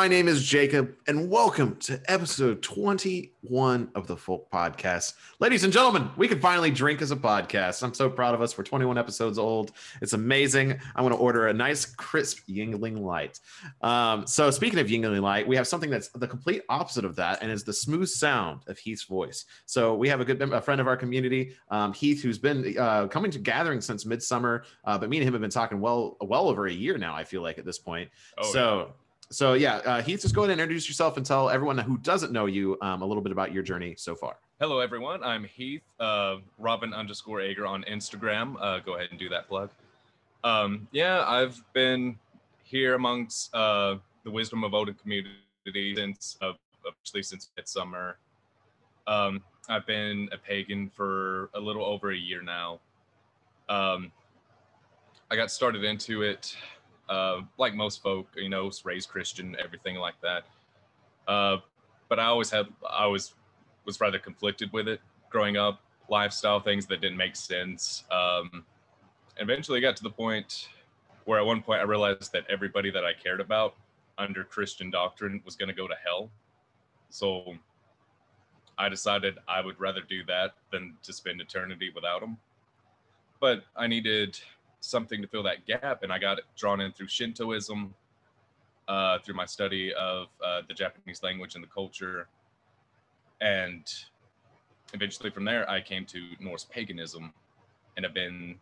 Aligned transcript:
My 0.00 0.08
name 0.08 0.28
is 0.28 0.42
Jacob, 0.42 0.94
and 1.08 1.28
welcome 1.28 1.76
to 1.80 2.00
episode 2.06 2.62
21 2.62 3.90
of 3.94 4.06
the 4.06 4.16
Folk 4.16 4.50
Podcast. 4.50 5.12
Ladies 5.40 5.62
and 5.62 5.70
gentlemen, 5.70 6.08
we 6.16 6.26
can 6.26 6.40
finally 6.40 6.70
drink 6.70 7.02
as 7.02 7.10
a 7.10 7.16
podcast. 7.16 7.82
I'm 7.82 7.92
so 7.92 8.08
proud 8.08 8.34
of 8.34 8.40
us. 8.40 8.56
We're 8.56 8.64
21 8.64 8.96
episodes 8.96 9.38
old. 9.38 9.72
It's 10.00 10.14
amazing. 10.14 10.80
I'm 10.96 11.04
going 11.04 11.12
to 11.12 11.18
order 11.18 11.48
a 11.48 11.52
nice, 11.52 11.84
crisp 11.84 12.38
Yuengling 12.48 12.98
Light. 12.98 13.40
Um, 13.82 14.26
so, 14.26 14.50
speaking 14.50 14.78
of 14.78 14.86
Yuengling 14.86 15.20
Light, 15.20 15.46
we 15.46 15.54
have 15.56 15.68
something 15.68 15.90
that's 15.90 16.08
the 16.08 16.26
complete 16.26 16.62
opposite 16.70 17.04
of 17.04 17.14
that, 17.16 17.42
and 17.42 17.52
is 17.52 17.64
the 17.64 17.74
smooth 17.74 18.08
sound 18.08 18.62
of 18.68 18.78
Heath's 18.78 19.04
voice. 19.04 19.44
So, 19.66 19.94
we 19.94 20.08
have 20.08 20.22
a 20.22 20.24
good 20.24 20.40
a 20.40 20.62
friend 20.62 20.80
of 20.80 20.88
our 20.88 20.96
community, 20.96 21.56
um, 21.70 21.92
Heath, 21.92 22.22
who's 22.22 22.38
been 22.38 22.74
uh, 22.78 23.06
coming 23.08 23.30
to 23.32 23.38
gatherings 23.38 23.84
since 23.84 24.06
midsummer, 24.06 24.64
uh, 24.82 24.96
but 24.96 25.10
me 25.10 25.18
and 25.18 25.28
him 25.28 25.34
have 25.34 25.42
been 25.42 25.50
talking 25.50 25.78
well, 25.78 26.16
well 26.22 26.48
over 26.48 26.68
a 26.68 26.72
year 26.72 26.96
now. 26.96 27.14
I 27.14 27.24
feel 27.24 27.42
like 27.42 27.58
at 27.58 27.66
this 27.66 27.78
point. 27.78 28.08
Oh, 28.38 28.50
so. 28.50 28.78
yeah. 28.78 28.92
So 29.32 29.52
yeah, 29.52 29.76
uh, 29.76 30.02
Heath, 30.02 30.22
just 30.22 30.34
go 30.34 30.42
ahead 30.42 30.50
and 30.50 30.60
introduce 30.60 30.88
yourself 30.88 31.16
and 31.16 31.24
tell 31.24 31.50
everyone 31.50 31.78
who 31.78 31.98
doesn't 31.98 32.32
know 32.32 32.46
you 32.46 32.76
um, 32.82 33.00
a 33.02 33.06
little 33.06 33.22
bit 33.22 33.30
about 33.30 33.52
your 33.52 33.62
journey 33.62 33.94
so 33.96 34.16
far. 34.16 34.38
Hello, 34.58 34.80
everyone. 34.80 35.22
I'm 35.22 35.44
Heath, 35.44 35.82
uh, 36.00 36.38
Ravn 36.60 36.92
underscore 36.92 37.40
Ager 37.40 37.64
on 37.64 37.84
Instagram. 37.84 38.56
Uh, 38.60 38.80
go 38.80 38.96
ahead 38.96 39.10
and 39.10 39.20
do 39.20 39.28
that 39.28 39.46
plug. 39.46 39.70
Um, 40.42 40.88
yeah, 40.90 41.24
I've 41.28 41.62
been 41.74 42.18
here 42.64 42.94
amongst 42.94 43.54
uh, 43.54 43.98
the 44.24 44.32
Wisdom 44.32 44.64
of 44.64 44.74
Odin 44.74 44.94
community 44.94 45.94
since, 45.94 46.36
uh, 46.42 46.52
since 47.04 47.50
midsummer. 47.56 48.16
Um, 49.06 49.42
I've 49.68 49.86
been 49.86 50.28
a 50.32 50.38
pagan 50.38 50.90
for 50.90 51.50
a 51.54 51.60
little 51.60 51.84
over 51.84 52.10
a 52.10 52.16
year 52.16 52.42
now. 52.42 52.80
Um, 53.68 54.10
I 55.30 55.36
got 55.36 55.52
started 55.52 55.84
into 55.84 56.22
it 56.22 56.56
uh, 57.10 57.42
like 57.58 57.74
most 57.74 58.02
folk, 58.02 58.28
you 58.36 58.48
know, 58.48 58.70
raised 58.84 59.10
Christian, 59.10 59.56
everything 59.62 59.96
like 59.96 60.14
that. 60.22 60.44
Uh, 61.28 61.58
but 62.08 62.18
I 62.18 62.24
always 62.24 62.50
had, 62.50 62.66
I 62.88 63.06
was, 63.06 63.34
was 63.84 64.00
rather 64.00 64.18
conflicted 64.18 64.72
with 64.72 64.88
it 64.88 65.00
growing 65.28 65.56
up, 65.56 65.80
lifestyle 66.08 66.60
things 66.60 66.86
that 66.86 67.00
didn't 67.00 67.16
make 67.16 67.36
sense. 67.36 68.04
Um, 68.10 68.64
eventually 69.38 69.80
got 69.80 69.96
to 69.96 70.02
the 70.02 70.10
point 70.10 70.68
where 71.24 71.38
at 71.38 71.46
one 71.46 71.62
point 71.62 71.80
I 71.80 71.84
realized 71.84 72.32
that 72.32 72.44
everybody 72.48 72.90
that 72.90 73.04
I 73.04 73.12
cared 73.12 73.40
about 73.40 73.74
under 74.18 74.44
Christian 74.44 74.90
doctrine 74.90 75.42
was 75.44 75.56
going 75.56 75.68
to 75.68 75.74
go 75.74 75.88
to 75.88 75.94
hell. 76.04 76.30
So 77.10 77.54
I 78.78 78.88
decided 78.88 79.38
I 79.48 79.60
would 79.60 79.78
rather 79.80 80.00
do 80.08 80.24
that 80.24 80.54
than 80.72 80.96
to 81.02 81.12
spend 81.12 81.40
eternity 81.40 81.90
without 81.94 82.20
them. 82.20 82.38
But 83.40 83.64
I 83.76 83.86
needed 83.86 84.38
something 84.80 85.22
to 85.22 85.28
fill 85.28 85.42
that 85.44 85.66
gap, 85.66 86.02
and 86.02 86.12
I 86.12 86.18
got 86.18 86.38
drawn 86.56 86.80
in 86.80 86.92
through 86.92 87.08
Shintoism, 87.08 87.94
uh, 88.88 89.18
through 89.20 89.34
my 89.34 89.46
study 89.46 89.92
of 89.94 90.28
uh, 90.44 90.62
the 90.66 90.74
Japanese 90.74 91.22
language 91.22 91.54
and 91.54 91.62
the 91.62 91.68
culture, 91.68 92.28
and 93.40 93.84
eventually 94.92 95.30
from 95.30 95.44
there 95.44 95.68
I 95.70 95.80
came 95.80 96.04
to 96.06 96.20
Norse 96.40 96.64
paganism, 96.64 97.32
and 97.96 98.04
have 98.04 98.14
been 98.14 98.56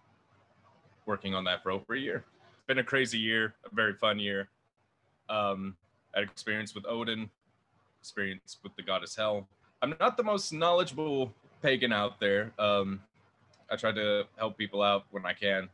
working 1.06 1.34
on 1.34 1.44
that 1.44 1.62
for 1.62 1.70
over 1.70 1.94
a 1.94 1.98
year. 1.98 2.25
It's 2.36 2.66
been 2.66 2.78
a 2.78 2.84
crazy 2.84 3.19
year, 3.19 3.55
a 3.70 3.75
very 3.75 3.94
fun 3.94 4.19
year. 4.19 4.48
Um, 5.30 5.77
I 6.14 6.20
had 6.20 6.28
experience 6.28 6.75
with 6.75 6.84
Odin, 6.86 7.30
experience 8.00 8.58
with 8.62 8.75
the 8.77 8.82
goddess 8.82 9.16
Hel. 9.16 9.47
I'm 9.80 9.94
not 10.00 10.16
the 10.16 10.22
most 10.22 10.53
knowledgeable 10.53 11.32
pagan 11.62 11.92
out 11.92 12.21
there. 12.21 12.53
Um, 12.59 13.00
I 13.71 13.76
try 13.76 13.92
to 13.92 14.25
help 14.37 14.59
people 14.59 14.82
out 14.82 15.04
when 15.10 15.25
I 15.25 15.32
can. 15.32 15.69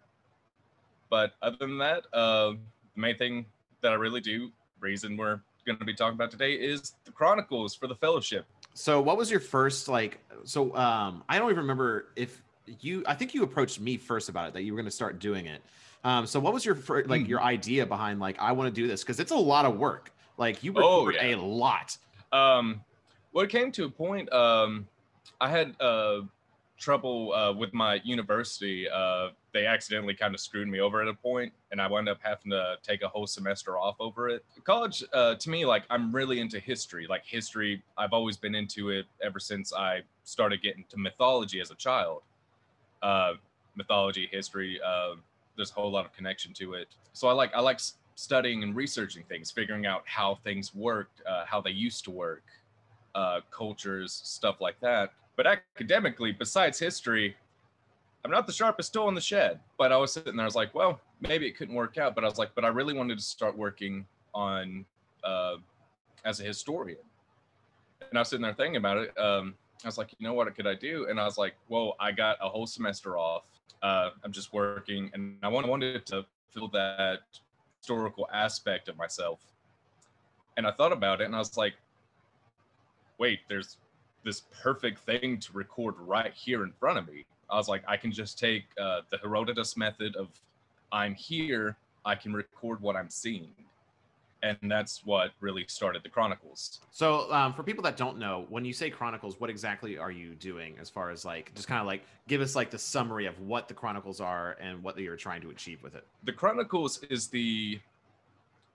But 1.14 1.34
other 1.42 1.56
than 1.60 1.78
that, 1.78 2.06
uh, 2.12 2.54
the 2.96 3.00
main 3.00 3.16
thing 3.16 3.46
that 3.82 3.92
I 3.92 3.94
really 3.94 4.20
do, 4.20 4.50
reason 4.80 5.16
we're 5.16 5.38
going 5.64 5.78
to 5.78 5.84
be 5.84 5.94
talking 5.94 6.16
about 6.16 6.32
today, 6.32 6.54
is 6.54 6.94
the 7.04 7.12
Chronicles 7.12 7.72
for 7.72 7.86
the 7.86 7.94
Fellowship. 7.94 8.46
So 8.74 9.00
what 9.00 9.16
was 9.16 9.30
your 9.30 9.38
first 9.38 9.86
like? 9.86 10.18
So 10.42 10.74
um, 10.74 11.22
I 11.28 11.38
don't 11.38 11.50
even 11.50 11.60
remember 11.60 12.06
if 12.16 12.42
you. 12.80 13.04
I 13.06 13.14
think 13.14 13.32
you 13.32 13.44
approached 13.44 13.78
me 13.78 13.96
first 13.96 14.28
about 14.28 14.48
it 14.48 14.54
that 14.54 14.62
you 14.64 14.72
were 14.72 14.76
going 14.76 14.86
to 14.86 14.90
start 14.90 15.20
doing 15.20 15.46
it. 15.46 15.62
Um, 16.02 16.26
so 16.26 16.40
what 16.40 16.52
was 16.52 16.64
your 16.64 16.74
fir- 16.74 17.04
like 17.04 17.22
Hmm. 17.22 17.28
your 17.28 17.40
idea 17.42 17.86
behind 17.86 18.18
like 18.18 18.36
I 18.40 18.50
want 18.50 18.74
to 18.74 18.80
do 18.82 18.88
this 18.88 19.04
because 19.04 19.20
it's 19.20 19.30
a 19.30 19.36
lot 19.36 19.66
of 19.66 19.76
work. 19.76 20.10
Like 20.36 20.64
you 20.64 20.72
Oh, 20.74 21.08
yeah. 21.10 21.36
a 21.36 21.36
lot. 21.36 21.96
Um, 22.32 22.80
well, 23.32 23.44
it 23.44 23.50
came 23.50 23.70
to 23.70 23.84
a 23.84 23.88
point. 23.88 24.32
Um, 24.32 24.88
I 25.40 25.48
had 25.48 25.76
uh, 25.80 26.22
trouble 26.84 27.32
uh, 27.32 27.50
with 27.50 27.72
my 27.72 27.94
university. 28.04 28.86
Uh, 28.88 29.28
they 29.54 29.64
accidentally 29.64 30.12
kind 30.12 30.34
of 30.34 30.40
screwed 30.40 30.68
me 30.68 30.80
over 30.80 31.00
at 31.00 31.08
a 31.08 31.14
point, 31.14 31.50
and 31.72 31.80
I 31.80 31.86
wound 31.86 32.10
up 32.10 32.18
having 32.20 32.50
to 32.50 32.76
take 32.82 33.02
a 33.02 33.08
whole 33.08 33.26
semester 33.26 33.78
off 33.78 33.96
over 34.00 34.28
it. 34.28 34.44
College, 34.64 35.02
uh, 35.14 35.34
to 35.36 35.50
me, 35.50 35.64
like 35.64 35.84
I'm 35.88 36.14
really 36.14 36.40
into 36.40 36.60
history. 36.60 37.06
Like 37.08 37.24
history, 37.24 37.82
I've 37.96 38.12
always 38.12 38.36
been 38.36 38.54
into 38.54 38.90
it 38.90 39.06
ever 39.22 39.40
since 39.40 39.72
I 39.72 40.02
started 40.24 40.60
getting 40.60 40.84
to 40.90 40.98
mythology 40.98 41.58
as 41.58 41.70
a 41.70 41.74
child. 41.74 42.20
Uh, 43.02 43.34
mythology, 43.76 44.28
history. 44.30 44.78
Uh, 44.84 45.14
there's 45.56 45.70
a 45.70 45.74
whole 45.74 45.90
lot 45.90 46.04
of 46.04 46.12
connection 46.12 46.52
to 46.54 46.74
it. 46.74 46.88
So 47.14 47.28
I 47.28 47.32
like 47.32 47.50
I 47.54 47.60
like 47.60 47.80
studying 48.14 48.62
and 48.62 48.76
researching 48.76 49.24
things, 49.26 49.50
figuring 49.50 49.86
out 49.86 50.02
how 50.04 50.38
things 50.44 50.74
worked, 50.74 51.22
uh, 51.26 51.46
how 51.46 51.62
they 51.62 51.70
used 51.70 52.04
to 52.04 52.10
work, 52.10 52.44
cultures, 53.50 54.20
stuff 54.22 54.60
like 54.60 54.78
that. 54.80 55.12
But 55.36 55.46
academically, 55.46 56.32
besides 56.32 56.78
history, 56.78 57.36
I'm 58.24 58.30
not 58.30 58.46
the 58.46 58.52
sharpest 58.52 58.92
tool 58.92 59.08
in 59.08 59.14
the 59.14 59.20
shed. 59.20 59.60
But 59.78 59.92
I 59.92 59.96
was 59.96 60.12
sitting 60.12 60.36
there, 60.36 60.44
I 60.44 60.46
was 60.46 60.54
like, 60.54 60.74
well, 60.74 61.00
maybe 61.20 61.46
it 61.46 61.56
couldn't 61.56 61.74
work 61.74 61.98
out. 61.98 62.14
But 62.14 62.24
I 62.24 62.28
was 62.28 62.38
like, 62.38 62.54
but 62.54 62.64
I 62.64 62.68
really 62.68 62.94
wanted 62.94 63.18
to 63.18 63.24
start 63.24 63.56
working 63.56 64.06
on 64.34 64.84
uh, 65.24 65.56
as 66.24 66.40
a 66.40 66.44
historian. 66.44 66.98
And 68.00 68.18
I 68.18 68.20
was 68.20 68.28
sitting 68.28 68.42
there 68.42 68.54
thinking 68.54 68.76
about 68.76 68.98
it. 68.98 69.18
Um, 69.18 69.54
I 69.82 69.88
was 69.88 69.98
like, 69.98 70.14
you 70.18 70.26
know 70.26 70.34
what 70.34 70.54
could 70.54 70.66
I 70.66 70.74
do? 70.74 71.06
And 71.08 71.20
I 71.20 71.24
was 71.24 71.36
like, 71.36 71.54
well, 71.68 71.94
I 72.00 72.12
got 72.12 72.38
a 72.40 72.48
whole 72.48 72.66
semester 72.66 73.18
off. 73.18 73.42
Uh, 73.82 74.10
I'm 74.22 74.32
just 74.32 74.52
working, 74.54 75.10
and 75.12 75.36
I 75.42 75.48
wanted 75.48 76.06
to 76.06 76.24
fill 76.48 76.68
that 76.68 77.20
historical 77.80 78.26
aspect 78.32 78.88
of 78.88 78.96
myself. 78.96 79.40
And 80.56 80.66
I 80.66 80.70
thought 80.70 80.92
about 80.92 81.20
it, 81.20 81.24
and 81.24 81.36
I 81.36 81.38
was 81.38 81.58
like, 81.58 81.74
wait, 83.18 83.40
there's 83.48 83.76
this 84.24 84.42
perfect 84.62 85.00
thing 85.00 85.38
to 85.38 85.52
record 85.52 85.94
right 85.98 86.32
here 86.32 86.64
in 86.64 86.72
front 86.72 86.98
of 86.98 87.06
me. 87.06 87.24
I 87.50 87.56
was 87.56 87.68
like, 87.68 87.82
I 87.86 87.96
can 87.96 88.10
just 88.10 88.38
take 88.38 88.64
uh, 88.80 89.02
the 89.10 89.18
Herodotus 89.18 89.76
method 89.76 90.16
of 90.16 90.28
I'm 90.92 91.14
here, 91.14 91.76
I 92.04 92.14
can 92.14 92.32
record 92.32 92.80
what 92.80 92.96
I'm 92.96 93.10
seeing. 93.10 93.50
And 94.42 94.58
that's 94.64 95.06
what 95.06 95.30
really 95.40 95.64
started 95.68 96.02
the 96.02 96.10
Chronicles. 96.10 96.80
So 96.90 97.32
um, 97.32 97.54
for 97.54 97.62
people 97.62 97.82
that 97.84 97.96
don't 97.96 98.18
know, 98.18 98.44
when 98.50 98.62
you 98.64 98.74
say 98.74 98.90
Chronicles, 98.90 99.40
what 99.40 99.48
exactly 99.48 99.96
are 99.96 100.10
you 100.10 100.34
doing 100.34 100.76
as 100.78 100.90
far 100.90 101.10
as 101.10 101.24
like 101.24 101.54
just 101.54 101.66
kind 101.66 101.80
of 101.80 101.86
like 101.86 102.02
give 102.28 102.42
us 102.42 102.54
like 102.54 102.70
the 102.70 102.78
summary 102.78 103.24
of 103.24 103.38
what 103.40 103.68
the 103.68 103.74
Chronicles 103.74 104.20
are 104.20 104.58
and 104.60 104.82
what 104.82 104.98
you're 104.98 105.16
trying 105.16 105.40
to 105.40 105.50
achieve 105.50 105.82
with 105.82 105.94
it? 105.94 106.06
The 106.24 106.32
Chronicles 106.32 107.02
is 107.04 107.28
the 107.28 107.80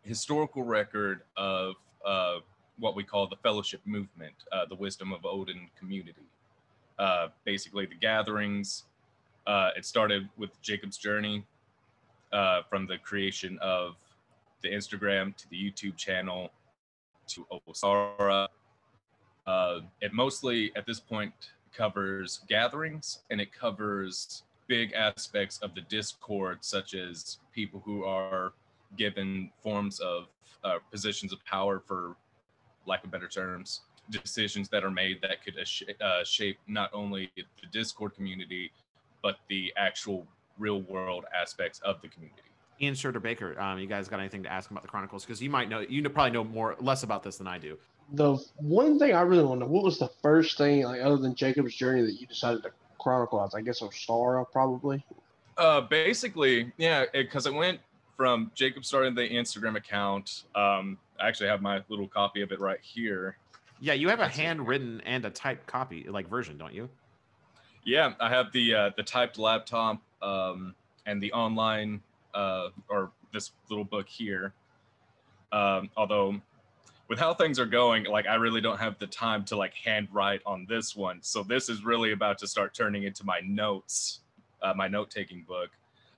historical 0.01 0.63
record 0.63 1.21
of 1.37 1.75
uh, 2.03 2.39
what 2.79 2.95
we 2.95 3.03
call 3.03 3.27
the 3.27 3.35
Fellowship 3.37 3.81
Movement, 3.85 4.33
uh, 4.51 4.65
the 4.65 4.75
Wisdom 4.75 5.13
of 5.13 5.25
Odin 5.25 5.67
community. 5.77 6.27
Uh, 6.97 7.27
basically, 7.45 7.85
the 7.85 7.95
gatherings. 7.95 8.85
Uh, 9.47 9.69
it 9.75 9.85
started 9.85 10.29
with 10.37 10.61
Jacob's 10.61 10.97
journey 10.97 11.45
uh, 12.33 12.61
from 12.69 12.85
the 12.85 12.97
creation 12.97 13.57
of 13.61 13.95
the 14.61 14.69
Instagram 14.69 15.35
to 15.37 15.49
the 15.49 15.55
YouTube 15.55 15.95
channel 15.97 16.51
to 17.27 17.45
Ostara. 17.67 18.47
Uh, 19.47 19.79
it 20.01 20.13
mostly, 20.13 20.71
at 20.75 20.85
this 20.85 20.99
point, 20.99 21.33
covers 21.73 22.41
gatherings 22.47 23.19
and 23.29 23.39
it 23.39 23.53
covers 23.53 24.43
big 24.67 24.93
aspects 24.93 25.57
of 25.59 25.73
the 25.73 25.81
Discord, 25.81 26.59
such 26.61 26.93
as 26.93 27.39
people 27.53 27.81
who 27.85 28.03
are 28.03 28.53
given 28.97 29.51
forms 29.63 29.99
of 29.99 30.27
uh, 30.63 30.77
positions 30.91 31.33
of 31.33 31.43
power, 31.45 31.79
for 31.79 32.15
lack 32.89 33.03
of 33.03 33.11
better 33.11 33.27
terms, 33.27 33.81
decisions 34.09 34.67
that 34.69 34.83
are 34.83 34.91
made 34.91 35.21
that 35.21 35.43
could 35.43 35.55
uh, 35.57 36.03
uh, 36.03 36.23
shape 36.23 36.57
not 36.67 36.89
only 36.93 37.31
the 37.35 37.43
Discord 37.71 38.15
community, 38.15 38.71
but 39.21 39.37
the 39.49 39.71
actual 39.77 40.25
real 40.57 40.81
world 40.81 41.25
aspects 41.39 41.79
of 41.79 42.01
the 42.01 42.07
community. 42.07 42.41
Ian 42.81 42.95
Schroeder 42.95 43.19
Baker, 43.19 43.59
um, 43.59 43.79
you 43.79 43.87
guys 43.87 44.07
got 44.07 44.19
anything 44.19 44.43
to 44.43 44.51
ask 44.51 44.71
about 44.71 44.83
the 44.83 44.89
Chronicles? 44.89 45.25
Because 45.25 45.41
you 45.41 45.49
might 45.49 45.69
know, 45.69 45.81
you 45.81 46.01
know, 46.01 46.09
probably 46.09 46.31
know 46.31 46.43
more 46.43 46.75
less 46.79 47.03
about 47.03 47.23
this 47.23 47.37
than 47.37 47.47
I 47.47 47.57
do. 47.57 47.77
The 48.13 48.37
one 48.55 48.97
thing 48.97 49.13
I 49.13 49.21
really 49.21 49.43
want 49.43 49.61
to 49.61 49.65
know, 49.65 49.71
what 49.71 49.83
was 49.83 49.99
the 49.99 50.09
first 50.21 50.57
thing, 50.57 50.83
like 50.83 51.01
other 51.01 51.17
than 51.17 51.35
Jacob's 51.35 51.75
journey, 51.75 52.01
that 52.01 52.13
you 52.19 52.25
decided 52.25 52.63
to 52.63 52.71
chronicle? 52.99 53.47
I 53.53 53.61
guess 53.61 53.81
Ostara, 53.81 54.45
probably. 54.51 55.05
Uh, 55.57 55.81
basically, 55.81 56.71
yeah, 56.77 57.05
because 57.11 57.45
it, 57.45 57.53
went 57.53 57.79
from 58.15 58.51
Jacob 58.55 58.85
starting 58.85 59.13
the 59.13 59.29
Instagram 59.29 59.75
account. 59.75 60.43
Um, 60.55 60.97
I 61.19 61.27
actually 61.27 61.49
have 61.49 61.61
my 61.61 61.81
little 61.89 62.07
copy 62.07 62.41
of 62.41 62.51
it 62.51 62.59
right 62.59 62.79
here. 62.81 63.37
Yeah, 63.79 63.93
you 63.93 64.09
have 64.09 64.19
a 64.19 64.23
That's 64.23 64.37
it. 64.37 64.41
handwritten 64.41 65.01
and 65.05 65.25
a 65.25 65.29
typed 65.29 65.67
copy, 65.67 66.05
like 66.09 66.27
version, 66.29 66.57
don't 66.57 66.73
you? 66.73 66.89
Yeah, 67.85 68.13
I 68.19 68.29
have 68.29 68.51
the 68.51 68.73
uh, 68.75 68.91
the 68.97 69.03
typed 69.03 69.37
laptop 69.39 70.01
um, 70.21 70.75
and 71.05 71.21
the 71.21 71.31
online 71.31 72.01
uh, 72.33 72.69
or 72.89 73.11
this 73.31 73.51
little 73.69 73.85
book 73.85 74.07
here. 74.07 74.53
Um, 75.51 75.89
although 75.97 76.39
with 77.07 77.19
how 77.19 77.33
things 77.33 77.57
are 77.57 77.65
going, 77.65 78.03
like 78.05 78.27
I 78.27 78.35
really 78.35 78.61
don't 78.61 78.79
have 78.79 78.99
the 78.99 79.07
time 79.07 79.43
to 79.45 79.55
like 79.55 79.73
handwrite 79.73 80.41
on 80.45 80.65
this 80.69 80.95
one. 80.95 81.19
So 81.21 81.41
this 81.41 81.69
is 81.69 81.83
really 81.83 82.11
about 82.11 82.37
to 82.39 82.47
start 82.47 82.73
turning 82.73 83.03
into 83.03 83.25
my 83.25 83.39
notes, 83.43 84.19
uh, 84.61 84.73
my 84.75 84.87
note 84.87 85.09
taking 85.09 85.43
book. 85.43 85.69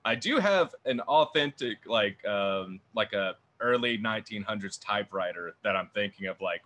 I 0.04 0.16
do 0.16 0.38
have 0.38 0.74
an 0.84 1.00
authentic 1.00 1.78
like 1.86 2.22
um, 2.26 2.80
like 2.94 3.12
a 3.12 3.36
early 3.62 3.98
1900s 3.98 4.78
typewriter 4.84 5.54
that 5.64 5.76
I'm 5.76 5.88
thinking 5.94 6.26
of 6.26 6.40
like 6.40 6.62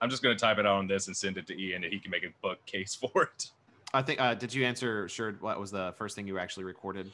I'm 0.00 0.10
just 0.10 0.22
gonna 0.22 0.36
type 0.36 0.58
it 0.58 0.66
out 0.66 0.76
on 0.76 0.86
this 0.86 1.06
and 1.06 1.16
send 1.16 1.36
it 1.36 1.46
to 1.48 1.60
Ian 1.60 1.84
and 1.84 1.92
he 1.92 1.98
can 1.98 2.10
make 2.10 2.24
a 2.24 2.32
bookcase 2.42 2.94
for 3.12 3.24
it. 3.24 3.50
I 3.94 4.02
think. 4.02 4.20
Uh, 4.20 4.34
did 4.34 4.54
you 4.54 4.64
answer? 4.64 5.08
Sure. 5.08 5.32
What 5.40 5.60
was 5.60 5.70
the 5.70 5.94
first 5.98 6.16
thing 6.16 6.26
you 6.26 6.38
actually 6.38 6.64
recorded? 6.64 7.10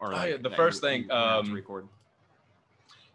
Or 0.00 0.14
oh, 0.14 0.24
yeah, 0.24 0.36
the 0.36 0.50
first 0.50 0.82
you, 0.82 0.88
thing 0.88 1.02
you 1.04 1.10
um, 1.10 1.52
record. 1.52 1.88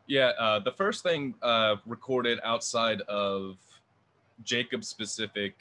Yeah, 0.07 0.31
uh, 0.39 0.59
the 0.59 0.71
first 0.71 1.03
thing 1.03 1.35
uh, 1.41 1.77
recorded 1.85 2.39
outside 2.43 3.01
of 3.01 3.57
Jacob 4.43 4.83
specific 4.83 5.55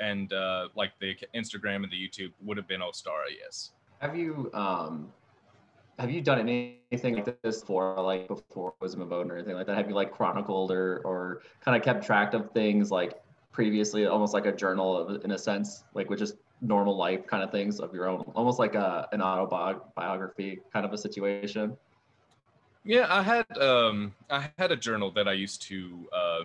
and 0.00 0.32
uh, 0.32 0.68
like 0.74 0.92
the 1.00 1.14
Instagram 1.34 1.84
and 1.84 1.90
the 1.90 1.96
YouTube 1.96 2.32
would 2.42 2.56
have 2.56 2.66
been 2.66 2.80
Ostara. 2.80 3.26
Yes. 3.38 3.70
Have 4.00 4.16
you 4.16 4.50
um, 4.52 5.12
have 5.98 6.10
you 6.10 6.20
done 6.20 6.40
anything 6.40 7.14
like 7.14 7.42
this 7.42 7.62
for 7.62 8.00
like 8.00 8.28
before 8.28 8.74
Wisdom 8.80 9.02
of 9.02 9.12
Odin 9.12 9.30
or 9.30 9.36
anything 9.36 9.54
like 9.54 9.66
that? 9.66 9.76
Have 9.76 9.88
you 9.88 9.94
like 9.94 10.12
chronicled 10.12 10.72
or 10.72 11.00
or 11.04 11.42
kind 11.60 11.76
of 11.76 11.82
kept 11.82 12.04
track 12.04 12.34
of 12.34 12.50
things 12.52 12.90
like 12.90 13.20
previously, 13.52 14.06
almost 14.06 14.32
like 14.34 14.46
a 14.46 14.52
journal 14.52 15.16
in 15.16 15.32
a 15.32 15.38
sense, 15.38 15.84
like 15.94 16.08
with 16.08 16.18
just 16.18 16.36
normal 16.60 16.96
life 16.96 17.26
kind 17.26 17.42
of 17.42 17.50
things 17.50 17.80
of 17.80 17.94
your 17.94 18.08
own, 18.08 18.20
almost 18.34 18.58
like 18.58 18.74
a 18.74 19.08
an 19.12 19.20
autobiography 19.20 20.60
kind 20.72 20.86
of 20.86 20.92
a 20.92 20.98
situation? 20.98 21.76
Yeah, 22.84 23.06
I 23.08 23.22
had 23.22 23.58
um 23.58 24.14
I 24.30 24.50
had 24.58 24.72
a 24.72 24.76
journal 24.76 25.10
that 25.12 25.28
I 25.28 25.34
used 25.34 25.62
to 25.62 26.08
uh 26.12 26.40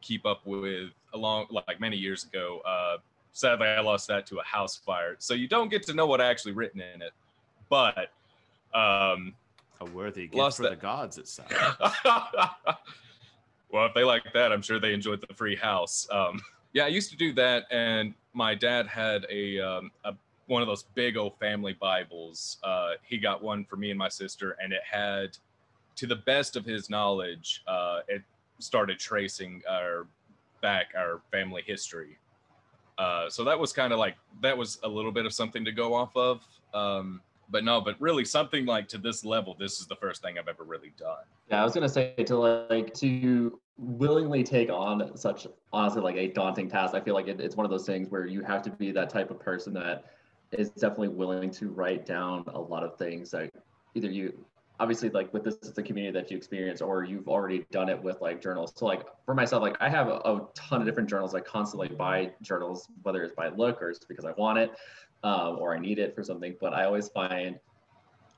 keep 0.00 0.26
up 0.26 0.46
with 0.46 0.90
along 1.14 1.46
like 1.50 1.80
many 1.80 1.96
years 1.96 2.24
ago. 2.24 2.60
Uh 2.66 2.98
sadly 3.32 3.66
I 3.66 3.80
lost 3.80 4.06
that 4.08 4.26
to 4.26 4.38
a 4.38 4.44
house 4.44 4.76
fire. 4.76 5.16
So 5.18 5.34
you 5.34 5.48
don't 5.48 5.70
get 5.70 5.82
to 5.84 5.94
know 5.94 6.06
what 6.06 6.20
I 6.20 6.26
actually 6.26 6.52
written 6.52 6.80
in 6.80 7.02
it. 7.02 7.12
But 7.70 8.10
um 8.74 9.34
a 9.80 9.90
worthy 9.90 10.26
gift 10.26 10.56
for 10.56 10.62
that. 10.62 10.70
the 10.70 10.76
gods, 10.76 11.18
it 11.18 11.28
sounds. 11.28 11.52
well, 13.70 13.86
if 13.86 13.94
they 13.94 14.04
like 14.04 14.32
that, 14.32 14.52
I'm 14.52 14.62
sure 14.62 14.78
they 14.78 14.94
enjoyed 14.94 15.24
the 15.26 15.34
free 15.34 15.56
house. 15.56 16.06
Um, 16.10 16.40
yeah, 16.72 16.84
I 16.84 16.88
used 16.88 17.10
to 17.10 17.16
do 17.16 17.32
that, 17.34 17.64
and 17.70 18.14
my 18.32 18.54
dad 18.54 18.86
had 18.86 19.26
a, 19.30 19.60
um, 19.60 19.90
a 20.04 20.14
one 20.46 20.60
of 20.60 20.68
those 20.68 20.84
big 20.94 21.16
old 21.16 21.38
family 21.38 21.72
Bibles. 21.72 22.58
Uh, 22.62 22.92
he 23.02 23.18
got 23.18 23.42
one 23.42 23.64
for 23.64 23.76
me 23.76 23.90
and 23.90 23.98
my 23.98 24.08
sister, 24.08 24.56
and 24.62 24.72
it 24.72 24.82
had, 24.88 25.36
to 25.96 26.06
the 26.06 26.16
best 26.16 26.56
of 26.56 26.64
his 26.64 26.90
knowledge, 26.90 27.62
uh, 27.66 28.00
it 28.08 28.22
started 28.58 28.98
tracing 28.98 29.62
our 29.68 30.06
back 30.60 30.92
our 30.96 31.20
family 31.30 31.62
history. 31.66 32.18
Uh, 32.96 33.28
so 33.28 33.42
that 33.44 33.58
was 33.58 33.72
kind 33.72 33.92
of 33.92 33.98
like 33.98 34.16
that 34.40 34.56
was 34.56 34.78
a 34.84 34.88
little 34.88 35.12
bit 35.12 35.26
of 35.26 35.32
something 35.32 35.64
to 35.64 35.72
go 35.72 35.94
off 35.94 36.16
of. 36.16 36.46
Um, 36.72 37.20
but 37.54 37.62
no, 37.62 37.80
but 37.80 37.94
really 38.00 38.24
something 38.24 38.66
like 38.66 38.88
to 38.88 38.98
this 38.98 39.24
level, 39.24 39.54
this 39.56 39.78
is 39.78 39.86
the 39.86 39.94
first 39.94 40.20
thing 40.20 40.40
I've 40.40 40.48
ever 40.48 40.64
really 40.64 40.92
done. 40.98 41.22
Yeah, 41.48 41.60
I 41.60 41.64
was 41.64 41.72
gonna 41.72 41.88
say 41.88 42.12
to 42.26 42.36
like 42.36 42.92
to 42.94 43.60
willingly 43.78 44.42
take 44.42 44.70
on 44.70 45.16
such 45.16 45.46
honestly 45.72 46.02
like 46.02 46.16
a 46.16 46.26
daunting 46.32 46.68
task. 46.68 46.96
I 46.96 47.00
feel 47.00 47.14
like 47.14 47.28
it, 47.28 47.40
it's 47.40 47.54
one 47.54 47.64
of 47.64 47.70
those 47.70 47.86
things 47.86 48.10
where 48.10 48.26
you 48.26 48.42
have 48.42 48.60
to 48.62 48.70
be 48.70 48.90
that 48.90 49.08
type 49.08 49.30
of 49.30 49.38
person 49.38 49.72
that 49.74 50.06
is 50.50 50.70
definitely 50.70 51.10
willing 51.10 51.48
to 51.52 51.68
write 51.68 52.04
down 52.04 52.42
a 52.48 52.60
lot 52.60 52.82
of 52.82 52.98
things 52.98 53.30
that 53.30 53.52
either 53.94 54.10
you 54.10 54.44
obviously 54.80 55.08
like 55.10 55.32
with 55.32 55.44
this 55.44 55.56
a 55.76 55.82
community 55.82 56.12
that 56.12 56.30
you 56.30 56.36
experience 56.36 56.80
or 56.80 57.04
you've 57.04 57.28
already 57.28 57.64
done 57.70 57.88
it 57.88 58.02
with 58.02 58.20
like 58.20 58.42
journals 58.42 58.72
so 58.74 58.86
like 58.86 59.04
for 59.24 59.32
myself 59.34 59.62
like 59.62 59.76
i 59.80 59.88
have 59.88 60.08
a, 60.08 60.16
a 60.24 60.48
ton 60.54 60.80
of 60.80 60.86
different 60.86 61.08
journals 61.08 61.32
i 61.34 61.40
constantly 61.40 61.86
buy 61.88 62.30
journals 62.42 62.88
whether 63.02 63.22
it's 63.22 63.34
by 63.36 63.48
look 63.50 63.80
or 63.80 63.90
it's 63.90 64.04
because 64.04 64.24
i 64.24 64.32
want 64.32 64.58
it 64.58 64.72
um, 65.24 65.56
or 65.58 65.74
I 65.74 65.80
need 65.80 65.98
it 65.98 66.14
for 66.14 66.22
something. 66.22 66.54
But 66.60 66.74
I 66.74 66.84
always 66.84 67.08
find, 67.08 67.58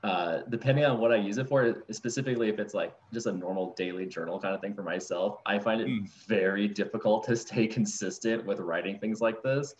uh, 0.03 0.39
depending 0.49 0.85
on 0.85 0.99
what 0.99 1.11
I 1.11 1.17
use 1.17 1.37
it 1.37 1.47
for, 1.47 1.83
specifically 1.91 2.49
if 2.49 2.57
it's 2.57 2.73
like 2.73 2.95
just 3.13 3.27
a 3.27 3.31
normal 3.31 3.75
daily 3.77 4.07
journal 4.07 4.39
kind 4.39 4.55
of 4.55 4.61
thing 4.61 4.73
for 4.73 4.83
myself, 4.83 5.39
I 5.45 5.59
find 5.59 5.81
it 5.81 5.87
mm. 5.87 6.09
very 6.27 6.67
difficult 6.67 7.25
to 7.25 7.35
stay 7.35 7.67
consistent 7.77 8.45
with 8.45 8.59
writing 8.59 8.97
things 8.97 9.21
like 9.21 9.43
this. 9.43 9.75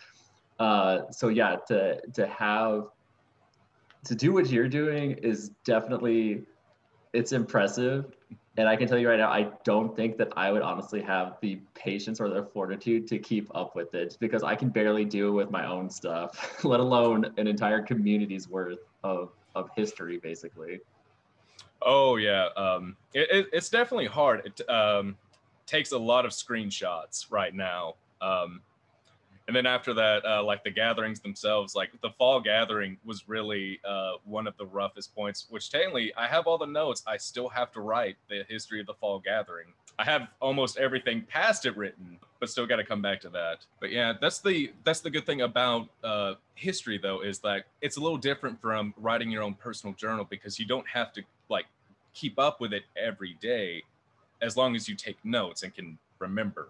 Uh, 0.59 1.09
so 1.11 1.29
yeah, 1.29 1.55
to 1.67 2.01
to 2.13 2.27
have 2.27 2.89
to 4.05 4.15
do 4.15 4.33
what 4.33 4.49
you're 4.49 4.69
doing 4.69 5.11
is 5.11 5.49
definitely 5.63 6.43
it's 7.13 7.31
impressive 7.31 8.05
and 8.57 8.67
I 8.67 8.75
can 8.75 8.87
tell 8.87 8.97
you 8.97 9.07
right 9.07 9.19
now, 9.19 9.29
I 9.29 9.51
don't 9.63 9.95
think 9.95 10.17
that 10.17 10.33
I 10.35 10.51
would 10.51 10.63
honestly 10.63 11.01
have 11.03 11.37
the 11.41 11.59
patience 11.75 12.19
or 12.19 12.27
the 12.27 12.43
fortitude 12.43 13.07
to 13.07 13.19
keep 13.19 13.55
up 13.55 13.75
with 13.75 13.93
it 13.93 14.17
because 14.19 14.41
I 14.41 14.55
can 14.55 14.69
barely 14.69 15.05
deal 15.05 15.31
with 15.31 15.51
my 15.51 15.67
own 15.67 15.91
stuff, 15.91 16.59
let 16.65 16.79
alone 16.79 17.33
an 17.37 17.47
entire 17.47 17.81
community's 17.81 18.49
worth 18.49 18.79
of, 19.03 19.29
of 19.53 19.69
history, 19.75 20.17
basically. 20.17 20.79
Oh 21.83 22.15
yeah, 22.15 22.47
um, 22.57 22.97
it, 23.13 23.29
it, 23.29 23.47
it's 23.53 23.69
definitely 23.69 24.07
hard. 24.07 24.41
It 24.45 24.67
um, 24.67 25.15
takes 25.67 25.91
a 25.91 25.97
lot 25.97 26.25
of 26.25 26.31
screenshots 26.31 27.27
right 27.29 27.53
now. 27.53 27.93
Um, 28.21 28.61
and 29.47 29.55
then 29.55 29.65
after 29.65 29.93
that, 29.93 30.25
uh, 30.25 30.43
like 30.43 30.63
the 30.65 30.69
gatherings 30.69 31.21
themselves, 31.21 31.73
like 31.73 31.89
the 32.01 32.09
fall 32.11 32.41
gathering 32.41 32.97
was 33.05 33.29
really 33.29 33.79
uh, 33.87 34.13
one 34.25 34.45
of 34.45 34.57
the 34.57 34.65
roughest 34.65 35.15
points. 35.15 35.45
Which 35.49 35.69
technically, 35.69 36.13
I 36.15 36.27
have 36.27 36.47
all 36.47 36.57
the 36.57 36.67
notes. 36.67 37.01
I 37.07 37.15
still 37.15 37.47
have 37.47 37.71
to 37.71 37.79
write 37.79 38.17
the 38.29 38.43
history 38.49 38.81
of 38.81 38.87
the 38.87 38.93
fall 38.95 39.19
gathering. 39.19 39.67
I 39.97 40.03
have 40.03 40.27
almost 40.41 40.77
everything 40.77 41.21
past 41.21 41.65
it 41.65 41.77
written, 41.77 42.17
but 42.41 42.49
still 42.49 42.67
got 42.67 42.75
to 42.75 42.83
come 42.83 43.01
back 43.01 43.21
to 43.21 43.29
that. 43.29 43.65
But 43.79 43.91
yeah, 43.91 44.13
that's 44.19 44.39
the 44.39 44.73
that's 44.83 44.99
the 44.99 45.09
good 45.09 45.25
thing 45.25 45.41
about 45.41 45.87
uh, 46.03 46.33
history, 46.55 46.97
though, 46.97 47.21
is 47.21 47.39
that 47.39 47.65
it's 47.81 47.95
a 47.95 48.01
little 48.01 48.17
different 48.17 48.61
from 48.61 48.93
writing 48.97 49.31
your 49.31 49.43
own 49.43 49.53
personal 49.53 49.95
journal 49.95 50.25
because 50.29 50.59
you 50.59 50.65
don't 50.65 50.87
have 50.89 51.13
to 51.13 51.21
like 51.49 51.67
keep 52.13 52.37
up 52.37 52.59
with 52.59 52.73
it 52.73 52.83
every 52.97 53.37
day, 53.39 53.81
as 54.41 54.57
long 54.57 54.75
as 54.75 54.89
you 54.89 54.95
take 54.95 55.23
notes 55.23 55.63
and 55.63 55.73
can 55.73 55.97
remember. 56.19 56.67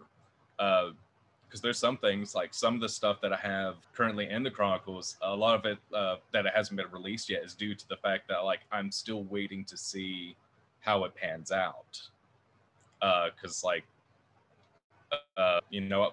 Because 1.48 1.62
there's 1.62 1.80
some 1.80 1.98
things 1.98 2.36
like 2.36 2.54
some 2.54 2.76
of 2.76 2.82
the 2.82 2.90
stuff 2.90 3.22
that 3.22 3.32
I 3.32 3.38
have 3.38 3.76
currently 3.94 4.30
in 4.30 4.44
the 4.44 4.52
Chronicles, 4.52 5.16
a 5.22 5.34
lot 5.34 5.58
of 5.58 5.66
it 5.66 5.78
uh, 5.94 6.18
that 6.34 6.46
it 6.46 6.52
hasn't 6.54 6.78
been 6.78 6.92
released 6.92 7.30
yet 7.30 7.44
is 7.44 7.56
due 7.56 7.74
to 7.74 7.88
the 7.88 7.96
fact 7.98 8.28
that 8.28 8.40
like 8.44 8.62
I'm 8.72 8.92
still 8.92 9.24
waiting 9.24 9.64
to 9.66 9.78
see 9.78 10.36
how 10.82 11.06
it 11.06 11.16
pans 11.16 11.52
out. 11.52 12.02
Because 13.00 13.64
uh, 13.64 13.68
like, 13.68 13.86
uh, 15.38 15.60
you 15.70 15.82
know, 15.82 16.12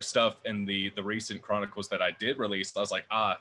stuff 0.00 0.36
in 0.44 0.66
the 0.66 0.90
the 0.96 1.02
recent 1.02 1.40
Chronicles 1.40 1.88
that 1.88 2.02
I 2.02 2.10
did 2.10 2.38
release, 2.38 2.76
I 2.76 2.80
was 2.80 2.90
like, 2.90 3.06
ah, 3.10 3.38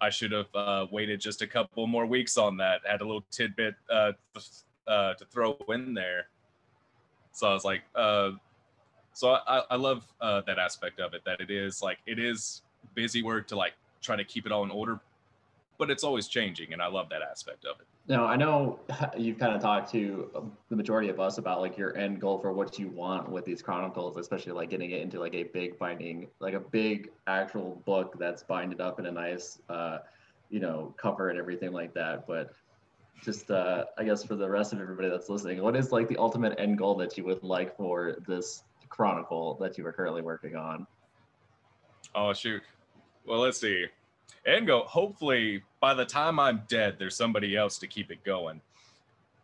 I 0.00 0.10
should 0.10 0.32
have 0.32 0.54
uh, 0.54 0.86
waited 0.90 1.20
just 1.20 1.42
a 1.42 1.46
couple 1.46 1.86
more 1.86 2.06
weeks 2.06 2.36
on 2.36 2.56
that. 2.58 2.80
Had 2.84 3.00
a 3.00 3.04
little 3.04 3.24
tidbit 3.30 3.74
uh, 3.90 4.12
uh, 4.86 5.14
to 5.14 5.24
throw 5.24 5.56
in 5.70 5.94
there. 5.94 6.26
So 7.32 7.48
I 7.48 7.52
was 7.54 7.64
like, 7.64 7.82
so 9.18 9.30
I, 9.30 9.62
I 9.68 9.74
love 9.74 10.06
uh, 10.20 10.42
that 10.46 10.60
aspect 10.60 11.00
of 11.00 11.12
it 11.12 11.22
that 11.24 11.40
it 11.40 11.50
is 11.50 11.82
like 11.82 11.98
it 12.06 12.20
is 12.20 12.62
busy 12.94 13.24
work 13.24 13.48
to 13.48 13.56
like 13.56 13.72
try 14.00 14.14
to 14.14 14.22
keep 14.22 14.46
it 14.46 14.52
all 14.52 14.62
in 14.62 14.70
order 14.70 15.00
but 15.76 15.90
it's 15.90 16.04
always 16.04 16.28
changing 16.28 16.72
and 16.72 16.80
i 16.80 16.86
love 16.86 17.08
that 17.08 17.20
aspect 17.20 17.64
of 17.64 17.80
it. 17.80 17.86
Now 18.06 18.26
i 18.26 18.36
know 18.36 18.78
you've 19.18 19.38
kind 19.38 19.56
of 19.56 19.60
talked 19.60 19.90
to 19.90 20.30
um, 20.36 20.52
the 20.68 20.76
majority 20.76 21.08
of 21.08 21.18
us 21.18 21.38
about 21.38 21.60
like 21.60 21.76
your 21.76 21.96
end 21.96 22.20
goal 22.20 22.38
for 22.38 22.52
what 22.52 22.78
you 22.78 22.90
want 22.90 23.28
with 23.28 23.44
these 23.44 23.60
chronicles 23.60 24.16
especially 24.16 24.52
like 24.52 24.70
getting 24.70 24.92
it 24.92 25.02
into 25.02 25.18
like 25.18 25.34
a 25.34 25.42
big 25.42 25.76
binding 25.80 26.28
like 26.38 26.54
a 26.54 26.60
big 26.60 27.10
actual 27.26 27.82
book 27.86 28.14
that's 28.20 28.44
binded 28.44 28.80
up 28.80 29.00
in 29.00 29.06
a 29.06 29.10
nice 29.10 29.58
uh, 29.68 29.98
you 30.48 30.60
know 30.60 30.94
cover 30.96 31.28
and 31.30 31.38
everything 31.38 31.72
like 31.72 31.92
that. 31.92 32.26
But 32.26 32.52
just 33.20 33.50
uh, 33.50 33.84
i 33.98 34.04
guess 34.04 34.22
for 34.22 34.36
the 34.36 34.48
rest 34.48 34.72
of 34.72 34.80
everybody 34.80 35.08
that's 35.08 35.28
listening 35.28 35.60
what 35.60 35.74
is 35.74 35.90
like 35.90 36.06
the 36.06 36.16
ultimate 36.18 36.54
end 36.56 36.78
goal 36.78 36.94
that 36.94 37.18
you 37.18 37.24
would 37.24 37.42
like 37.42 37.76
for 37.76 38.16
this 38.28 38.62
Chronicle 38.88 39.56
that 39.60 39.78
you 39.78 39.86
are 39.86 39.92
currently 39.92 40.22
working 40.22 40.56
on? 40.56 40.86
Oh 42.14 42.32
shoot. 42.32 42.62
Well, 43.26 43.40
let's 43.40 43.60
see. 43.60 43.86
And 44.46 44.66
go. 44.66 44.84
Hopefully, 44.84 45.62
by 45.80 45.94
the 45.94 46.04
time 46.04 46.38
I'm 46.38 46.62
dead, 46.68 46.96
there's 46.98 47.16
somebody 47.16 47.56
else 47.56 47.78
to 47.78 47.86
keep 47.86 48.10
it 48.10 48.24
going. 48.24 48.60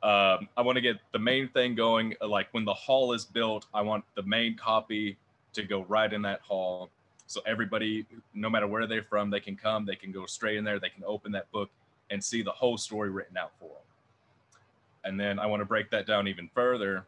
Um, 0.02 0.48
I 0.56 0.62
want 0.62 0.76
to 0.76 0.82
get 0.82 0.96
the 1.12 1.18
main 1.18 1.48
thing 1.48 1.74
going. 1.74 2.14
Like 2.20 2.48
when 2.52 2.64
the 2.64 2.74
hall 2.74 3.12
is 3.12 3.24
built, 3.24 3.66
I 3.74 3.82
want 3.82 4.04
the 4.14 4.22
main 4.22 4.56
copy 4.56 5.18
to 5.54 5.62
go 5.62 5.84
right 5.84 6.12
in 6.12 6.22
that 6.22 6.40
hall. 6.40 6.90
So 7.26 7.40
everybody, 7.46 8.06
no 8.34 8.50
matter 8.50 8.66
where 8.66 8.86
they're 8.86 9.04
from, 9.04 9.30
they 9.30 9.40
can 9.40 9.56
come. 9.56 9.86
They 9.86 9.96
can 9.96 10.12
go 10.12 10.26
straight 10.26 10.56
in 10.56 10.64
there. 10.64 10.78
They 10.78 10.90
can 10.90 11.04
open 11.06 11.32
that 11.32 11.50
book 11.52 11.70
and 12.10 12.22
see 12.22 12.42
the 12.42 12.50
whole 12.50 12.76
story 12.76 13.10
written 13.10 13.36
out 13.36 13.52
for 13.58 13.68
them. 13.68 14.62
And 15.04 15.20
then 15.20 15.38
I 15.38 15.46
want 15.46 15.60
to 15.60 15.66
break 15.66 15.90
that 15.90 16.06
down 16.06 16.28
even 16.28 16.50
further 16.54 17.06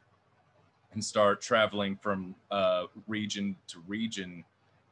and 0.96 1.04
start 1.04 1.42
traveling 1.42 1.94
from 1.94 2.34
uh, 2.50 2.84
region 3.06 3.54
to 3.68 3.80
region 3.86 4.42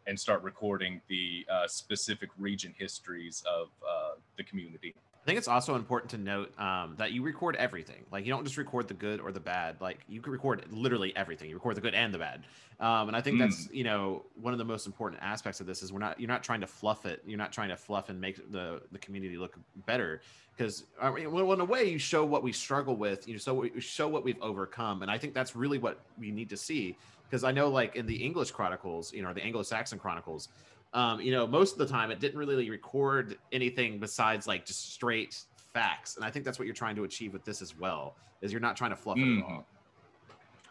and 0.06 0.20
start 0.20 0.42
recording 0.42 1.00
the 1.08 1.46
uh, 1.50 1.66
specific 1.66 2.28
region 2.38 2.74
histories 2.76 3.42
of 3.50 3.68
uh, 3.88 4.10
the 4.36 4.44
community. 4.44 4.94
I 5.24 5.26
think 5.26 5.38
it's 5.38 5.48
also 5.48 5.74
important 5.74 6.10
to 6.10 6.18
note 6.18 6.52
um, 6.60 6.96
that 6.98 7.12
you 7.12 7.22
record 7.22 7.56
everything. 7.56 8.04
Like 8.12 8.26
you 8.26 8.30
don't 8.30 8.44
just 8.44 8.58
record 8.58 8.88
the 8.88 8.94
good 8.94 9.20
or 9.20 9.32
the 9.32 9.40
bad. 9.40 9.80
Like 9.80 10.00
you 10.06 10.20
can 10.20 10.30
record 10.30 10.66
literally 10.70 11.16
everything. 11.16 11.48
You 11.48 11.56
record 11.56 11.78
the 11.78 11.80
good 11.80 11.94
and 11.94 12.12
the 12.12 12.18
bad. 12.18 12.44
Um, 12.78 13.08
and 13.08 13.16
I 13.16 13.22
think 13.22 13.38
that's 13.38 13.70
you 13.72 13.84
know 13.84 14.26
one 14.38 14.52
of 14.52 14.58
the 14.58 14.66
most 14.66 14.84
important 14.84 15.22
aspects 15.22 15.60
of 15.60 15.66
this 15.66 15.82
is 15.82 15.94
we're 15.94 16.00
not 16.00 16.20
you're 16.20 16.28
not 16.28 16.42
trying 16.42 16.60
to 16.60 16.66
fluff 16.66 17.06
it. 17.06 17.22
You're 17.26 17.38
not 17.38 17.52
trying 17.52 17.70
to 17.70 17.76
fluff 17.76 18.10
and 18.10 18.20
make 18.20 18.52
the 18.52 18.82
the 18.92 18.98
community 18.98 19.38
look 19.38 19.56
better 19.86 20.20
because 20.54 20.84
I 21.00 21.10
mean, 21.10 21.32
well, 21.32 21.52
in 21.54 21.60
a 21.60 21.64
way 21.64 21.84
you 21.84 21.98
show 21.98 22.26
what 22.26 22.42
we 22.42 22.52
struggle 22.52 22.94
with. 22.94 23.26
You 23.26 23.38
so 23.38 23.54
we 23.54 23.80
show 23.80 24.08
what 24.08 24.24
we've 24.24 24.40
overcome, 24.42 25.00
and 25.00 25.10
I 25.10 25.16
think 25.16 25.32
that's 25.32 25.56
really 25.56 25.78
what 25.78 26.00
we 26.18 26.32
need 26.32 26.50
to 26.50 26.56
see. 26.58 26.98
Because 27.24 27.44
I 27.44 27.50
know 27.50 27.68
like 27.68 27.96
in 27.96 28.04
the 28.04 28.16
English 28.16 28.50
Chronicles, 28.50 29.10
you 29.12 29.22
know, 29.22 29.32
the 29.32 29.42
Anglo-Saxon 29.42 29.98
Chronicles, 29.98 30.48
um, 30.94 31.20
you 31.20 31.32
know, 31.32 31.46
most 31.46 31.72
of 31.72 31.78
the 31.78 31.86
time 31.86 32.10
it 32.10 32.20
didn't 32.20 32.38
really 32.38 32.70
record 32.70 33.36
anything 33.52 33.98
besides 33.98 34.46
like 34.46 34.64
just 34.64 34.92
straight 34.92 35.38
facts. 35.72 36.16
And 36.16 36.24
I 36.24 36.30
think 36.30 36.44
that's 36.44 36.58
what 36.58 36.66
you're 36.66 36.74
trying 36.74 36.96
to 36.96 37.04
achieve 37.04 37.32
with 37.32 37.44
this 37.44 37.60
as 37.60 37.76
well, 37.76 38.14
is 38.40 38.52
you're 38.52 38.60
not 38.60 38.76
trying 38.76 38.90
to 38.90 38.96
fluff 38.96 39.18
it 39.18 39.22
Mhm. 39.22 39.38
at 39.38 39.44
all. 39.44 39.66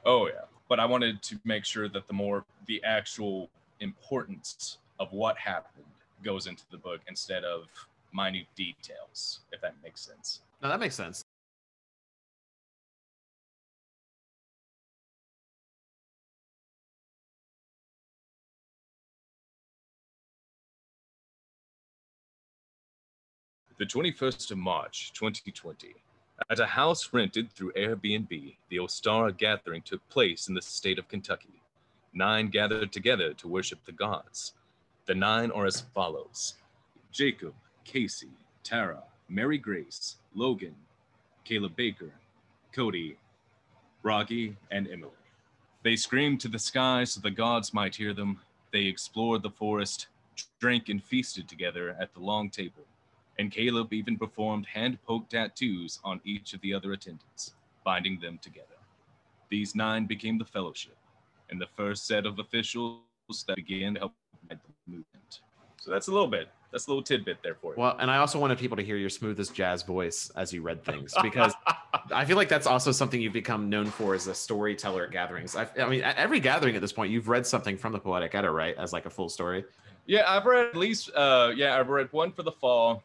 Oh 0.05 0.27
yeah, 0.27 0.45
but 0.69 0.79
I 0.79 0.85
wanted 0.85 1.21
to 1.23 1.39
make 1.43 1.65
sure 1.65 1.87
that 1.89 2.07
the 2.07 2.13
more 2.13 2.45
the 2.65 2.83
actual 2.83 3.49
importance 3.81 4.77
of 4.99 5.11
what 5.11 5.37
happened 5.37 5.85
goes 6.23 6.47
into 6.47 6.63
the 6.71 6.77
book 6.77 7.01
instead 7.07 7.43
of 7.43 7.67
minute 8.13 8.47
details, 8.55 9.41
if 9.51 9.59
that 9.61 9.75
makes 9.83 10.01
sense. 10.01 10.41
No, 10.61 10.69
that 10.69 10.79
makes 10.79 10.95
sense. 10.95 11.23
The 23.79 23.85
21st 23.87 24.51
of 24.51 24.59
March, 24.59 25.11
2020. 25.13 25.95
At 26.47 26.59
a 26.59 26.65
house 26.67 27.11
rented 27.11 27.51
through 27.51 27.71
Airbnb, 27.71 28.55
the 28.69 28.77
Ostara 28.77 29.35
gathering 29.35 29.81
took 29.81 30.07
place 30.09 30.47
in 30.47 30.53
the 30.53 30.61
state 30.61 30.99
of 30.99 31.07
Kentucky. 31.07 31.63
Nine 32.13 32.49
gathered 32.49 32.91
together 32.91 33.33
to 33.33 33.47
worship 33.47 33.83
the 33.83 33.91
gods. 33.91 34.53
The 35.07 35.15
nine 35.15 35.49
are 35.49 35.65
as 35.65 35.81
follows 35.81 36.53
Jacob, 37.11 37.55
Casey, 37.83 38.29
Tara, 38.63 39.01
Mary 39.27 39.57
Grace, 39.57 40.17
Logan, 40.35 40.75
Caleb 41.43 41.75
Baker, 41.75 42.13
Cody, 42.73 43.17
Rocky, 44.03 44.55
and 44.69 44.87
Emily. 44.87 45.11
They 45.81 45.95
screamed 45.95 46.41
to 46.41 46.47
the 46.47 46.59
sky 46.59 47.05
so 47.05 47.19
the 47.19 47.31
gods 47.31 47.73
might 47.73 47.95
hear 47.95 48.13
them. 48.13 48.39
They 48.71 48.83
explored 48.83 49.41
the 49.41 49.49
forest, 49.49 50.09
drank 50.59 50.89
and 50.89 51.03
feasted 51.03 51.49
together 51.49 51.97
at 51.99 52.13
the 52.13 52.19
long 52.19 52.51
table 52.51 52.85
and 53.39 53.51
Caleb 53.51 53.93
even 53.93 54.17
performed 54.17 54.65
hand 54.65 54.97
poked 55.05 55.31
tattoos 55.31 55.99
on 56.03 56.21
each 56.23 56.53
of 56.53 56.61
the 56.61 56.73
other 56.73 56.93
attendants, 56.93 57.53
binding 57.83 58.19
them 58.19 58.39
together. 58.41 58.67
These 59.49 59.75
nine 59.75 60.05
became 60.05 60.37
the 60.37 60.45
fellowship, 60.45 60.97
and 61.49 61.59
the 61.59 61.67
first 61.75 62.07
set 62.07 62.25
of 62.25 62.39
officials 62.39 63.01
that 63.47 63.55
began 63.55 63.95
to 63.95 63.99
help 64.01 64.13
guide 64.49 64.59
the 64.65 64.91
movement. 64.91 65.41
So 65.79 65.91
that's 65.91 66.07
a 66.07 66.11
little 66.11 66.27
bit. 66.27 66.49
That's 66.71 66.87
a 66.87 66.89
little 66.89 67.03
tidbit 67.03 67.37
there 67.43 67.53
for 67.53 67.73
you. 67.75 67.79
Well, 67.79 67.95
and 67.99 68.09
I 68.09 68.17
also 68.17 68.39
wanted 68.39 68.57
people 68.57 68.77
to 68.77 68.83
hear 68.83 68.97
your 68.97 69.09
smoothest 69.09 69.53
jazz 69.53 69.83
voice 69.83 70.31
as 70.35 70.51
you 70.51 70.63
read 70.63 70.83
things 70.83 71.13
because 71.21 71.53
I 72.11 72.25
feel 72.25 72.35
like 72.35 72.49
that's 72.49 72.65
also 72.65 72.91
something 72.91 73.21
you've 73.21 73.31
become 73.31 73.69
known 73.69 73.85
for 73.85 74.15
as 74.15 74.25
a 74.25 74.33
storyteller 74.33 75.03
at 75.03 75.11
gatherings. 75.11 75.55
I, 75.55 75.67
I 75.79 75.87
mean, 75.87 76.01
at 76.01 76.17
every 76.17 76.39
gathering 76.39 76.75
at 76.75 76.81
this 76.81 76.91
point, 76.91 77.11
you've 77.11 77.27
read 77.27 77.45
something 77.45 77.77
from 77.77 77.91
the 77.91 77.99
Poetic 77.99 78.33
Edda, 78.33 78.49
right? 78.49 78.75
As 78.75 78.91
like 78.91 79.05
a 79.05 79.09
full 79.11 79.29
story. 79.29 79.65
Yeah, 80.07 80.23
I've 80.27 80.45
read 80.45 80.65
at 80.65 80.75
least. 80.75 81.11
Uh, 81.15 81.51
yeah, 81.55 81.79
I've 81.79 81.89
read 81.89 82.11
one 82.11 82.31
for 82.31 82.41
the 82.41 82.51
fall, 82.51 83.03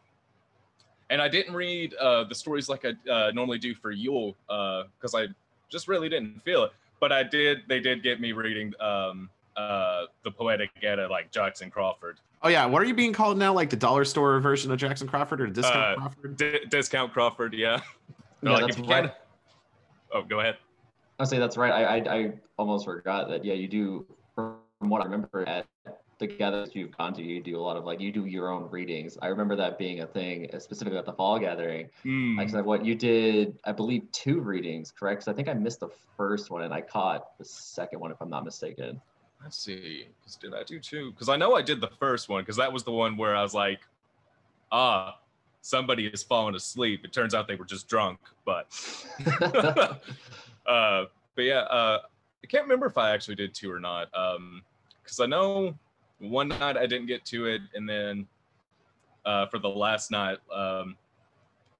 and 1.09 1.21
I 1.21 1.27
didn't 1.27 1.53
read 1.53 1.93
uh, 1.95 2.23
the 2.25 2.35
stories 2.35 2.69
like 2.69 2.85
I 2.85 3.09
uh, 3.11 3.31
normally 3.31 3.57
do 3.59 3.73
for 3.75 3.91
Yule 3.91 4.35
because 4.47 5.15
I 5.15 5.27
just 5.69 5.87
really 5.87 6.09
didn't 6.09 6.41
feel 6.43 6.63
it. 6.63 6.71
But 6.99 7.11
I 7.11 7.23
did. 7.23 7.59
They 7.67 7.79
did 7.79 8.03
get 8.03 8.19
me 8.19 8.31
reading 8.33 8.73
um, 8.81 9.29
uh, 9.55 10.05
the 10.23 10.31
poetic 10.31 10.69
Edda 10.83 11.07
like 11.07 11.31
Jackson 11.31 11.69
Crawford. 11.71 12.17
Oh 12.41 12.49
yeah, 12.49 12.65
what 12.65 12.81
are 12.81 12.85
you 12.85 12.93
being 12.93 13.13
called 13.13 13.37
now? 13.37 13.53
Like 13.53 13.69
the 13.69 13.75
dollar 13.75 14.05
store 14.05 14.39
version 14.39 14.71
of 14.71 14.77
Jackson 14.79 15.07
Crawford 15.07 15.41
or 15.41 15.47
discount 15.47 15.77
Uh, 15.77 15.95
Crawford? 15.95 16.37
D- 16.37 16.59
discount 16.69 17.11
Crawford, 17.13 17.53
yeah. 17.53 17.81
They're 18.41 18.51
Yeah, 18.51 18.57
like, 18.57 18.61
that's 18.67 18.77
if 18.77 18.83
you 18.83 18.89
can't- 18.89 19.05
right. 19.07 19.13
Oh, 20.13 20.21
go 20.23 20.39
ahead. 20.39 20.57
I 21.19 21.25
say 21.25 21.37
that's 21.37 21.57
right. 21.57 21.71
I, 21.71 21.97
I 21.97 22.15
I 22.17 22.33
almost 22.57 22.85
forgot 22.85 23.27
that. 23.29 23.43
Yeah, 23.45 23.53
you 23.53 23.67
do. 23.67 24.05
From 24.35 24.55
what 24.79 25.01
I 25.01 25.05
remember 25.05 25.47
at 25.47 25.65
the 26.19 26.27
gatherings 26.27 26.75
you've 26.75 26.95
gone 26.95 27.13
to, 27.13 27.21
you 27.23 27.41
do 27.41 27.57
a 27.57 27.61
lot 27.61 27.77
of 27.77 27.85
like 27.85 27.99
you 27.99 28.11
do 28.11 28.25
your 28.25 28.51
own 28.51 28.69
readings. 28.69 29.17
I 29.21 29.27
remember 29.27 29.55
that 29.55 29.77
being 29.77 30.01
a 30.01 30.07
thing, 30.07 30.49
uh, 30.53 30.59
specifically 30.59 30.99
at 30.99 31.05
the 31.05 31.13
fall 31.13 31.39
gathering. 31.39 31.89
Hmm. 32.03 32.37
Like 32.37 32.49
so 32.49 32.61
what 32.61 32.85
you 32.85 32.93
did, 32.95 33.57
I 33.65 33.71
believe 33.71 34.11
two 34.11 34.41
readings, 34.41 34.91
correct? 34.91 35.21
'Cause 35.21 35.27
I 35.29 35.33
think 35.33 35.47
I 35.47 35.53
missed 35.53 35.79
the 35.79 35.89
first 36.17 36.51
one 36.51 36.63
and 36.63 36.73
I 36.73 36.81
caught 36.81 37.37
the 37.37 37.45
second 37.45 37.99
one, 37.99 38.11
if 38.11 38.21
I'm 38.21 38.29
not 38.29 38.43
mistaken. 38.45 39.01
Let's 39.41 39.57
see. 39.57 40.07
'cause 40.23 40.35
did 40.35 40.53
I 40.53 40.63
do 40.63 40.79
two? 40.79 41.11
Because 41.11 41.29
I 41.29 41.37
know 41.37 41.55
I 41.55 41.61
did 41.61 41.79
the 41.81 41.87
first 41.87 42.27
one 42.29 42.41
because 42.41 42.57
that 42.57 42.71
was 42.71 42.83
the 42.83 42.91
one 42.91 43.15
where 43.17 43.35
I 43.35 43.41
was 43.41 43.53
like, 43.53 43.79
ah, 44.71 45.19
somebody 45.61 46.07
is 46.07 46.21
falling 46.23 46.55
asleep. 46.55 47.05
It 47.05 47.13
turns 47.13 47.33
out 47.33 47.47
they 47.47 47.55
were 47.55 47.65
just 47.65 47.87
drunk, 47.87 48.19
but 48.45 48.67
uh, 50.65 51.05
but 51.35 51.41
yeah, 51.43 51.59
uh, 51.61 52.01
I 52.43 52.47
can't 52.47 52.63
remember 52.63 52.85
if 52.87 52.97
I 52.97 53.11
actually 53.11 53.35
did 53.35 53.53
two 53.55 53.71
or 53.71 53.79
not. 53.79 54.13
Um, 54.13 54.63
because 55.01 55.19
I 55.21 55.25
know 55.25 55.77
one 56.19 56.49
night 56.49 56.77
I 56.77 56.85
didn't 56.85 57.07
get 57.07 57.25
to 57.25 57.47
it, 57.47 57.61
and 57.73 57.87
then 57.87 58.27
uh, 59.25 59.47
for 59.47 59.59
the 59.59 59.69
last 59.69 60.11
night, 60.11 60.37
um, 60.53 60.95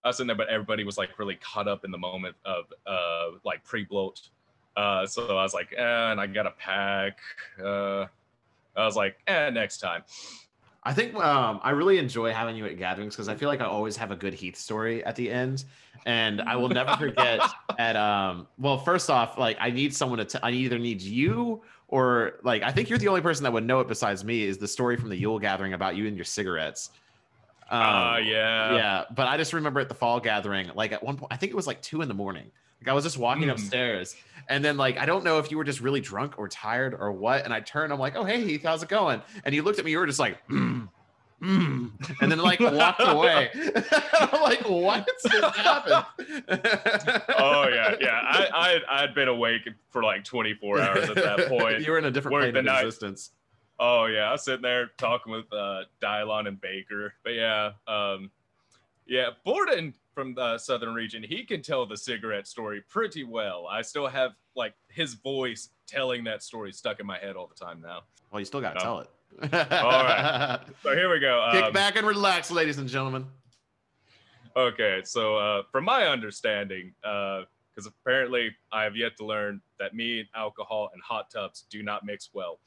I 0.03 0.09
was 0.09 0.19
in 0.19 0.27
there, 0.27 0.35
but 0.35 0.47
everybody 0.47 0.83
was 0.83 0.97
like 0.97 1.19
really 1.19 1.35
caught 1.35 1.67
up 1.67 1.83
in 1.83 1.91
the 1.91 1.97
moment 1.97 2.35
of 2.45 2.65
uh, 2.87 3.37
like 3.43 3.63
pre-blót. 3.63 4.29
Uh, 4.77 5.05
so 5.05 5.27
I 5.37 5.43
was 5.43 5.53
like, 5.53 5.73
eh, 5.77 6.11
and 6.11 6.21
I 6.21 6.27
got 6.27 6.45
a 6.45 6.51
pack. 6.51 7.19
Uh, 7.61 8.05
I 8.75 8.85
was 8.85 8.95
like, 8.95 9.17
eh, 9.27 9.49
next 9.49 9.79
time. 9.79 10.03
I 10.83 10.93
think 10.93 11.13
um, 11.15 11.59
I 11.61 11.71
really 11.71 11.97
enjoy 11.97 12.31
having 12.31 12.55
you 12.55 12.65
at 12.65 12.77
gatherings 12.77 13.13
because 13.13 13.27
I 13.27 13.35
feel 13.35 13.49
like 13.49 13.59
I 13.59 13.65
always 13.65 13.97
have 13.97 14.11
a 14.11 14.15
good 14.15 14.33
Heath 14.33 14.55
story 14.55 15.03
at 15.03 15.17
the 15.17 15.29
end, 15.29 15.65
and 16.05 16.41
I 16.41 16.55
will 16.55 16.69
never 16.69 16.95
forget. 16.95 17.41
at 17.77 17.97
um, 17.97 18.47
well, 18.57 18.77
first 18.77 19.09
off, 19.09 19.37
like 19.37 19.57
I 19.59 19.71
need 19.71 19.93
someone 19.93 20.19
to. 20.19 20.25
T- 20.25 20.39
I 20.41 20.51
either 20.51 20.79
need 20.79 21.01
you 21.01 21.61
or 21.89 22.33
like 22.43 22.63
I 22.63 22.71
think 22.71 22.89
you're 22.89 22.99
the 22.99 23.07
only 23.09 23.21
person 23.21 23.43
that 23.43 23.51
would 23.53 23.65
know 23.65 23.79
it 23.81 23.87
besides 23.87 24.23
me. 24.23 24.43
Is 24.43 24.57
the 24.57 24.67
story 24.67 24.95
from 24.95 25.09
the 25.09 25.17
Yule 25.17 25.39
gathering 25.39 25.73
about 25.73 25.95
you 25.97 26.07
and 26.07 26.15
your 26.15 26.25
cigarettes? 26.25 26.89
Um, 27.71 27.79
Ah, 27.81 28.17
yeah. 28.17 28.75
yeah. 28.75 29.03
But 29.15 29.27
I 29.27 29.37
just 29.37 29.53
remember 29.53 29.79
at 29.79 29.89
the 29.89 29.95
fall 29.95 30.19
gathering, 30.19 30.71
like 30.73 30.91
at 30.91 31.03
one 31.03 31.17
point, 31.17 31.31
I 31.31 31.37
think 31.37 31.51
it 31.51 31.55
was 31.55 31.67
like 31.67 31.81
two 31.81 32.01
in 32.01 32.07
the 32.07 32.13
morning. 32.15 32.51
Like 32.81 32.89
I 32.89 32.93
was 32.93 33.03
just 33.03 33.17
walking 33.17 33.43
Mm. 33.49 33.51
upstairs, 33.51 34.15
and 34.47 34.63
then 34.63 34.77
like 34.77 34.97
I 34.97 35.05
don't 35.05 35.23
know 35.25 35.37
if 35.39 35.51
you 35.51 35.57
were 35.57 35.65
just 35.65 35.81
really 35.81 35.99
drunk 36.01 36.39
or 36.39 36.47
tired 36.47 36.95
or 36.97 37.11
what. 37.11 37.43
And 37.43 37.53
I 37.53 37.59
turned, 37.59 37.91
I'm 37.91 37.99
like, 37.99 38.15
"Oh 38.15 38.23
hey 38.23 38.41
Heath, 38.43 38.63
how's 38.63 38.81
it 38.83 38.89
going?" 38.89 39.21
And 39.43 39.53
you 39.53 39.63
looked 39.63 39.79
at 39.79 39.85
me, 39.85 39.91
you 39.91 39.99
were 39.99 40.07
just 40.07 40.19
like, 40.19 40.37
mm, 40.47 40.87
mm, 41.41 41.91
and 42.21 42.31
then 42.31 42.39
like 42.39 42.59
walked 42.59 43.01
away. 43.03 43.49
I'm 44.13 44.41
like, 44.41 44.61
what 44.69 45.07
just 45.23 45.55
happened? 45.55 46.05
Oh 47.37 47.67
yeah, 47.67 47.95
yeah. 47.99 48.19
I 48.23 48.79
I 48.89 49.03
I'd 49.03 49.13
been 49.15 49.27
awake 49.27 49.67
for 49.89 50.03
like 50.03 50.23
24 50.23 50.81
hours 50.81 51.09
at 51.09 51.15
that 51.15 51.47
point. 51.49 51.81
you 51.81 51.91
were 51.91 51.97
in 51.97 52.05
a 52.05 52.11
different 52.11 52.33
Worked 52.33 52.43
plane 52.53 52.57
of 52.57 52.65
night. 52.65 52.85
existence. 52.85 53.31
Oh 53.79 54.05
yeah, 54.05 54.27
I 54.29 54.31
was 54.33 54.43
sitting 54.43 54.61
there 54.61 54.91
talking 54.97 55.31
with 55.31 55.51
uh, 55.53 55.83
Dylon 56.01 56.47
and 56.47 56.59
Baker. 56.59 57.13
But 57.23 57.31
yeah, 57.35 57.71
um, 57.87 58.29
yeah, 59.07 59.29
Borden 59.45 59.93
from 60.13 60.33
the 60.35 60.57
southern 60.57 60.93
region, 60.93 61.23
he 61.23 61.45
can 61.45 61.61
tell 61.61 61.85
the 61.85 61.95
cigarette 61.97 62.45
story 62.47 62.81
pretty 62.89 63.23
well. 63.23 63.67
I 63.69 63.81
still 63.81 64.07
have 64.07 64.31
like 64.55 64.73
his 64.89 65.13
voice 65.13 65.69
telling 65.87 66.25
that 66.25 66.43
story 66.43 66.73
stuck 66.73 66.99
in 66.99 67.05
my 67.05 67.17
head 67.17 67.35
all 67.37 67.47
the 67.47 67.55
time 67.65 67.81
now. 67.81 68.01
Well, 68.31 68.39
you 68.41 68.45
still 68.45 68.61
got 68.61 68.73
to 68.73 68.79
Oh. 68.81 68.83
tell 68.83 68.99
it. 68.99 69.09
All 69.41 69.47
right. 69.49 70.59
So 70.83 70.95
here 70.95 71.11
we 71.11 71.19
go. 71.19 71.49
Kick 71.51 71.63
Um, 71.65 71.73
back 71.73 71.95
and 71.97 72.07
relax, 72.07 72.49
ladies 72.51 72.77
and 72.77 72.87
gentlemen. 72.87 73.25
Okay, 74.55 75.01
so 75.03 75.37
uh, 75.37 75.63
from 75.71 75.83
my 75.85 76.07
understanding, 76.07 76.93
because 77.01 77.85
apparently 77.85 78.55
I 78.71 78.83
have 78.83 78.95
yet 78.95 79.15
to 79.17 79.25
learn 79.25 79.61
that 79.79 79.93
me, 79.93 80.27
alcohol, 80.35 80.89
and 80.93 81.01
hot 81.01 81.29
tubs 81.29 81.65
do 81.69 81.83
not 81.83 82.05
mix 82.05 82.29
well. 82.33 82.59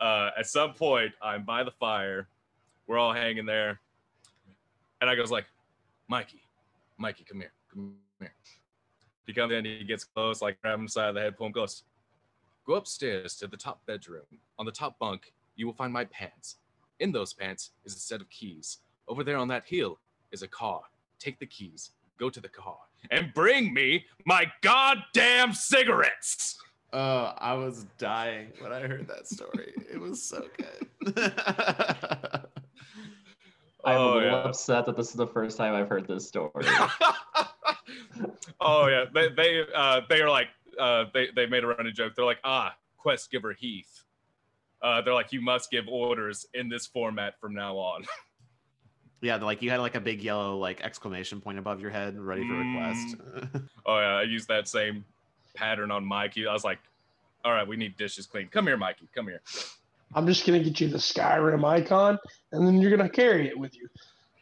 Uh, 0.00 0.30
at 0.38 0.46
some 0.46 0.72
point, 0.74 1.12
I'm 1.22 1.44
by 1.44 1.62
the 1.62 1.70
fire. 1.70 2.28
We're 2.86 2.98
all 2.98 3.12
hanging 3.12 3.46
there, 3.46 3.80
and 5.00 5.08
I 5.08 5.14
goes 5.14 5.30
like, 5.30 5.46
"Mikey, 6.08 6.42
Mikey, 6.98 7.24
come 7.24 7.40
here, 7.40 7.52
come 7.72 7.94
here." 8.18 8.34
He 9.26 9.32
comes 9.32 9.52
in, 9.52 9.64
he 9.64 9.84
gets 9.84 10.02
close, 10.04 10.42
like 10.42 10.60
grab 10.60 10.78
him 10.80 10.88
side 10.88 11.10
of 11.10 11.14
the 11.14 11.20
head, 11.20 11.36
pull 11.36 11.46
him 11.46 11.52
close. 11.52 11.84
Go 12.66 12.74
upstairs 12.74 13.36
to 13.36 13.46
the 13.46 13.56
top 13.56 13.84
bedroom. 13.86 14.24
On 14.58 14.66
the 14.66 14.72
top 14.72 14.98
bunk, 14.98 15.32
you 15.60 15.66
will 15.66 15.74
find 15.74 15.92
my 15.92 16.06
pants. 16.06 16.56
In 17.00 17.12
those 17.12 17.34
pants 17.34 17.72
is 17.84 17.94
a 17.94 17.98
set 17.98 18.22
of 18.22 18.30
keys. 18.30 18.78
Over 19.06 19.22
there 19.22 19.36
on 19.36 19.48
that 19.48 19.64
hill 19.66 19.98
is 20.32 20.40
a 20.42 20.48
car. 20.48 20.80
Take 21.18 21.38
the 21.38 21.44
keys, 21.46 21.90
go 22.18 22.30
to 22.30 22.40
the 22.40 22.48
car, 22.48 22.78
and 23.10 23.32
bring 23.34 23.74
me 23.74 24.06
my 24.24 24.46
goddamn 24.62 25.52
cigarettes. 25.52 26.58
Uh, 26.94 27.34
I 27.38 27.52
was 27.52 27.84
dying 27.98 28.48
when 28.58 28.72
I 28.72 28.80
heard 28.80 29.06
that 29.08 29.28
story. 29.28 29.72
it 29.92 30.00
was 30.00 30.22
so 30.22 30.46
good. 30.56 31.32
I'm 33.84 33.96
Oh, 33.96 34.14
a 34.14 34.14
little 34.14 34.22
yeah. 34.30 34.36
upset 34.44 34.86
that 34.86 34.96
this 34.96 35.08
is 35.08 35.14
the 35.14 35.26
first 35.26 35.56
time 35.58 35.74
I've 35.74 35.88
heard 35.88 36.06
this 36.08 36.26
story. 36.26 36.50
oh 38.60 38.86
yeah, 38.88 39.04
they 39.14 39.28
they 39.30 39.62
uh, 39.74 40.00
they 40.08 40.20
are 40.20 40.28
like 40.30 40.48
uh, 40.78 41.04
they 41.14 41.28
they 41.34 41.46
made 41.46 41.64
a 41.64 41.66
running 41.66 41.94
joke. 41.94 42.14
They're 42.14 42.24
like, 42.24 42.40
ah, 42.44 42.74
quest 42.98 43.30
giver 43.30 43.52
Heath. 43.52 43.99
Uh, 44.82 45.00
they're 45.02 45.14
like, 45.14 45.32
you 45.32 45.40
must 45.40 45.70
give 45.70 45.88
orders 45.88 46.46
in 46.54 46.68
this 46.68 46.86
format 46.86 47.38
from 47.40 47.54
now 47.54 47.76
on. 47.76 48.04
Yeah, 49.22 49.36
like 49.36 49.60
you 49.60 49.68
had 49.68 49.80
like 49.80 49.96
a 49.96 50.00
big 50.00 50.22
yellow 50.22 50.56
like 50.56 50.80
exclamation 50.80 51.40
point 51.40 51.58
above 51.58 51.80
your 51.80 51.90
head, 51.90 52.18
ready 52.18 52.46
for 52.48 52.54
request. 52.54 53.16
oh 53.86 53.98
yeah, 53.98 54.16
I 54.16 54.22
used 54.22 54.48
that 54.48 54.66
same 54.66 55.04
pattern 55.54 55.90
on 55.90 56.04
Mikey. 56.04 56.46
I 56.46 56.52
was 56.54 56.64
like, 56.64 56.78
all 57.44 57.52
right, 57.52 57.66
we 57.66 57.76
need 57.76 57.96
dishes 57.98 58.26
cleaned. 58.26 58.50
Come 58.50 58.66
here, 58.66 58.78
Mikey. 58.78 59.08
Come 59.14 59.26
here. 59.26 59.42
I'm 60.14 60.26
just 60.26 60.46
gonna 60.46 60.60
get 60.60 60.80
you 60.80 60.88
the 60.88 60.98
Skyrim 60.98 61.64
icon, 61.64 62.18
and 62.52 62.66
then 62.66 62.80
you're 62.80 62.90
gonna 62.90 63.10
carry 63.10 63.46
it 63.46 63.58
with 63.58 63.76
you. 63.76 63.88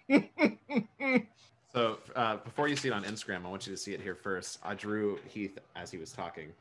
so 1.72 1.98
uh, 2.14 2.36
before 2.36 2.68
you 2.68 2.76
see 2.76 2.88
it 2.88 2.92
on 2.92 3.02
Instagram, 3.02 3.44
I 3.44 3.48
want 3.48 3.66
you 3.66 3.72
to 3.72 3.76
see 3.76 3.94
it 3.94 4.00
here 4.00 4.14
first. 4.14 4.60
I 4.62 4.74
drew 4.74 5.18
Heath 5.28 5.58
as 5.74 5.90
he 5.90 5.98
was 5.98 6.12
talking. 6.12 6.52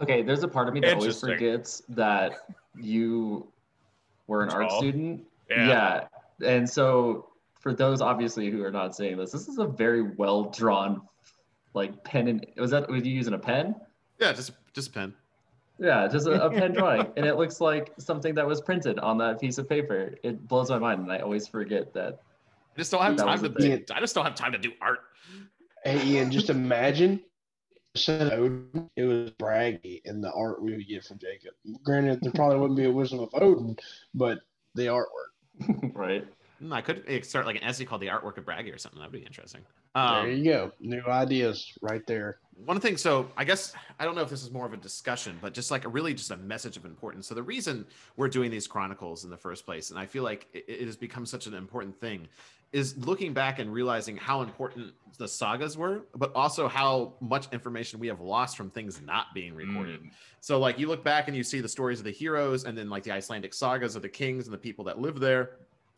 Okay, 0.00 0.22
there's 0.22 0.42
a 0.42 0.48
part 0.48 0.66
of 0.66 0.72
me 0.72 0.80
that 0.80 0.94
always 0.94 1.20
forgets 1.20 1.82
that 1.90 2.32
you 2.78 3.48
were 4.26 4.42
an 4.42 4.50
art 4.50 4.70
student. 4.72 5.24
Yeah. 5.48 6.06
Yeah. 6.40 6.48
And 6.48 6.68
so 6.68 7.28
for 7.60 7.74
those 7.74 8.00
obviously 8.00 8.50
who 8.50 8.64
are 8.64 8.70
not 8.70 8.96
seeing 8.96 9.16
this, 9.16 9.32
this 9.32 9.48
is 9.48 9.58
a 9.58 9.66
very 9.66 10.02
well 10.02 10.44
drawn 10.44 11.02
like 11.74 12.02
pen 12.04 12.28
and 12.28 12.46
was 12.56 12.70
that 12.70 12.88
was 12.88 13.04
you 13.04 13.12
using 13.12 13.34
a 13.34 13.38
pen? 13.38 13.74
Yeah, 14.18 14.32
just 14.32 14.52
just 14.72 14.88
a 14.88 14.92
pen. 14.92 15.14
Yeah, 15.78 16.08
just 16.08 16.26
a, 16.26 16.44
a 16.44 16.50
pen 16.50 16.72
drawing. 16.74 17.06
And 17.16 17.24
it 17.26 17.36
looks 17.36 17.60
like 17.60 17.92
something 17.98 18.34
that 18.34 18.46
was 18.46 18.60
printed 18.60 18.98
on 18.98 19.18
that 19.18 19.40
piece 19.40 19.58
of 19.58 19.68
paper. 19.68 20.14
It 20.22 20.46
blows 20.46 20.70
my 20.70 20.78
mind 20.78 21.00
and 21.00 21.12
I 21.12 21.18
always 21.18 21.46
forget 21.46 21.92
that. 21.94 22.20
I 22.74 22.78
just 22.78 22.90
don't 22.90 23.02
have 23.02 23.16
time 23.16 23.42
to. 23.42 23.48
the. 23.48 23.84
I 23.94 24.00
just 24.00 24.14
don't 24.14 24.24
have 24.24 24.34
time 24.34 24.52
to 24.52 24.58
do 24.58 24.72
art. 24.80 25.00
Hey 25.84 26.04
Ian, 26.06 26.30
just 26.30 26.50
imagine 26.50 27.20
said 27.20 27.29
Odin, 28.08 28.88
it 28.96 29.02
was 29.04 29.30
Bragi 29.32 30.00
in 30.04 30.20
the 30.20 30.32
art 30.32 30.62
we 30.62 30.72
would 30.76 30.86
get 30.88 31.04
from 31.04 31.18
Jacob. 31.18 31.52
Granted, 31.82 32.20
there 32.22 32.32
probably 32.32 32.58
wouldn't 32.58 32.76
be 32.78 32.84
a 32.84 32.90
wisdom 32.90 33.20
of 33.20 33.30
Odin, 33.34 33.76
but 34.14 34.38
the 34.74 34.86
artwork. 34.86 35.92
right. 35.94 36.24
Hmm, 36.60 36.72
I 36.72 36.82
could 36.82 37.24
start 37.24 37.46
like 37.46 37.56
an 37.56 37.64
essay 37.64 37.84
called 37.84 38.02
"The 38.02 38.08
Artwork 38.08 38.36
of 38.38 38.44
Bragi" 38.44 38.70
or 38.70 38.78
something. 38.78 38.98
That'd 39.00 39.12
be 39.12 39.20
interesting. 39.20 39.62
there 39.94 40.02
Um, 40.04 40.30
you 40.30 40.44
go. 40.44 40.72
New 40.80 41.02
ideas 41.06 41.72
right 41.82 42.06
there. 42.06 42.38
one 42.66 42.78
thing 42.78 42.98
so 42.98 43.26
i 43.38 43.42
guess 43.44 43.72
i 43.98 44.04
don't 44.04 44.14
know 44.14 44.20
if 44.20 44.28
this 44.28 44.42
is 44.42 44.50
more 44.50 44.66
of 44.66 44.74
a 44.74 44.76
discussion 44.76 45.38
but 45.40 45.54
just 45.54 45.70
like 45.70 45.86
a 45.86 45.88
really 45.88 46.12
just 46.12 46.30
a 46.30 46.36
message 46.36 46.76
of 46.76 46.84
importance 46.84 47.26
so 47.26 47.34
the 47.34 47.42
reason 47.42 47.86
we're 48.18 48.28
doing 48.28 48.50
these 48.50 48.66
chronicles 48.66 49.24
in 49.24 49.30
the 49.30 49.36
first 49.36 49.64
place 49.64 49.88
and 49.90 49.98
i 49.98 50.04
feel 50.04 50.22
like 50.22 50.46
it, 50.52 50.64
it 50.68 50.84
has 50.86 50.94
become 50.94 51.24
such 51.24 51.46
an 51.46 51.54
important 51.54 51.98
thing 51.98 52.28
is 52.72 52.96
looking 52.98 53.32
back 53.32 53.58
and 53.58 53.72
realizing 53.72 54.16
how 54.16 54.42
important 54.42 54.92
the 55.18 55.26
sagas 55.28 55.76
were 55.76 56.02
but 56.16 56.32
also 56.34 56.68
how 56.68 57.14
much 57.20 57.46
information 57.52 57.98
we 58.00 58.06
have 58.06 58.20
lost 58.20 58.56
from 58.56 58.70
things 58.70 59.00
not 59.02 59.26
being 59.34 59.54
recorded 59.54 60.00
Mm. 60.02 60.10
so 60.40 60.58
like 60.58 60.78
you 60.78 60.86
look 60.88 61.02
back 61.04 61.28
and 61.28 61.36
you 61.36 61.42
see 61.42 61.60
the 61.60 61.68
stories 61.68 61.98
of 61.98 62.04
the 62.04 62.10
heroes 62.10 62.64
and 62.64 62.76
then 62.78 62.88
like 62.88 63.02
the 63.02 63.12
Icelandic 63.12 63.52
sagas 63.52 63.96
of 63.96 64.02
the 64.02 64.08
kings 64.08 64.46
and 64.46 64.54
the 64.54 64.58
people 64.58 64.84
that 64.84 64.98
live 64.98 65.18
there. 65.20 65.50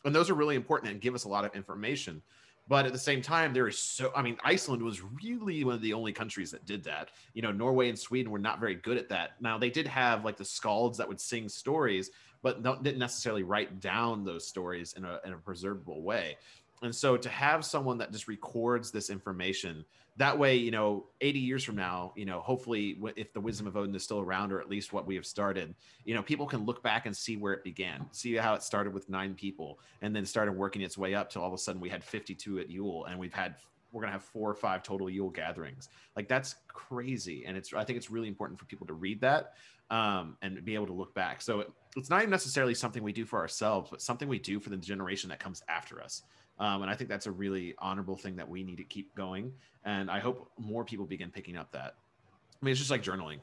And 0.04 0.12
those 0.14 0.30
are 0.30 0.34
really 0.34 0.56
important 0.56 0.90
and 0.90 1.00
give 1.00 1.14
us 1.14 1.24
a 1.24 1.28
lot 1.28 1.44
of 1.44 1.54
information. 1.54 2.20
But 2.68 2.86
at 2.86 2.92
the 2.92 2.98
same 2.98 3.22
time, 3.22 3.52
there 3.52 3.68
is 3.68 3.78
so 3.78 4.10
I 4.16 4.22
mean, 4.22 4.36
Iceland 4.44 4.82
was 4.82 5.02
really 5.02 5.62
one 5.62 5.74
of 5.74 5.82
the 5.82 5.92
only 5.92 6.12
countries 6.12 6.50
that 6.50 6.64
did 6.64 6.82
that. 6.84 7.10
You 7.34 7.42
know, 7.42 7.52
Norway 7.52 7.88
and 7.88 7.98
Sweden 7.98 8.32
were 8.32 8.38
not 8.38 8.58
very 8.58 8.74
good 8.74 8.96
at 8.96 9.08
that. 9.10 9.40
Now 9.40 9.58
they 9.58 9.70
did 9.70 9.86
have 9.86 10.24
like 10.24 10.36
the 10.36 10.44
skalds 10.44 10.96
that 10.96 11.06
would 11.06 11.20
sing 11.20 11.48
stories, 11.48 12.10
but 12.42 12.62
no, 12.62 12.76
didn't 12.76 12.98
necessarily 12.98 13.42
write 13.44 13.80
down 13.80 14.24
those 14.24 14.46
stories 14.46 14.94
in 14.96 15.04
a 15.04 15.20
in 15.24 15.32
a 15.32 15.36
preservable 15.36 16.02
way. 16.02 16.36
And 16.82 16.94
so 16.94 17.16
to 17.16 17.28
have 17.28 17.64
someone 17.64 17.98
that 17.98 18.12
just 18.12 18.28
records 18.28 18.90
this 18.90 19.08
information 19.10 19.84
that 20.16 20.38
way, 20.38 20.56
you 20.56 20.70
know, 20.70 21.06
80 21.20 21.38
years 21.38 21.64
from 21.64 21.76
now, 21.76 22.12
you 22.16 22.26
know, 22.26 22.40
hopefully 22.40 22.98
if 23.16 23.32
the 23.32 23.40
wisdom 23.40 23.66
of 23.66 23.76
Odin 23.76 23.94
is 23.94 24.02
still 24.02 24.20
around, 24.20 24.52
or 24.52 24.60
at 24.60 24.68
least 24.68 24.92
what 24.92 25.06
we 25.06 25.14
have 25.14 25.24
started, 25.24 25.74
you 26.04 26.14
know, 26.14 26.22
people 26.22 26.46
can 26.46 26.66
look 26.66 26.82
back 26.82 27.06
and 27.06 27.16
see 27.16 27.36
where 27.36 27.54
it 27.54 27.64
began, 27.64 28.04
see 28.12 28.34
how 28.34 28.54
it 28.54 28.62
started 28.62 28.92
with 28.92 29.08
nine 29.08 29.34
people 29.34 29.78
and 30.02 30.14
then 30.14 30.26
started 30.26 30.52
working 30.52 30.82
its 30.82 30.98
way 30.98 31.14
up 31.14 31.30
till 31.30 31.40
all 31.40 31.48
of 31.48 31.54
a 31.54 31.58
sudden 31.58 31.80
we 31.80 31.88
had 31.88 32.04
52 32.04 32.58
at 32.58 32.68
Yule 32.68 33.06
and 33.06 33.18
we've 33.18 33.32
had, 33.32 33.56
we're 33.90 34.04
to 34.04 34.10
have 34.10 34.22
four 34.22 34.50
or 34.50 34.54
five 34.54 34.82
total 34.82 35.08
Yule 35.08 35.30
gatherings. 35.30 35.88
Like 36.14 36.28
that's 36.28 36.56
crazy. 36.68 37.44
And 37.46 37.56
it's, 37.56 37.72
I 37.72 37.84
think 37.84 37.96
it's 37.96 38.10
really 38.10 38.28
important 38.28 38.58
for 38.58 38.66
people 38.66 38.86
to 38.88 38.94
read 38.94 39.20
that 39.22 39.54
um, 39.90 40.36
and 40.42 40.62
be 40.62 40.74
able 40.74 40.86
to 40.86 40.92
look 40.92 41.14
back. 41.14 41.40
So 41.40 41.60
it, 41.60 41.72
it's 41.96 42.10
not 42.10 42.20
even 42.20 42.30
necessarily 42.30 42.74
something 42.74 43.02
we 43.02 43.12
do 43.12 43.24
for 43.24 43.38
ourselves, 43.38 43.88
but 43.90 44.02
something 44.02 44.28
we 44.28 44.38
do 44.38 44.60
for 44.60 44.70
the 44.70 44.76
generation 44.76 45.30
that 45.30 45.38
comes 45.38 45.62
after 45.68 46.02
us. 46.02 46.22
Um, 46.62 46.82
and 46.82 46.90
I 46.90 46.94
think 46.94 47.10
that's 47.10 47.26
a 47.26 47.30
really 47.32 47.74
honorable 47.78 48.16
thing 48.16 48.36
that 48.36 48.48
we 48.48 48.62
need 48.62 48.76
to 48.76 48.84
keep 48.84 49.12
going. 49.16 49.52
And 49.84 50.08
I 50.08 50.20
hope 50.20 50.48
more 50.56 50.84
people 50.84 51.04
begin 51.04 51.28
picking 51.28 51.56
up 51.56 51.72
that. 51.72 51.96
I 51.96 52.64
mean, 52.64 52.70
it's 52.70 52.78
just 52.78 52.90
like 52.90 53.02
journaling. 53.02 53.40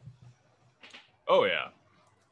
Oh 1.27 1.43
yeah, 1.43 1.67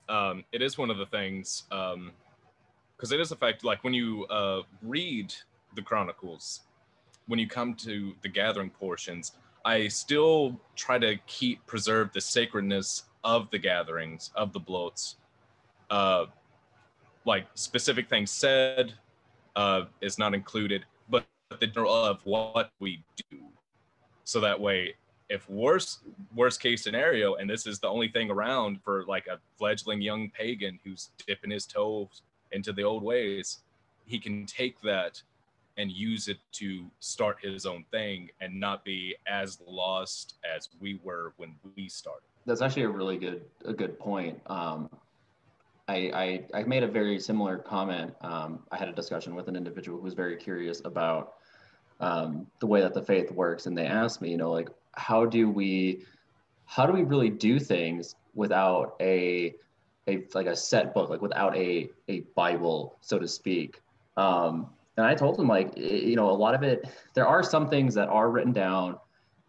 um, 0.08 0.46
it 0.54 0.62
is 0.62 0.78
one 0.78 0.90
of 0.90 0.98
the 0.98 1.06
things 1.06 1.64
because 1.70 3.12
it 3.12 3.20
is 3.20 3.34
a 3.34 3.36
fact. 3.36 3.66
Like 3.66 3.84
when 3.84 3.94
you 3.94 4.26
uh, 4.28 4.62
read 4.82 5.36
the 5.76 5.82
chronicles, 5.82 6.62
when 7.28 7.38
you 7.38 7.50
come 7.50 7.74
to 7.76 8.14
the 8.22 8.30
gathering 8.30 8.70
portions, 8.70 9.34
I 9.66 9.90
still 9.90 10.58
try 10.78 10.98
to 11.00 11.18
keep 11.28 11.66
preserve 11.68 12.14
the 12.14 12.22
sacredness 12.22 13.04
of 13.26 13.52
the 13.52 13.60
gatherings 13.60 14.32
of 14.38 14.54
the 14.54 14.62
blóts. 14.62 15.16
Uh, 15.90 16.28
like 17.26 17.46
specific 17.56 18.08
things 18.08 18.32
said 18.32 18.94
uh, 19.58 19.86
is 20.02 20.18
not 20.18 20.34
included, 20.34 20.86
but 21.10 21.26
the 21.60 21.68
general 21.68 21.94
of 21.94 22.20
what 22.24 22.72
we 22.80 23.04
do. 23.30 23.40
So 24.24 24.40
that 24.40 24.58
way, 24.58 24.94
if 25.30 25.50
worst 25.50 26.02
worst 26.36 26.62
case 26.62 26.84
scenario, 26.84 27.36
and 27.36 27.50
this 27.50 27.66
is 27.68 27.80
the 27.80 27.88
only 27.88 28.08
thing 28.08 28.30
around 28.30 28.80
for 28.84 29.04
like 29.06 29.28
a 29.28 29.40
fledgling 29.58 30.02
young 30.02 30.30
pagan 30.30 30.80
who's 30.86 31.10
dipping 31.26 31.52
his 31.52 31.66
toes 31.66 32.22
into 32.52 32.72
the 32.72 32.84
old 32.84 33.04
ways, 33.04 33.60
he 34.06 34.20
can 34.20 34.46
take 34.46 34.80
that 34.82 35.22
and 35.78 35.92
use 35.92 36.28
it 36.28 36.38
to 36.52 36.86
start 37.00 37.38
his 37.42 37.66
own 37.66 37.84
thing 37.92 38.30
and 38.40 38.58
not 38.60 38.86
be 38.86 39.16
as 39.28 39.60
lost 39.68 40.36
as 40.56 40.70
we 40.80 41.00
were 41.04 41.34
when 41.38 41.54
we 41.76 41.90
started. 41.90 42.24
That's 42.46 42.62
actually 42.62 42.84
a 42.84 42.90
really 42.90 43.18
good 43.18 43.42
a 43.66 43.74
good 43.74 43.98
point. 44.00 44.40
Um, 44.48 44.90
I, 45.88 45.96
I 46.54 46.60
I 46.60 46.64
made 46.64 46.84
a 46.84 46.88
very 46.88 47.20
similar 47.20 47.58
comment. 47.58 48.14
Um, 48.22 48.60
I 48.72 48.78
had 48.78 48.90
a 48.90 48.94
discussion 48.94 49.36
with 49.36 49.48
an 49.48 49.56
individual 49.56 49.98
who 49.98 50.04
was 50.04 50.14
very 50.14 50.36
curious 50.36 50.82
about 50.84 51.36
um, 52.00 52.48
the 52.60 52.68
way 52.68 52.82
that 52.82 52.94
the 52.94 53.02
faith 53.02 53.32
works, 53.32 53.66
and 53.66 53.78
they 53.78 53.86
asked 53.86 54.22
me, 54.22 54.30
you 54.30 54.38
know, 54.38 54.52
like 54.52 54.70
how 54.94 55.26
do 55.26 55.50
we 55.50 56.04
how 56.66 56.86
do 56.86 56.94
we 56.94 57.04
really 57.04 57.30
do 57.30 57.60
things 57.60 58.16
without 58.36 58.96
a 59.00 59.56
a 60.08 60.26
like 60.34 60.48
a 60.48 60.56
set 60.56 60.94
book, 60.94 61.10
like 61.10 61.22
without 61.22 61.56
a 61.56 61.90
a 62.10 62.20
Bible, 62.36 62.98
so 63.02 63.18
to 63.18 63.28
speak. 63.28 63.82
Um, 64.18 64.68
and 64.98 65.06
I 65.06 65.14
told 65.14 65.38
them, 65.38 65.48
like, 65.48 65.78
you 65.78 66.16
know, 66.16 66.30
a 66.30 66.32
lot 66.32 66.56
of 66.56 66.64
it. 66.64 66.86
There 67.14 67.28
are 67.28 67.44
some 67.44 67.70
things 67.70 67.94
that 67.94 68.10
are 68.10 68.32
written 68.32 68.52
down 68.52 68.98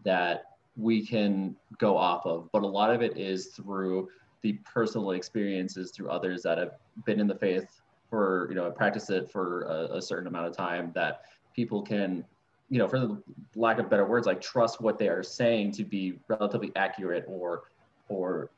that 0.04 0.44
we 0.76 1.04
can 1.04 1.56
go 1.78 1.96
off 1.96 2.26
of, 2.26 2.50
but 2.52 2.62
a 2.62 2.66
lot 2.66 2.94
of 2.94 3.02
it 3.02 3.16
is 3.16 3.46
through 3.48 4.08
the 4.42 4.54
personal 4.64 5.12
experiences 5.12 5.90
through 5.90 6.10
others 6.10 6.42
that 6.42 6.58
have 6.58 6.72
been 7.04 7.20
in 7.20 7.26
the 7.26 7.34
faith 7.34 7.80
for 8.08 8.46
you 8.48 8.54
know 8.54 8.70
practice 8.70 9.10
it 9.10 9.30
for 9.30 9.62
a, 9.62 9.96
a 9.96 10.02
certain 10.02 10.26
amount 10.26 10.46
of 10.46 10.56
time 10.56 10.90
that 10.94 11.22
people 11.54 11.82
can 11.82 12.24
you 12.70 12.78
know 12.78 12.88
for 12.88 12.98
the 12.98 13.22
lack 13.54 13.78
of 13.78 13.90
better 13.90 14.06
words 14.06 14.26
like 14.26 14.40
trust 14.40 14.80
what 14.80 14.98
they 14.98 15.08
are 15.08 15.22
saying 15.22 15.72
to 15.72 15.84
be 15.84 16.18
relatively 16.28 16.72
accurate 16.76 17.24
or 17.28 17.64
or 18.08 18.50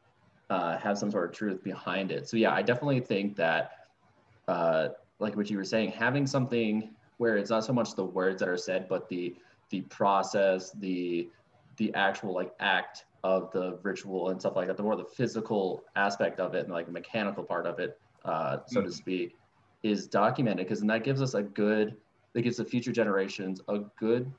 uh, 0.50 0.76
have 0.78 0.98
some 0.98 1.10
sort 1.10 1.30
of 1.30 1.36
truth 1.36 1.62
behind 1.62 2.10
it. 2.10 2.28
So 2.28 2.36
yeah 2.36 2.52
i 2.52 2.62
definitely 2.62 3.00
think 3.00 3.36
that 3.36 3.72
uh, 4.48 4.88
like 5.18 5.36
what 5.36 5.48
you 5.50 5.56
were 5.56 5.64
saying 5.64 5.92
having 5.92 6.26
something 6.26 6.90
where 7.18 7.36
it's 7.36 7.50
not 7.50 7.64
so 7.64 7.72
much 7.72 7.94
the 7.94 8.04
words 8.04 8.40
that 8.40 8.48
are 8.48 8.56
said 8.56 8.88
but 8.88 9.08
the 9.08 9.36
the 9.70 9.82
process 9.82 10.72
the 10.72 11.28
the 11.80 11.92
actual 11.94 12.34
like 12.34 12.52
act 12.60 13.06
of 13.24 13.50
the 13.52 13.78
ritual 13.82 14.28
and 14.28 14.38
stuff 14.38 14.54
like 14.54 14.66
that 14.66 14.76
the 14.76 14.82
more 14.82 14.96
the 14.96 15.04
physical 15.16 15.82
aspect 15.96 16.38
of 16.38 16.54
it 16.54 16.64
and 16.64 16.72
like 16.72 16.84
the 16.84 16.92
mechanical 16.92 17.42
part 17.42 17.66
of 17.66 17.78
it 17.78 17.98
uh, 18.26 18.58
so 18.66 18.82
to 18.82 18.88
Mhm. 18.88 18.92
speak 18.92 19.34
is 19.82 20.06
documented 20.06 20.66
because 20.66 20.80
then 20.80 20.88
that 20.88 21.04
gives 21.04 21.22
us 21.22 21.32
a 21.32 21.42
good 21.42 21.96
that 22.34 22.42
gives 22.42 22.58
the 22.58 22.64
future 22.64 22.92
generations 22.92 23.62
a 23.68 23.78
good 23.98 24.30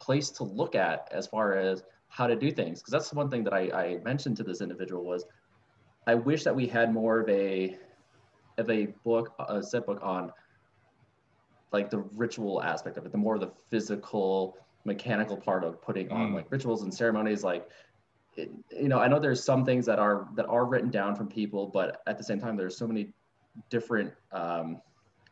place 0.00 0.30
to 0.30 0.42
look 0.42 0.74
at 0.74 1.06
as 1.12 1.26
far 1.26 1.52
as 1.54 1.82
how 2.08 2.26
to 2.26 2.34
do 2.34 2.50
things 2.50 2.80
because 2.80 2.92
that's 2.92 3.10
the 3.10 3.16
one 3.16 3.28
thing 3.28 3.44
that 3.44 3.52
I, 3.52 3.70
I 3.82 3.98
mentioned 4.02 4.38
to 4.38 4.42
this 4.42 4.62
individual 4.62 5.04
was 5.04 5.26
i 6.06 6.14
wish 6.14 6.44
that 6.44 6.56
we 6.56 6.66
had 6.66 6.94
more 6.94 7.20
of 7.20 7.28
a 7.28 7.76
of 8.56 8.70
a 8.70 8.86
book 9.04 9.34
a 9.38 9.62
set 9.62 9.84
book 9.84 10.00
on 10.02 10.32
like 11.72 11.90
the 11.90 11.98
ritual 11.98 12.62
aspect 12.62 12.96
of 12.96 13.04
it 13.04 13.12
the 13.12 13.18
more 13.18 13.38
the 13.38 13.52
physical 13.70 14.56
mechanical 14.84 15.36
part 15.36 15.64
of 15.64 15.80
putting 15.82 16.10
on 16.10 16.30
Mm. 16.30 16.34
like 16.34 16.50
rituals 16.50 16.82
and 16.82 16.92
ceremonies 16.92 17.44
like 17.44 17.68
it, 18.36 18.50
you 18.70 18.88
know 18.88 18.98
i 18.98 19.08
know 19.08 19.18
there's 19.18 19.44
some 19.44 19.64
things 19.64 19.84
that 19.86 19.98
are 19.98 20.28
that 20.36 20.46
are 20.46 20.64
written 20.64 20.90
down 20.90 21.14
from 21.14 21.28
people 21.28 21.66
but 21.66 22.00
at 22.06 22.16
the 22.16 22.24
same 22.24 22.40
time 22.40 22.56
there's 22.56 22.78
so 22.78 22.86
many 22.86 23.12
different 23.68 24.12
um 24.32 24.80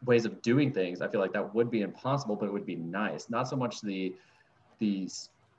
ways 0.05 0.25
of 0.25 0.41
doing 0.43 0.73
things, 0.73 1.01
I 1.01 1.09
feel 1.09 1.21
like 1.21 1.33
that 1.33 1.55
would 1.55 1.71
be 1.71 1.83
impossible, 1.83 2.37
but 2.37 2.47
it 2.47 2.53
would 2.53 2.67
be 2.67 2.77
nice. 2.77 3.29
Not 3.29 3.49
so 3.49 3.57
much 3.57 3.81
the 3.81 4.15
the 4.81 5.11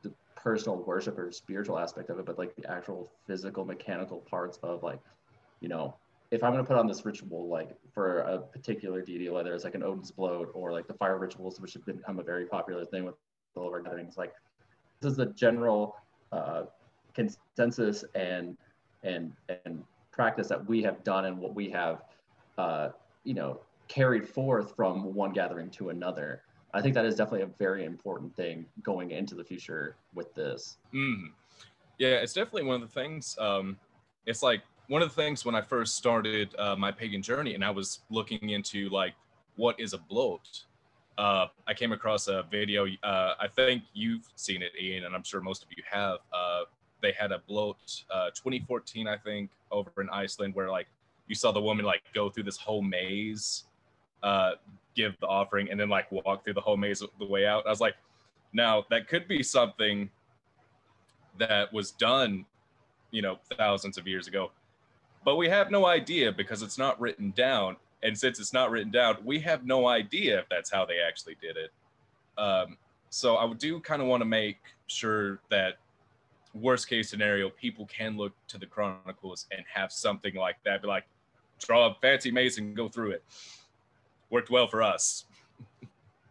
the 0.04 0.13
personal 0.36 0.78
worship 0.84 1.17
or 1.17 1.32
spiritual 1.32 1.78
aspect 1.78 2.10
of 2.10 2.19
it, 2.19 2.25
but 2.25 2.38
like 2.38 2.56
the 2.56 2.69
actual 2.69 3.12
physical 3.28 3.65
mechanical 3.65 4.19
parts 4.30 4.58
of 4.63 4.82
like, 4.84 4.99
you 5.60 5.67
know, 5.67 5.99
if 6.32 6.43
I'm 6.43 6.54
gonna 6.54 6.63
put 6.63 6.78
on 6.78 6.88
this 6.88 7.06
ritual 7.06 7.49
like 7.49 7.71
for 7.93 8.19
a 8.19 8.39
particular 8.39 9.02
deity, 9.02 9.30
whether 9.30 9.54
it's 9.54 9.63
like 9.63 9.75
an 9.75 9.84
Odin's 9.84 10.12
blót 10.12 10.47
or 10.54 10.71
like 10.71 10.88
the 10.88 10.93
fire 10.93 11.17
rituals, 11.19 11.60
which 11.60 11.73
have 11.73 11.86
become 11.86 12.19
a 12.19 12.23
very 12.23 12.45
popular 12.45 12.86
thing 12.86 13.04
with 13.04 13.15
all 13.60 13.67
of 13.67 13.74
our 13.74 13.82
gatherings, 13.82 14.17
like 14.17 14.34
this 15.02 15.12
is 15.12 15.17
the 15.17 15.28
general 15.28 15.95
uh, 16.32 16.63
consensus 17.13 18.04
and 18.15 18.58
and 19.04 19.32
and 19.65 19.84
practice 20.12 20.48
that 20.48 20.65
we 20.67 20.82
have 20.84 21.04
done 21.04 21.26
and 21.26 21.38
what 21.38 21.56
we 21.56 21.69
have 21.69 22.04
uh, 22.58 22.89
you 23.24 23.34
know 23.34 23.60
carried 23.88 24.28
forth 24.28 24.76
from 24.76 25.13
one 25.13 25.32
gathering 25.32 25.69
to 25.69 25.89
another 25.89 26.43
i 26.76 26.82
think 26.82 26.93
that 26.93 27.06
is 27.06 27.15
definitely 27.15 27.41
a 27.41 27.50
very 27.58 27.86
important 27.86 28.36
thing 28.36 28.65
going 28.84 29.10
into 29.10 29.34
the 29.34 29.43
future 29.43 29.95
with 30.13 30.32
this 30.36 30.78
Mm. 30.93 31.32
Yeah, 32.00 32.15
it's 32.15 32.34
definitely 32.34 32.63
one 32.63 32.82
of 32.82 32.82
the 32.82 32.93
things. 32.93 33.38
Um, 33.38 33.78
it's 34.26 34.41
like 34.41 34.62
one 34.88 35.02
of 35.02 35.10
the 35.10 35.15
things 35.15 35.45
when 35.45 35.54
I 35.54 35.62
first 35.62 35.95
started 35.95 36.56
uh, 36.58 36.76
my 36.78 36.91
pagan 36.91 37.22
journey, 37.22 37.56
and 37.56 37.63
I 37.63 37.69
was 37.69 38.00
looking 38.10 38.50
into 38.50 38.89
like 38.89 39.13
what 39.58 39.78
is 39.80 39.93
a 39.93 39.98
blót. 39.98 40.63
Uh, 41.20 41.48
I 41.68 41.74
came 41.74 41.92
across 41.92 42.30
a 42.30 42.44
video. 42.50 42.88
Uh, 43.04 43.34
I 43.38 43.50
think 43.50 43.84
you've 43.94 44.26
seen 44.36 44.62
it, 44.62 44.72
Ian, 44.82 45.04
and 45.04 45.14
I'm 45.14 45.24
sure 45.24 45.42
most 45.42 45.62
of 45.64 45.68
you 45.76 45.84
have. 45.92 46.20
Uh, 46.32 46.62
they 47.02 47.12
had 47.12 47.34
a 47.34 47.42
blót, 47.50 48.06
uh, 48.10 48.30
2014, 48.30 49.06
I 49.06 49.18
think, 49.18 49.50
over 49.70 49.92
in 50.00 50.10
Iceland, 50.10 50.56
where 50.56 50.70
like 50.70 50.88
you 51.28 51.36
saw 51.36 51.52
the 51.52 51.60
woman 51.60 51.84
like 51.84 52.04
go 52.14 52.30
through 52.30 52.44
this 52.44 52.56
whole 52.56 52.82
maze, 52.82 53.66
uh, 54.24 54.52
give 54.96 55.20
the 55.20 55.28
offering, 55.28 55.70
and 55.70 55.78
then 55.78 55.90
like 55.90 56.10
walk 56.10 56.46
through 56.46 56.54
the 56.54 56.62
whole 56.62 56.78
maze 56.78 57.04
the 57.20 57.26
way 57.26 57.46
out. 57.46 57.68
I 57.68 57.70
was 57.70 57.82
like, 57.82 57.96
now 58.54 58.86
that 58.90 59.10
could 59.10 59.28
be 59.28 59.44
something 59.44 60.10
that 61.38 61.72
was 61.74 61.92
done, 61.92 62.46
you 63.12 63.22
know, 63.22 63.40
thousands 63.58 63.98
of 63.98 64.08
years 64.08 64.30
ago. 64.30 64.52
But 65.26 65.36
we 65.36 65.50
have 65.50 65.70
no 65.70 65.86
idea 65.86 66.32
because 66.32 66.62
it's 66.62 66.78
not 66.78 66.98
written 66.98 67.32
down. 67.32 67.76
And 68.04 68.18
since 68.18 68.40
it's 68.40 68.54
not 68.54 68.72
written 68.72 68.92
down, 68.92 69.18
we 69.24 69.40
have 69.40 69.66
no 69.66 69.88
idea 69.88 70.40
if 70.40 70.50
that's 70.50 70.72
how 70.72 70.86
they 70.86 71.00
actually 71.00 71.36
did 71.42 71.58
it. 71.58 71.72
Um, 72.42 72.78
so 73.10 73.38
I 73.38 73.52
do 73.54 73.80
kind 73.80 74.02
of 74.02 74.08
want 74.08 74.22
to 74.22 74.26
make 74.26 74.58
sure 74.88 75.40
that 75.50 75.76
worst 76.54 76.88
case 76.88 77.10
scenario, 77.10 77.50
people 77.50 77.86
can 77.88 78.18
look 78.18 78.34
to 78.48 78.58
the 78.58 78.66
chronicles 78.66 79.48
and 79.52 79.64
have 79.72 79.92
something 79.92 80.36
like 80.36 80.58
that. 80.64 80.82
Be 80.82 80.88
like, 80.88 81.06
draw 81.60 81.88
a 81.88 81.96
fancy 82.02 82.32
maze 82.32 82.58
and 82.58 82.76
go 82.76 82.88
through 82.88 83.12
it. 83.12 83.24
Worked 84.30 84.50
well 84.50 84.68
for 84.68 84.82
us. 84.82 85.26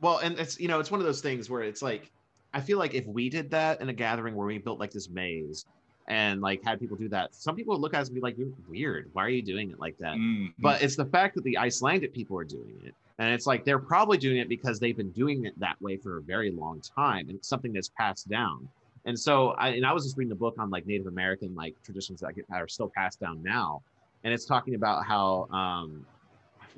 Well, 0.00 0.18
and 0.18 0.38
it's 0.38 0.58
you 0.60 0.68
know 0.68 0.78
it's 0.78 0.90
one 0.90 1.00
of 1.00 1.06
those 1.06 1.20
things 1.20 1.50
where 1.50 1.62
it's 1.62 1.82
like 1.82 2.10
I 2.54 2.60
feel 2.60 2.78
like 2.78 2.94
if 2.94 3.06
we 3.06 3.28
did 3.28 3.50
that 3.50 3.80
in 3.80 3.88
a 3.88 3.92
gathering 3.92 4.34
where 4.34 4.46
we 4.46 4.58
built 4.58 4.78
like 4.78 4.92
this 4.92 5.08
maze 5.08 5.66
and 6.08 6.40
like 6.40 6.64
had 6.64 6.80
people 6.80 6.96
do 6.96 7.08
that, 7.10 7.34
some 7.34 7.54
people 7.54 7.74
would 7.74 7.82
look 7.82 7.94
at 7.94 8.00
us 8.00 8.08
and 8.08 8.14
be 8.14 8.20
like, 8.20 8.36
"You're 8.36 8.48
weird. 8.68 9.10
Why 9.12 9.24
are 9.24 9.28
you 9.28 9.42
doing 9.42 9.70
it 9.70 9.78
like 9.78 9.96
that?" 9.98 10.16
Mm. 10.16 10.54
But 10.58 10.82
it's 10.82 10.96
the 10.96 11.04
fact 11.04 11.34
that 11.36 11.44
the 11.44 11.56
Icelandic 11.58 12.14
people 12.14 12.36
are 12.38 12.44
doing 12.44 12.80
it, 12.84 12.94
and 13.18 13.32
it's 13.32 13.46
like 13.46 13.64
they're 13.64 13.78
probably 13.78 14.16
doing 14.16 14.38
it 14.38 14.48
because 14.48 14.80
they've 14.80 14.96
been 14.96 15.12
doing 15.12 15.44
it 15.44 15.58
that 15.60 15.80
way 15.82 15.98
for 15.98 16.16
a 16.16 16.22
very 16.22 16.50
long 16.50 16.80
time, 16.80 17.28
and 17.28 17.36
it's 17.36 17.48
something 17.48 17.72
that's 17.72 17.90
passed 17.90 18.28
down. 18.28 18.68
And 19.04 19.18
so, 19.18 19.50
I, 19.50 19.68
and 19.68 19.86
I 19.86 19.92
was 19.92 20.04
just 20.04 20.16
reading 20.16 20.30
the 20.30 20.34
book 20.34 20.56
on 20.58 20.70
like 20.70 20.86
Native 20.86 21.06
American 21.06 21.54
like 21.54 21.74
traditions 21.84 22.20
that, 22.20 22.34
that 22.36 22.56
are 22.60 22.68
still 22.68 22.90
passed 22.94 23.20
down 23.20 23.42
now, 23.42 23.82
and 24.24 24.32
it's 24.32 24.46
talking 24.46 24.74
about 24.76 25.04
how 25.04 25.46
um, 25.52 26.06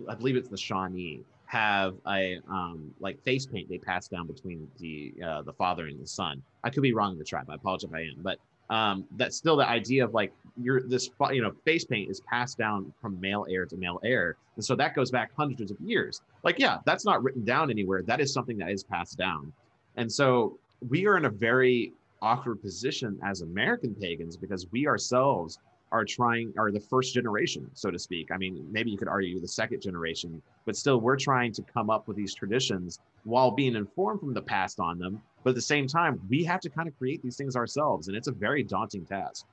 I 0.09 0.17
believe 0.17 0.35
it's 0.35 0.49
the 0.49 0.57
Shawnee 0.57 1.21
have 1.47 1.95
a 2.07 2.39
um, 2.49 2.93
like 3.01 3.21
face 3.23 3.47
paint 3.47 3.69
they 3.69 3.79
pass 3.79 4.09
down 4.09 4.27
between 4.27 4.69
the 4.79 5.15
uh, 5.25 5.43
the 5.43 5.53
father 5.53 5.87
and 5.87 6.01
the 6.01 6.07
son. 6.07 6.43
I 6.65 6.71
could 6.71 6.83
be 6.83 6.93
wrong 6.93 7.13
in 7.13 7.19
the 7.19 7.25
tribe. 7.25 7.49
I 7.49 7.55
apologize 7.55 7.91
if 7.91 7.95
I 7.95 8.01
am, 8.01 8.17
but 8.19 8.39
um, 8.71 9.05
that's 9.17 9.37
still 9.37 9.57
the 9.57 9.69
idea 9.69 10.05
of 10.05 10.15
like 10.15 10.33
you're 10.57 10.83
this 10.83 11.11
you 11.33 11.43
know 11.43 11.53
face 11.65 11.85
paint 11.85 12.11
is 12.11 12.21
passed 12.21 12.57
down 12.57 12.93
from 13.01 13.21
male 13.21 13.45
heir 13.51 13.67
to 13.67 13.77
male 13.77 14.01
heir, 14.05 14.37
and 14.55 14.65
so 14.65 14.75
that 14.77 14.95
goes 14.95 15.11
back 15.11 15.33
hundreds 15.37 15.71
of 15.71 15.81
years. 15.81 16.23
Like 16.45 16.59
yeah, 16.59 16.79
that's 16.87 17.05
not 17.05 17.23
written 17.23 17.45
down 17.45 17.71
anywhere. 17.71 18.03
That 18.03 18.21
is 18.21 18.33
something 18.33 18.57
that 18.59 18.71
is 18.71 18.85
passed 18.85 19.19
down, 19.19 19.53
and 19.97 20.11
so 20.11 20.57
we 20.89 21.07
are 21.07 21.17
in 21.17 21.27
a 21.27 21.31
very 21.31 21.93
awkward 22.23 22.63
position 22.63 23.19
as 23.25 23.41
American 23.41 23.95
pagans 23.95 24.37
because 24.37 24.67
we 24.71 24.87
ourselves 24.87 25.59
are 25.93 26.05
trying 26.05 26.53
are 26.57 26.71
the 26.71 26.81
first 26.81 27.13
generation 27.13 27.69
so 27.75 27.91
to 27.91 27.99
speak 27.99 28.31
i 28.31 28.37
mean 28.37 28.65
maybe 28.71 28.91
you 28.91 28.97
could 28.97 29.09
argue 29.09 29.41
the 29.41 29.49
second 29.49 29.81
generation 29.81 30.41
but 30.65 30.77
still 30.77 31.01
we're 31.01 31.17
trying 31.17 31.53
to 31.53 31.63
come 31.63 31.91
up 31.91 32.07
with 32.07 32.17
these 32.17 32.33
traditions 32.33 33.01
while 33.25 33.51
being 33.51 33.75
informed 33.75 34.21
from 34.21 34.33
the 34.33 34.41
past 34.41 34.79
on 34.79 34.99
them 34.99 35.21
but 35.45 35.51
at 35.51 35.57
the 35.57 35.63
same 35.63 35.87
time 35.87 36.21
we 36.29 36.45
have 36.45 36.61
to 36.61 36.69
kind 36.69 36.89
of 36.89 36.97
create 36.99 37.23
these 37.23 37.37
things 37.37 37.57
ourselves 37.57 38.09
and 38.09 38.17
it's 38.17 38.29
a 38.29 38.33
very 38.33 38.63
daunting 38.63 39.05
task 39.05 39.47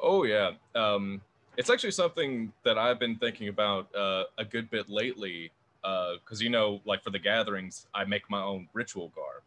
Oh 0.00 0.24
yeah, 0.24 0.52
um, 0.74 1.20
it's 1.56 1.70
actually 1.70 1.90
something 1.92 2.52
that 2.64 2.78
I've 2.78 2.98
been 2.98 3.16
thinking 3.16 3.48
about 3.48 3.94
uh, 3.94 4.24
a 4.38 4.44
good 4.44 4.70
bit 4.70 4.88
lately. 4.88 5.50
Because 5.82 6.42
you 6.42 6.50
know, 6.50 6.80
like 6.84 7.04
for 7.04 7.10
the 7.10 7.18
gatherings, 7.18 7.86
I 7.94 8.04
make 8.04 8.28
my 8.28 8.42
own 8.42 8.68
ritual 8.72 9.12
garb. 9.14 9.42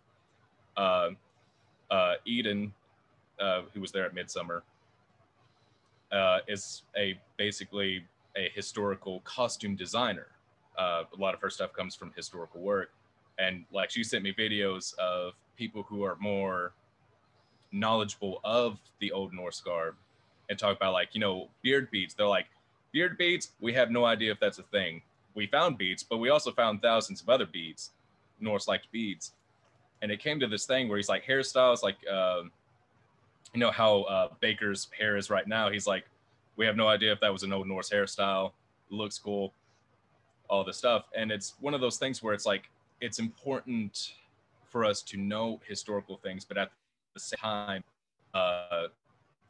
Uh, 0.78 1.94
uh, 1.94 2.14
Eden, 2.26 2.74
uh, 3.42 3.64
who 3.74 3.82
was 3.82 3.92
there 3.92 4.06
at 4.06 4.14
Midsummer, 4.14 4.64
uh, 6.14 6.40
is 6.48 6.84
a 6.96 7.20
basically 7.36 8.06
a 8.38 8.50
historical 8.56 9.20
costume 9.22 9.76
designer. 9.76 10.28
Uh, 10.78 11.04
a 11.14 11.20
lot 11.20 11.34
of 11.34 11.42
her 11.42 11.50
stuff 11.50 11.74
comes 11.74 11.94
from 11.94 12.14
historical 12.16 12.62
work, 12.62 12.92
and 13.38 13.66
like 13.74 13.90
she 13.90 14.02
sent 14.02 14.24
me 14.24 14.34
videos 14.34 14.98
of 14.98 15.34
people 15.60 15.84
who 15.84 16.04
are 16.04 16.16
more 16.22 16.72
knowledgeable 17.74 18.40
of 18.46 18.80
the 19.00 19.12
Old 19.12 19.34
Norse 19.34 19.60
garb 19.60 19.96
and 20.50 20.58
talk 20.58 20.78
about 20.78 20.94
like 20.94 21.10
you 21.14 21.20
know 21.20 21.50
beard 21.62 21.92
beads. 21.92 22.14
They're 22.14 22.26
like 22.26 22.48
beard 22.94 23.18
beads? 23.18 23.52
We 23.60 23.74
have 23.74 23.92
no 23.92 24.06
idea 24.06 24.32
if 24.32 24.40
that's 24.40 24.58
a 24.58 24.64
thing. 24.64 25.02
We 25.36 25.46
found 25.46 25.78
beads 25.78 26.02
but 26.02 26.18
we 26.18 26.30
also 26.30 26.52
found 26.52 26.82
thousands 26.82 27.22
of 27.22 27.30
other 27.30 27.46
beads 27.46 27.92
norse 28.40 28.68
like 28.68 28.84
beads. 28.92 29.34
And 30.02 30.12
it 30.12 30.20
came 30.22 30.40
to 30.40 30.48
this 30.48 30.66
thing 30.66 30.88
where 30.88 30.98
he's 30.98 31.10
like 31.10 31.26
hairstyles 31.26 31.84
like 31.84 31.98
um 32.08 32.52
you 33.54 33.60
know 33.60 33.72
how 33.72 34.04
uh, 34.04 34.28
baker's 34.40 34.88
hair 34.98 35.18
is 35.18 35.30
right 35.30 35.48
now? 35.48 35.70
He's 35.70 35.86
like 35.86 36.06
we 36.56 36.66
have 36.66 36.78
no 36.78 36.88
idea 36.88 37.12
if 37.12 37.20
that 37.20 37.32
was 37.32 37.44
an 37.44 37.52
old 37.52 37.68
norse 37.68 37.90
hairstyle. 37.90 38.54
Looks 38.90 39.18
cool. 39.18 39.54
All 40.50 40.64
this 40.64 40.78
stuff. 40.78 41.06
And 41.16 41.32
it's 41.32 41.56
one 41.60 41.74
of 41.74 41.82
those 41.82 41.98
things 41.98 42.24
where 42.24 42.34
it's 42.34 42.46
like 42.46 42.70
it's 43.02 43.20
important 43.20 44.14
for 44.70 44.86
us 44.86 45.02
to 45.02 45.18
know 45.18 45.60
historical 45.68 46.18
things 46.18 46.46
but 46.46 46.58
at 46.58 46.72
the 47.14 47.20
same 47.20 47.38
time 47.38 47.84
uh, 48.34 48.88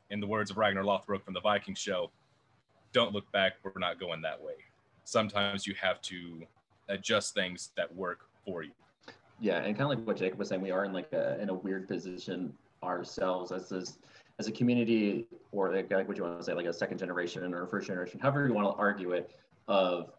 in 0.10 0.20
the 0.20 0.28
words 0.28 0.50
of 0.50 0.58
Ragnar 0.58 0.84
Lothbrok 0.84 1.24
from 1.24 1.34
the 1.34 1.42
Viking 1.42 1.76
show, 1.76 2.10
don't 2.94 3.14
look 3.14 3.32
back. 3.32 3.54
We're 3.64 3.72
not 3.78 4.00
going 4.00 4.22
that 4.22 4.42
way. 4.42 4.54
Sometimes 5.04 5.68
you 5.68 5.76
have 5.76 6.02
to 6.04 6.44
adjust 6.88 7.34
things 7.34 7.70
that 7.78 7.94
work 7.96 8.22
for 8.46 8.64
you. 8.64 8.72
Yeah, 9.40 9.58
and 9.58 9.78
kind 9.78 9.92
of 9.92 9.98
like 9.98 10.08
what 10.08 10.18
Jacob 10.18 10.40
was 10.40 10.50
saying, 10.50 10.62
we 10.62 10.72
are 10.72 10.86
in 10.86 10.94
like 10.94 11.14
a 11.14 11.40
in 11.42 11.50
a 11.50 11.54
weird 11.54 11.88
position 11.88 12.54
ourselves 12.84 13.52
as 13.52 13.70
this 13.70 13.98
as 14.38 14.48
a 14.48 14.52
community, 14.52 15.28
or 15.52 15.74
like, 15.74 15.92
like 15.92 16.08
what 16.08 16.18
you 16.18 16.24
want 16.24 16.40
to 16.40 16.44
say, 16.44 16.54
like 16.54 16.66
a 16.66 16.74
second 16.74 16.98
generation 16.98 17.54
or 17.54 17.68
first 17.68 17.88
generation, 17.88 18.20
however 18.20 18.48
you 18.48 18.54
want 18.54 18.68
to 18.68 18.80
argue 18.80 19.12
it, 19.12 19.32
of 19.68 20.12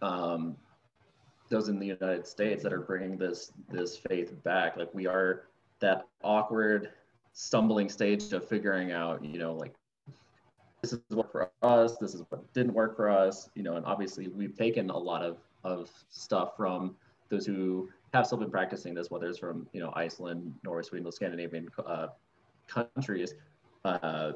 um, 0.00 0.56
those 1.48 1.68
in 1.68 1.78
the 1.78 1.86
United 1.86 2.26
States 2.26 2.62
that 2.62 2.72
are 2.72 2.80
bringing 2.80 3.16
this 3.16 3.52
this 3.70 3.96
faith 3.96 4.32
back. 4.42 4.76
Like 4.76 4.92
we 4.94 5.06
are 5.06 5.44
that 5.80 6.06
awkward 6.22 6.90
stumbling 7.32 7.88
stage 7.88 8.32
of 8.32 8.48
figuring 8.48 8.92
out, 8.92 9.24
you 9.24 9.38
know, 9.38 9.54
like 9.54 9.74
this 10.82 10.92
is 10.92 11.00
what 11.08 11.30
for 11.32 11.50
us, 11.62 11.96
this 11.96 12.14
is 12.14 12.22
what 12.28 12.52
didn't 12.52 12.74
work 12.74 12.96
for 12.96 13.10
us, 13.10 13.48
you 13.54 13.62
know, 13.62 13.76
and 13.76 13.86
obviously 13.86 14.28
we've 14.28 14.56
taken 14.56 14.90
a 14.90 14.98
lot 14.98 15.22
of 15.22 15.38
of 15.64 15.90
stuff 16.10 16.56
from 16.56 16.94
those 17.30 17.46
who 17.46 17.88
have 18.12 18.26
still 18.26 18.38
been 18.38 18.50
practicing 18.50 18.94
this, 18.94 19.10
whether 19.10 19.28
it's 19.28 19.38
from 19.38 19.66
you 19.72 19.80
know 19.80 19.92
Iceland, 19.96 20.54
Norway, 20.62 20.82
Sweden, 20.82 21.04
those 21.04 21.16
Scandinavian 21.16 21.68
uh, 21.86 22.08
countries. 22.68 23.34
Uh, 23.84 24.32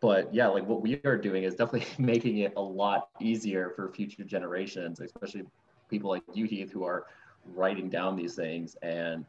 but 0.00 0.32
yeah, 0.34 0.48
like 0.48 0.66
what 0.66 0.82
we 0.82 1.00
are 1.04 1.16
doing 1.16 1.44
is 1.44 1.54
definitely 1.54 1.86
making 2.04 2.38
it 2.38 2.52
a 2.56 2.60
lot 2.60 3.08
easier 3.20 3.72
for 3.74 3.92
future 3.92 4.24
generations, 4.24 5.00
especially 5.00 5.44
people 5.88 6.10
like 6.10 6.22
you, 6.32 6.46
Heath, 6.46 6.72
who 6.72 6.84
are 6.84 7.06
writing 7.54 7.88
down 7.88 8.16
these 8.16 8.34
things 8.34 8.76
and 8.82 9.24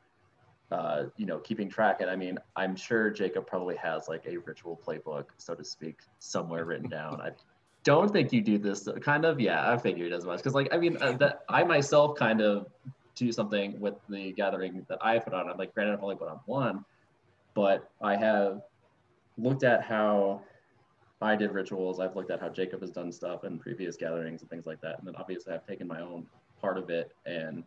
uh, 0.72 1.06
you 1.15 1.26
know 1.26 1.39
keeping 1.39 1.70
track. 1.70 2.02
And 2.02 2.10
I 2.10 2.15
mean, 2.15 2.38
I'm 2.56 2.76
sure 2.76 3.10
Jacob 3.10 3.48
probably 3.48 3.76
has 3.78 4.08
like 4.08 4.26
a 4.26 4.38
ritual 4.38 4.80
playbook, 4.86 5.26
so 5.38 5.56
to 5.56 5.63
speak, 5.63 6.00
somewhere 6.20 6.65
written 6.65 6.89
down. 6.89 7.22
I 7.22 7.32
don't 7.84 8.12
think 8.12 8.34
you 8.34 8.41
do 8.41 8.58
this. 8.58 8.88
Kind 9.02 9.26
of, 9.26 9.39
yeah. 9.39 9.72
I 9.72 9.78
figured 9.78 10.12
as 10.12 10.26
much 10.26 10.39
because, 10.39 10.54
like, 10.54 10.74
I 10.74 10.78
mean, 10.78 10.98
uh, 11.02 11.13
that 11.13 11.43
I 11.48 11.63
myself 11.63 12.17
kind 12.17 12.41
of 12.41 12.67
do 13.15 13.32
something 13.32 13.80
with 13.80 13.96
the 14.10 14.32
gathering 14.34 14.86
that 14.89 15.00
I 15.02 15.20
put 15.20 15.34
on. 15.34 15.50
I'm 15.50 15.58
like, 15.58 15.74
granted, 15.74 15.93
I've 15.93 16.04
only 16.04 16.15
put 16.15 16.28
on 16.28 16.39
one, 16.46 16.86
but 17.54 17.89
I 18.02 18.15
have 18.15 18.62
looked 19.38 19.63
at 19.63 19.84
how 19.84 20.41
I 21.22 21.36
did 21.36 21.52
rituals. 21.52 22.00
I've 22.00 22.15
looked 22.15 22.30
at 22.30 22.39
how 22.39 22.50
Jacob 22.50 22.82
has 22.82 22.91
done 22.91 23.12
stuff 23.12 23.43
in 23.43 23.58
previous 23.58 23.96
gatherings 23.96 24.41
and 24.41 24.50
things 24.50 24.65
like 24.65 24.82
that. 24.82 25.00
And 25.00 25.08
then 25.08 25.15
obviously 25.15 25.54
I've 25.54 25.65
taken 25.65 25.88
my 25.88 26.02
own 26.02 26.28
part 26.62 26.78
of 26.78 26.89
it 26.89 27.15
and 27.26 27.63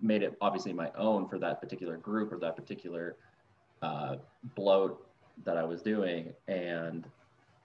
made 0.00 0.22
it 0.22 0.36
obviously 0.40 0.72
my 0.72 0.90
own 0.96 1.28
for 1.28 1.38
that 1.38 1.60
particular 1.60 1.96
group 1.96 2.32
or 2.32 2.38
that 2.38 2.56
particular 2.56 3.16
uh, 3.82 4.16
blót 4.56 4.96
that 5.44 5.56
I 5.56 5.64
was 5.64 5.82
doing. 5.82 6.32
And, 6.48 7.06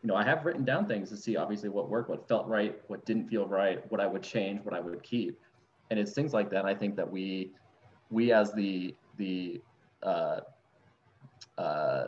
you 0.01 0.07
know, 0.07 0.15
I 0.15 0.23
have 0.23 0.45
written 0.45 0.65
down 0.65 0.87
things 0.87 1.09
to 1.09 1.17
see 1.17 1.37
obviously 1.37 1.69
what 1.69 1.89
worked, 1.89 2.09
what 2.09 2.27
felt 2.27 2.47
right, 2.47 2.79
what 2.87 3.05
didn't 3.05 3.27
feel 3.27 3.47
right, 3.47 3.89
what 3.91 4.01
I 4.01 4.07
would 4.07 4.23
change, 4.23 4.61
what 4.63 4.73
I 4.73 4.79
would 4.79 5.01
keep. 5.03 5.39
And 5.89 5.99
it's 5.99 6.13
things 6.13 6.33
like 6.33 6.49
that. 6.51 6.65
I 6.65 6.73
think 6.73 6.95
that 6.95 7.09
we, 7.09 7.51
we 8.09 8.31
as 8.31 8.51
the, 8.53 8.95
the, 9.17 9.61
uh, 10.03 10.41
uh, 11.57 12.07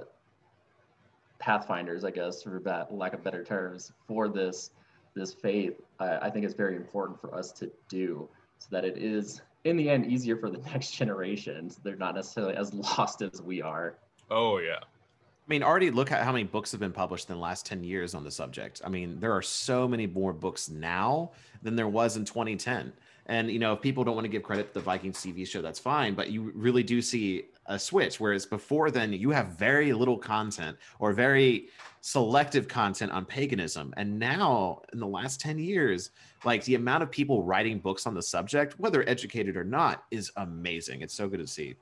pathfinders, 1.39 2.03
I 2.03 2.11
guess, 2.11 2.43
for 2.43 2.59
that 2.65 2.93
lack 2.93 3.13
of 3.13 3.23
better 3.23 3.43
terms, 3.43 3.91
for 4.07 4.27
this 4.27 4.71
this 5.15 5.33
faith, 5.33 5.81
I, 5.99 6.17
I 6.17 6.29
think 6.29 6.45
it's 6.45 6.53
very 6.53 6.75
important 6.75 7.19
for 7.19 7.33
us 7.33 7.51
to 7.53 7.71
do 7.89 8.29
so 8.59 8.67
that 8.71 8.85
it 8.85 8.97
is 8.97 9.41
in 9.63 9.77
the 9.77 9.89
end 9.89 10.05
easier 10.05 10.37
for 10.37 10.49
the 10.49 10.57
next 10.71 10.91
generations. 10.91 11.79
They're 11.83 11.95
not 11.95 12.15
necessarily 12.15 12.55
as 12.55 12.73
lost 12.73 13.21
as 13.21 13.41
we 13.41 13.61
are. 13.61 13.97
Oh 14.29 14.59
yeah. 14.59 14.79
I 14.79 15.49
mean, 15.49 15.63
already 15.63 15.91
look 15.91 16.11
at 16.11 16.23
how 16.23 16.33
many 16.33 16.43
books 16.43 16.71
have 16.71 16.81
been 16.81 16.91
published 16.91 17.29
in 17.29 17.35
the 17.35 17.41
last 17.41 17.65
10 17.65 17.81
years 17.81 18.13
on 18.13 18.25
the 18.25 18.31
subject. 18.31 18.81
I 18.83 18.89
mean, 18.89 19.17
there 19.21 19.31
are 19.31 19.41
so 19.41 19.87
many 19.87 20.05
more 20.05 20.33
books 20.33 20.67
now 20.67 21.31
than 21.63 21.77
there 21.77 21.87
was 21.87 22.17
in 22.17 22.25
2010. 22.25 22.91
And, 23.27 23.49
you 23.49 23.57
know, 23.57 23.71
if 23.73 23.81
people 23.81 24.03
don't 24.03 24.15
want 24.15 24.25
to 24.25 24.29
give 24.29 24.43
credit 24.43 24.67
to 24.69 24.73
the 24.73 24.79
Vikings 24.81 25.17
TV 25.17 25.47
show, 25.47 25.61
that's 25.61 25.79
fine. 25.79 26.15
But 26.15 26.31
you 26.31 26.51
really 26.53 26.83
do 26.83 27.01
see 27.01 27.45
a 27.67 27.77
switch. 27.77 28.19
Whereas 28.19 28.45
before 28.45 28.91
then, 28.91 29.13
you 29.13 29.29
have 29.31 29.57
very 29.57 29.93
little 29.93 30.17
content 30.17 30.77
or 30.99 31.13
very 31.13 31.69
selective 32.01 32.67
content 32.67 33.11
on 33.11 33.25
paganism. 33.25 33.93
And 33.97 34.17
now, 34.17 34.81
in 34.93 34.99
the 34.99 35.07
last 35.07 35.41
10 35.41 35.59
years, 35.59 36.11
like 36.45 36.63
the 36.63 36.75
amount 36.75 37.03
of 37.03 37.11
people 37.11 37.43
writing 37.43 37.79
books 37.79 38.07
on 38.07 38.13
the 38.13 38.21
subject, 38.21 38.79
whether 38.79 39.07
educated 39.09 39.57
or 39.57 39.63
not, 39.63 40.05
is 40.11 40.31
amazing. 40.37 41.01
It's 41.01 41.13
so 41.13 41.27
good 41.27 41.39
to 41.39 41.47
see. 41.47 41.75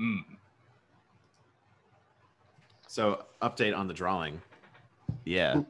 Mm. 0.00 0.24
So, 2.88 3.24
update 3.42 3.76
on 3.76 3.88
the 3.88 3.94
drawing. 3.94 4.40
Yeah. 5.24 5.62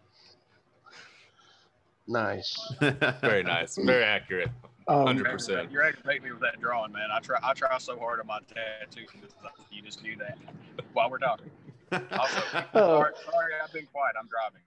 Nice. 2.07 2.75
Very 3.21 3.43
nice. 3.43 3.77
Very 3.77 4.05
accurate. 4.05 4.51
Um, 4.89 5.07
Hundred 5.07 5.27
percent. 5.31 5.71
You're 5.71 5.83
aggravating 5.85 6.25
me 6.25 6.33
with 6.33 6.41
that 6.41 6.61
drawing, 6.61 6.93
man. 6.93 7.09
I 7.13 7.21
try. 7.21 7.39
I 7.43 7.55
try 7.55 7.77
so 7.79 7.99
hard 7.99 8.21
on 8.21 8.27
my 8.27 8.39
tattoo. 8.49 9.07
You 9.71 9.83
just 9.83 10.03
knew 10.03 10.17
that 10.17 10.39
while 10.93 11.11
we're 11.11 11.19
talking. 11.19 11.51
Also, 11.93 12.43
Oh. 12.53 12.71
sorry, 12.73 13.13
sorry, 13.25 13.53
I've 13.63 13.73
been 13.73 13.87
quiet. 13.87 14.15
I'm 14.19 14.29
driving. 14.29 14.61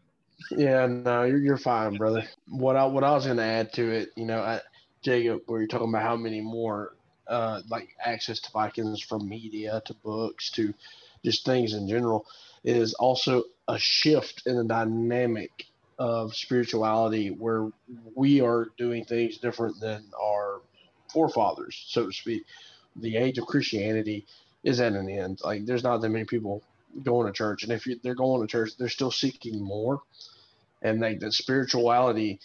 Yeah, 0.52 0.86
no, 0.88 1.24
you're 1.24 1.40
you're 1.40 1.58
fine, 1.58 1.96
brother. 1.98 2.24
What 2.48 2.76
I 2.76 2.86
what 2.86 3.04
I 3.04 3.12
was 3.12 3.26
gonna 3.26 3.42
add 3.42 3.74
to 3.74 3.90
it, 3.92 4.10
you 4.16 4.26
know, 4.26 4.40
I, 4.42 4.62
Jacob, 5.02 5.42
where 5.48 5.60
you're 5.60 5.68
talking 5.68 5.90
about 5.90 6.04
how 6.04 6.16
many 6.16 6.42
more 6.42 6.96
uh 7.28 7.62
like 7.70 7.90
access 8.04 8.40
to 8.42 8.52
Vikings 8.52 9.02
from 9.02 9.28
media 9.28 9.82
to 9.86 9.94
books 9.96 10.52
to 10.52 10.74
just 11.24 11.46
things 11.46 11.74
in 11.74 11.88
general 11.88 12.26
is 12.64 12.94
also 12.96 13.44
a 13.68 13.80
shift 13.80 14.44
in 14.46 14.58
the 14.58 14.64
dynamic 14.64 15.66
of 15.98 16.36
spirituality 16.36 17.30
where 17.30 17.70
we 18.16 18.42
are 18.42 18.68
doing 18.78 19.06
things 19.06 19.38
different 19.38 19.80
than 19.80 20.04
our 20.22 20.62
forefathers, 21.12 21.86
so 21.88 22.08
to 22.08 22.12
speak. 22.12 22.44
The 22.98 23.18
age 23.18 23.38
of 23.38 23.46
Christianity 23.46 24.26
is 24.64 24.80
at 24.80 24.94
an 24.94 25.10
end. 25.10 25.40
Like 25.44 25.66
there's 25.66 25.84
not 25.84 26.02
that 26.02 26.10
many 26.10 26.26
people 26.26 26.64
going 27.04 27.28
to 27.28 27.34
church, 27.34 27.64
and 27.64 27.72
if 27.72 27.86
you, 27.86 28.00
they're 28.04 28.16
going 28.16 28.42
to 28.42 28.48
church, 28.48 28.72
they're 28.78 28.90
still 28.90 29.12
seeking 29.12 29.62
more. 29.62 30.02
And 30.82 31.00
like 31.02 31.20
the 31.20 31.32
spirituality 31.32 32.40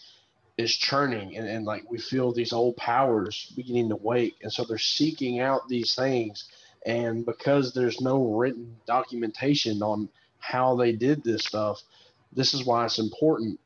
is 0.57 0.75
churning. 0.77 1.37
And, 1.37 1.49
and 1.49 1.65
like 1.65 1.91
we 1.91 1.99
feel 1.99 2.33
these 2.33 2.53
old 2.53 2.77
powers 2.77 3.53
beginning 3.57 3.91
to 3.91 3.97
wake. 3.97 4.37
And 4.43 4.53
so 4.53 4.65
they're 4.65 4.79
seeking 4.79 5.41
out 5.41 5.69
these 5.69 5.95
things. 5.95 6.49
And 6.87 7.27
because 7.27 7.75
there's 7.75 8.01
no 8.01 8.35
written 8.35 8.77
documentation 8.87 9.83
on 9.83 10.09
how 10.39 10.77
they 10.77 10.93
did 10.93 11.23
this 11.23 11.45
stuff 11.45 11.83
this 12.33 12.55
is 12.55 12.65
why 12.65 12.85
it's 12.85 12.99
important 12.99 13.59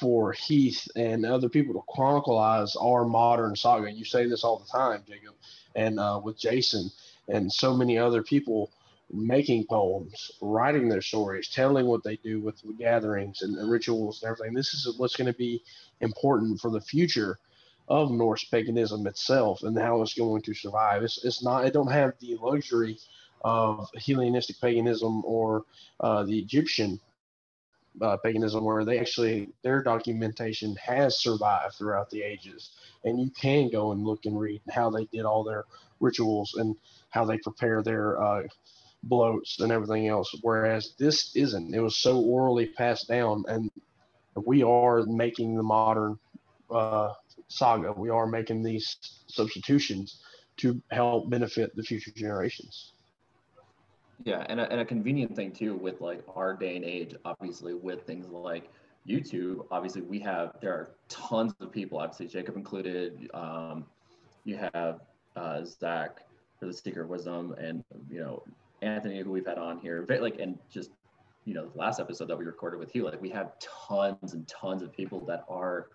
for 0.00 0.32
heath 0.32 0.88
and 0.96 1.24
other 1.24 1.48
people 1.48 1.74
to 1.74 1.82
chronicleize 1.92 2.76
our 2.82 3.04
modern 3.04 3.54
saga 3.54 3.90
you 3.90 4.04
say 4.04 4.26
this 4.26 4.42
all 4.44 4.58
the 4.58 4.78
time 4.78 5.02
jacob 5.06 5.34
and 5.74 6.00
uh, 6.00 6.20
with 6.22 6.38
jason 6.38 6.90
and 7.28 7.52
so 7.52 7.74
many 7.74 7.98
other 7.98 8.22
people 8.22 8.70
making 9.12 9.66
poems, 9.66 10.32
writing 10.40 10.88
their 10.88 11.00
stories, 11.00 11.48
telling 11.48 11.86
what 11.86 12.02
they 12.02 12.16
do 12.16 12.40
with 12.40 12.60
the 12.62 12.72
gatherings 12.72 13.42
and, 13.42 13.56
and 13.56 13.70
rituals 13.70 14.22
and 14.22 14.30
everything. 14.30 14.54
This 14.54 14.74
is 14.74 14.98
what's 14.98 15.16
going 15.16 15.32
to 15.32 15.38
be 15.38 15.62
important 16.00 16.60
for 16.60 16.70
the 16.70 16.80
future 16.80 17.38
of 17.88 18.10
Norse 18.10 18.44
paganism 18.44 19.06
itself 19.06 19.62
and 19.62 19.78
how 19.78 20.02
it's 20.02 20.14
going 20.14 20.42
to 20.42 20.54
survive. 20.54 21.02
It's, 21.02 21.24
it's 21.24 21.44
not, 21.44 21.64
it 21.64 21.72
don't 21.72 21.90
have 21.90 22.14
the 22.20 22.36
luxury 22.40 22.98
of 23.44 23.88
Hellenistic 23.94 24.60
paganism 24.60 25.24
or 25.24 25.64
uh, 26.00 26.24
the 26.24 26.38
Egyptian 26.38 27.00
uh, 28.02 28.16
paganism 28.18 28.64
where 28.64 28.84
they 28.84 28.98
actually, 28.98 29.48
their 29.62 29.82
documentation 29.82 30.76
has 30.76 31.20
survived 31.20 31.74
throughout 31.74 32.10
the 32.10 32.22
ages. 32.22 32.70
And 33.04 33.20
you 33.20 33.30
can 33.30 33.70
go 33.70 33.92
and 33.92 34.04
look 34.04 34.26
and 34.26 34.38
read 34.38 34.60
how 34.70 34.90
they 34.90 35.06
did 35.06 35.24
all 35.24 35.44
their 35.44 35.64
rituals 36.00 36.54
and 36.54 36.76
how 37.10 37.24
they 37.24 37.38
prepare 37.38 37.82
their 37.82 38.20
uh, 38.22 38.42
blóts 39.08 39.60
and 39.60 39.72
everything 39.72 40.08
else. 40.08 40.34
Whereas 40.42 40.94
this 40.98 41.34
isn't. 41.36 41.74
It 41.74 41.80
was 41.80 41.96
so 41.96 42.20
orally 42.20 42.66
passed 42.66 43.08
down, 43.08 43.44
and 43.48 43.70
we 44.44 44.62
are 44.62 45.04
making 45.04 45.56
the 45.56 45.62
modern 45.62 46.18
uh, 46.70 47.12
saga. 47.48 47.92
We 47.92 48.10
are 48.10 48.26
making 48.26 48.62
these 48.62 48.96
substitutions 49.28 50.20
to 50.58 50.80
help 50.90 51.30
benefit 51.30 51.74
the 51.76 51.82
future 51.82 52.10
generations. 52.14 52.92
Yeah, 54.24 54.44
and 54.48 54.60
a, 54.60 54.70
and 54.70 54.80
a 54.80 54.84
convenient 54.84 55.36
thing 55.36 55.52
too 55.52 55.74
with 55.76 56.00
like 56.00 56.22
our 56.34 56.54
day 56.54 56.76
and 56.76 56.84
age, 56.84 57.14
obviously 57.24 57.74
with 57.74 58.02
things 58.02 58.28
like 58.28 58.70
YouTube, 59.08 59.66
obviously 59.70 60.02
we 60.02 60.18
have 60.20 60.52
there 60.60 60.72
are 60.72 60.90
tons 61.08 61.54
of 61.60 61.70
people, 61.70 61.98
obviously 61.98 62.26
Jacob 62.26 62.56
included. 62.56 63.30
Um, 63.34 63.84
you 64.44 64.56
have 64.72 65.00
uh, 65.36 65.64
Zach 65.64 66.20
for 66.58 66.66
the 66.66 66.72
Seeker 66.72 67.02
of 67.02 67.08
Wisdom, 67.08 67.54
and 67.58 67.84
you 68.10 68.20
know 68.20 68.42
Anthony, 68.82 69.20
who 69.20 69.30
we've 69.30 69.46
had 69.46 69.58
on 69.58 69.78
here, 69.78 70.06
like 70.20 70.38
and 70.40 70.58
just 70.70 70.90
you 71.44 71.54
know 71.54 71.66
the 71.66 71.78
last 71.78 72.00
episode 72.00 72.28
that 72.28 72.38
we 72.38 72.44
recorded 72.44 72.80
with 72.80 72.94
you, 72.94 73.04
like 73.04 73.20
we 73.20 73.30
have 73.30 73.52
tons 73.58 74.32
and 74.32 74.48
tons 74.48 74.82
of 74.82 74.92
people 74.92 75.20
that 75.26 75.44
are 75.48 75.88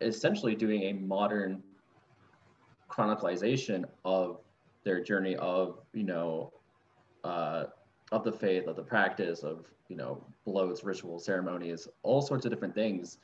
essentially 0.00 0.54
doing 0.54 0.84
a 0.84 0.92
modern 0.92 1.62
chronicalization 2.88 3.84
of 4.04 4.38
their 4.84 5.02
journey 5.02 5.36
of 5.36 5.78
you 5.92 6.04
know 6.04 6.52
uh, 7.24 7.64
of 8.12 8.24
the 8.24 8.32
faith, 8.32 8.66
of 8.66 8.76
the 8.76 8.82
practice, 8.82 9.42
of 9.42 9.66
you 9.88 9.96
know 9.96 10.24
blóts, 10.46 10.84
rituals, 10.84 11.24
ceremonies, 11.24 11.88
all 12.02 12.22
sorts 12.22 12.44
of 12.44 12.52
different 12.52 12.74
things, 12.74 13.18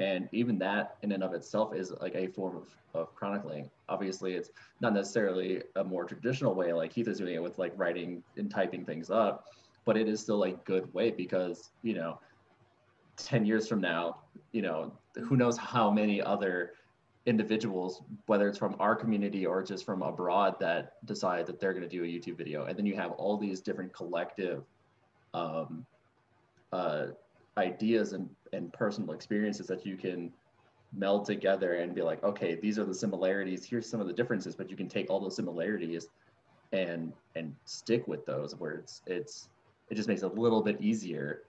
and 0.00 0.28
even 0.32 0.58
that 0.58 0.96
in 1.02 1.12
and 1.12 1.22
of 1.22 1.32
itself 1.34 1.74
is 1.74 1.92
like 2.00 2.14
a 2.14 2.26
form 2.28 2.56
of, 2.56 2.68
of 2.94 3.14
chronicling. 3.14 3.70
Obviously, 3.88 4.34
it's 4.34 4.50
not 4.80 4.92
necessarily 4.92 5.62
a 5.76 5.84
more 5.84 6.04
traditional 6.04 6.54
way 6.54 6.72
like 6.72 6.92
Keith 6.92 7.08
is 7.08 7.18
doing 7.18 7.34
it 7.34 7.42
with 7.42 7.58
like 7.58 7.72
writing 7.76 8.22
and 8.36 8.50
typing 8.50 8.84
things 8.84 9.10
up, 9.10 9.46
but 9.84 9.96
it 9.96 10.08
is 10.08 10.20
still 10.20 10.44
a 10.44 10.52
good 10.52 10.92
way 10.92 11.10
because 11.10 11.70
you 11.82 11.94
know, 11.94 12.18
ten 13.16 13.44
years 13.44 13.66
from 13.68 13.80
now, 13.80 14.18
you 14.52 14.62
know, 14.62 14.92
who 15.24 15.36
knows 15.36 15.56
how 15.56 15.90
many 15.90 16.20
other 16.20 16.72
individuals, 17.26 18.02
whether 18.26 18.48
it's 18.48 18.58
from 18.58 18.76
our 18.78 18.94
community 18.94 19.44
or 19.44 19.62
just 19.62 19.84
from 19.84 20.02
abroad, 20.02 20.56
that 20.60 21.04
decide 21.06 21.46
that 21.46 21.60
they're 21.60 21.72
going 21.72 21.82
to 21.82 21.88
do 21.88 22.04
a 22.04 22.06
YouTube 22.06 22.36
video, 22.36 22.64
and 22.64 22.78
then 22.78 22.86
you 22.86 22.94
have 22.94 23.12
all 23.12 23.36
these 23.36 23.60
different 23.60 23.92
collective 23.92 24.64
um, 25.34 25.84
uh, 26.72 27.06
ideas 27.58 28.12
and, 28.12 28.28
and 28.52 28.72
personal 28.72 29.12
experiences 29.12 29.66
that 29.66 29.84
you 29.84 29.96
can 29.96 30.32
meld 30.92 31.24
together 31.24 31.74
and 31.74 31.94
be 31.94 32.02
like, 32.02 32.22
okay, 32.22 32.54
these 32.54 32.78
are 32.78 32.84
the 32.84 32.94
similarities. 32.94 33.64
Here's 33.64 33.88
some 33.88 34.00
of 34.00 34.06
the 34.06 34.12
differences, 34.12 34.54
but 34.54 34.70
you 34.70 34.76
can 34.76 34.88
take 34.88 35.10
all 35.10 35.20
those 35.20 35.36
similarities 35.36 36.08
and 36.72 37.12
and 37.34 37.54
stick 37.64 38.06
with 38.08 38.24
those. 38.26 38.54
Where 38.54 38.72
it's 38.72 39.02
it's 39.06 39.48
it 39.90 39.94
just 39.94 40.08
makes 40.08 40.22
it 40.22 40.26
a 40.32 40.40
little 40.40 40.62
bit 40.62 40.80
easier 40.80 41.42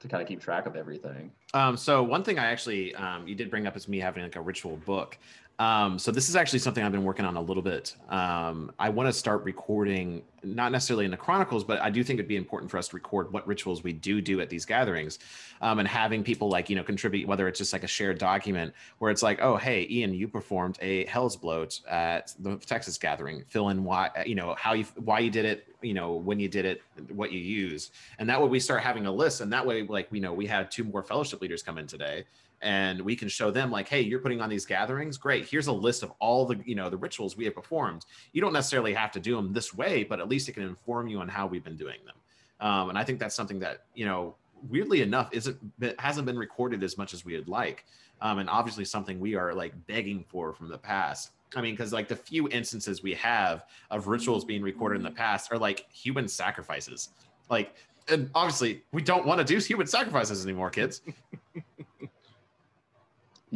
to 0.00 0.08
kind 0.08 0.22
of 0.22 0.28
keep 0.28 0.40
track 0.40 0.66
of 0.66 0.76
everything. 0.76 1.32
Um, 1.54 1.76
so 1.76 2.02
one 2.02 2.22
thing 2.22 2.38
I 2.38 2.46
actually 2.46 2.94
um, 2.94 3.26
you 3.26 3.34
did 3.34 3.50
bring 3.50 3.66
up 3.66 3.76
is 3.76 3.88
me 3.88 3.98
having 3.98 4.22
like 4.22 4.36
a 4.36 4.40
ritual 4.40 4.76
book. 4.78 5.18
Um, 5.58 5.98
so 5.98 6.10
this 6.10 6.28
is 6.28 6.36
actually 6.36 6.58
something 6.58 6.84
I've 6.84 6.92
been 6.92 7.04
working 7.04 7.24
on 7.24 7.36
a 7.36 7.40
little 7.40 7.62
bit. 7.62 7.96
Um, 8.10 8.70
I 8.78 8.90
want 8.90 9.08
to 9.08 9.12
start 9.12 9.42
recording, 9.44 10.22
not 10.44 10.70
necessarily 10.70 11.06
in 11.06 11.10
the 11.10 11.16
chronicles, 11.16 11.64
but 11.64 11.80
I 11.80 11.88
do 11.88 12.04
think 12.04 12.18
it'd 12.18 12.28
be 12.28 12.36
important 12.36 12.70
for 12.70 12.76
us 12.76 12.88
to 12.88 12.96
record 12.96 13.32
what 13.32 13.46
rituals 13.46 13.82
we 13.82 13.94
do 13.94 14.20
do 14.20 14.42
at 14.42 14.50
these 14.50 14.66
gatherings, 14.66 15.18
um, 15.62 15.78
and 15.78 15.88
having 15.88 16.22
people 16.22 16.50
like 16.50 16.68
you 16.68 16.76
know 16.76 16.82
contribute, 16.82 17.26
whether 17.26 17.48
it's 17.48 17.58
just 17.58 17.72
like 17.72 17.84
a 17.84 17.88
shared 17.88 18.18
document 18.18 18.74
where 18.98 19.10
it's 19.10 19.22
like, 19.22 19.40
oh 19.40 19.56
hey, 19.56 19.86
Ian, 19.88 20.12
you 20.12 20.28
performed 20.28 20.76
a 20.82 21.06
Hel's 21.06 21.38
Blót 21.38 21.80
at 21.90 22.34
the 22.38 22.56
Texas 22.56 22.98
gathering. 22.98 23.42
Fill 23.48 23.70
in 23.70 23.82
why 23.82 24.10
you 24.26 24.34
know 24.34 24.54
how 24.58 24.74
you 24.74 24.84
why 24.96 25.20
you 25.20 25.30
did 25.30 25.46
it, 25.46 25.68
you 25.80 25.94
know 25.94 26.12
when 26.16 26.38
you 26.38 26.48
did 26.48 26.66
it, 26.66 26.82
what 27.08 27.32
you 27.32 27.40
used, 27.40 27.92
and 28.18 28.28
that 28.28 28.42
way 28.42 28.48
we 28.48 28.60
start 28.60 28.82
having 28.82 29.06
a 29.06 29.12
list, 29.12 29.40
and 29.40 29.50
that 29.54 29.64
way 29.64 29.84
like 29.84 30.12
we 30.12 30.20
know 30.20 30.34
we 30.34 30.46
had 30.46 30.70
two 30.70 30.84
more 30.84 31.02
fellowship 31.02 31.40
leaders 31.40 31.62
come 31.62 31.78
in 31.78 31.86
today 31.86 32.26
and 32.66 33.00
we 33.00 33.14
can 33.14 33.28
show 33.28 33.52
them 33.52 33.70
like 33.70 33.88
hey 33.88 34.00
you're 34.00 34.18
putting 34.18 34.40
on 34.40 34.50
these 34.50 34.66
gatherings? 34.66 35.16
Great. 35.16 35.46
Here's 35.48 35.68
a 35.68 35.72
list 35.72 36.02
of 36.02 36.12
all 36.18 36.44
the 36.44 36.60
you 36.66 36.74
know 36.74 36.90
the 36.90 36.96
rituals 36.96 37.36
we 37.36 37.44
have 37.44 37.54
performed. 37.54 38.04
You 38.32 38.42
don't 38.42 38.52
necessarily 38.52 38.92
have 38.92 39.12
to 39.12 39.20
do 39.20 39.36
them 39.36 39.52
this 39.52 39.72
way 39.72 40.02
but 40.02 40.18
at 40.18 40.28
least 40.28 40.48
it 40.48 40.52
can 40.52 40.64
inform 40.64 41.06
you 41.06 41.20
on 41.20 41.28
how 41.28 41.46
we've 41.46 41.64
been 41.64 41.76
doing 41.76 41.98
them. 42.04 42.16
Um, 42.58 42.88
and 42.88 42.98
i 42.98 43.04
think 43.04 43.18
that's 43.20 43.34
something 43.34 43.60
that 43.60 43.84
you 43.94 44.04
know 44.04 44.34
weirdly 44.68 45.00
enough 45.00 45.28
isn't 45.32 45.58
hasn't 45.98 46.26
been 46.26 46.38
recorded 46.38 46.82
as 46.82 46.98
much 46.98 47.14
as 47.14 47.24
we 47.24 47.36
would 47.36 47.48
like. 47.48 47.84
Um, 48.20 48.38
and 48.38 48.50
obviously 48.50 48.84
something 48.84 49.20
we 49.20 49.36
are 49.36 49.54
like 49.54 49.72
begging 49.86 50.24
for 50.28 50.52
from 50.52 50.68
the 50.68 50.78
past. 50.78 51.30
I 51.54 51.60
mean 51.60 51.74
because 51.74 51.92
like 51.92 52.08
the 52.08 52.16
few 52.16 52.48
instances 52.48 53.00
we 53.00 53.14
have 53.14 53.64
of 53.92 54.08
rituals 54.08 54.44
being 54.44 54.62
recorded 54.62 54.96
in 54.96 55.04
the 55.04 55.10
past 55.12 55.52
are 55.52 55.58
like 55.58 55.86
human 55.92 56.26
sacrifices. 56.26 57.10
Like 57.48 57.76
and 58.08 58.28
obviously 58.34 58.82
we 58.92 59.02
don't 59.02 59.24
want 59.24 59.38
to 59.38 59.44
do 59.44 59.58
human 59.58 59.86
sacrifices 59.86 60.44
anymore 60.44 60.70
kids 60.70 61.02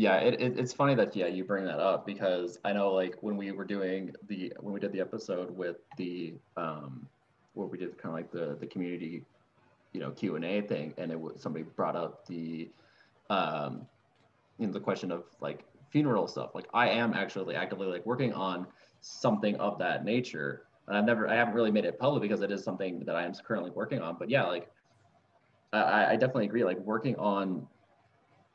Yeah, 0.01 0.17
it, 0.17 0.41
it, 0.41 0.59
it's 0.59 0.73
funny 0.73 0.95
that 0.95 1.15
yeah 1.15 1.27
you 1.27 1.45
bring 1.45 1.67
that 1.67 1.79
up 1.79 2.07
because 2.07 2.59
I 2.65 2.73
know 2.73 2.91
like 2.91 3.17
when 3.21 3.37
we 3.37 3.53
were 3.53 3.67
doing 3.67 4.15
the 4.29 4.51
when 4.59 4.73
we 4.73 4.81
did 4.81 4.93
the 4.93 5.01
episode 5.01 5.55
with 5.55 5.77
the 5.99 6.37
um 6.57 7.07
where 7.53 7.67
we 7.67 7.77
did 7.77 7.99
kind 7.99 8.15
of 8.15 8.15
like 8.15 8.33
the 8.33 8.57
the 8.59 8.67
community 8.67 9.27
you 9.93 10.01
know 10.01 10.11
Q 10.11 10.37
and 10.37 10.45
A 10.47 10.63
thing 10.63 10.95
and 10.97 11.13
it 11.13 11.21
was 11.21 11.43
somebody 11.43 11.67
brought 11.77 11.97
up 11.97 12.27
the 12.27 12.71
um 13.29 13.87
you 14.59 14.67
know 14.67 14.73
the 14.73 14.81
question 14.81 15.13
of 15.13 15.25
like 15.43 15.67
funeral 15.91 16.27
stuff 16.27 16.55
like 16.55 16.67
I 16.73 16.89
am 16.89 17.13
actually 17.13 17.55
actively 17.55 17.87
like 17.87 18.07
working 18.07 18.33
on 18.33 18.67
something 19.03 19.55
of 19.57 19.79
that 19.81 20.07
nature 20.07 20.63
and 20.89 20.97
I've 20.97 21.05
never 21.05 21.29
I 21.29 21.35
haven't 21.35 21.53
really 21.53 21.73
made 21.73 21.85
it 21.85 21.99
public 21.99 22.23
because 22.23 22.41
it 22.41 22.51
is 22.51 22.65
something 22.65 23.05
that 23.05 23.17
I 23.17 23.25
am 23.27 23.35
currently 23.35 23.71
working 23.71 24.01
on 24.01 24.17
but 24.19 24.31
yeah 24.31 24.47
like 24.47 24.71
I, 25.75 26.13
I 26.13 26.17
definitely 26.17 26.47
agree 26.47 26.65
like 26.65 26.79
working 26.79 27.17
on 27.17 27.67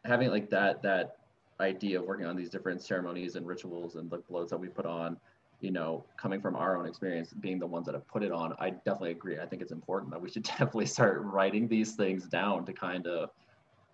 having 0.05 0.31
like 0.31 0.49
that 0.49 0.81
that 0.81 1.17
idea 1.59 1.99
of 1.99 2.05
working 2.05 2.25
on 2.25 2.35
these 2.35 2.49
different 2.49 2.81
ceremonies 2.81 3.35
and 3.35 3.45
rituals 3.45 3.95
and 3.95 4.09
the 4.09 4.19
blóts 4.19 4.49
that 4.49 4.57
we 4.57 4.67
put 4.67 4.85
on, 4.85 5.17
you 5.61 5.71
know, 5.71 6.05
coming 6.17 6.41
from 6.41 6.55
our 6.55 6.77
own 6.77 6.85
experience, 6.85 7.33
being 7.33 7.59
the 7.59 7.67
ones 7.67 7.85
that 7.85 7.95
have 7.95 8.07
put 8.07 8.23
it 8.23 8.31
on, 8.31 8.53
I 8.59 8.71
definitely 8.71 9.11
agree. 9.11 9.39
I 9.39 9.45
think 9.45 9.61
it's 9.61 9.71
important 9.71 10.11
that 10.11 10.21
we 10.21 10.29
should 10.29 10.43
definitely 10.57 10.85
start 10.85 11.21
writing 11.21 11.67
these 11.67 11.93
things 11.93 12.27
down 12.27 12.65
to 12.65 12.73
kind 12.73 13.07
of 13.07 13.29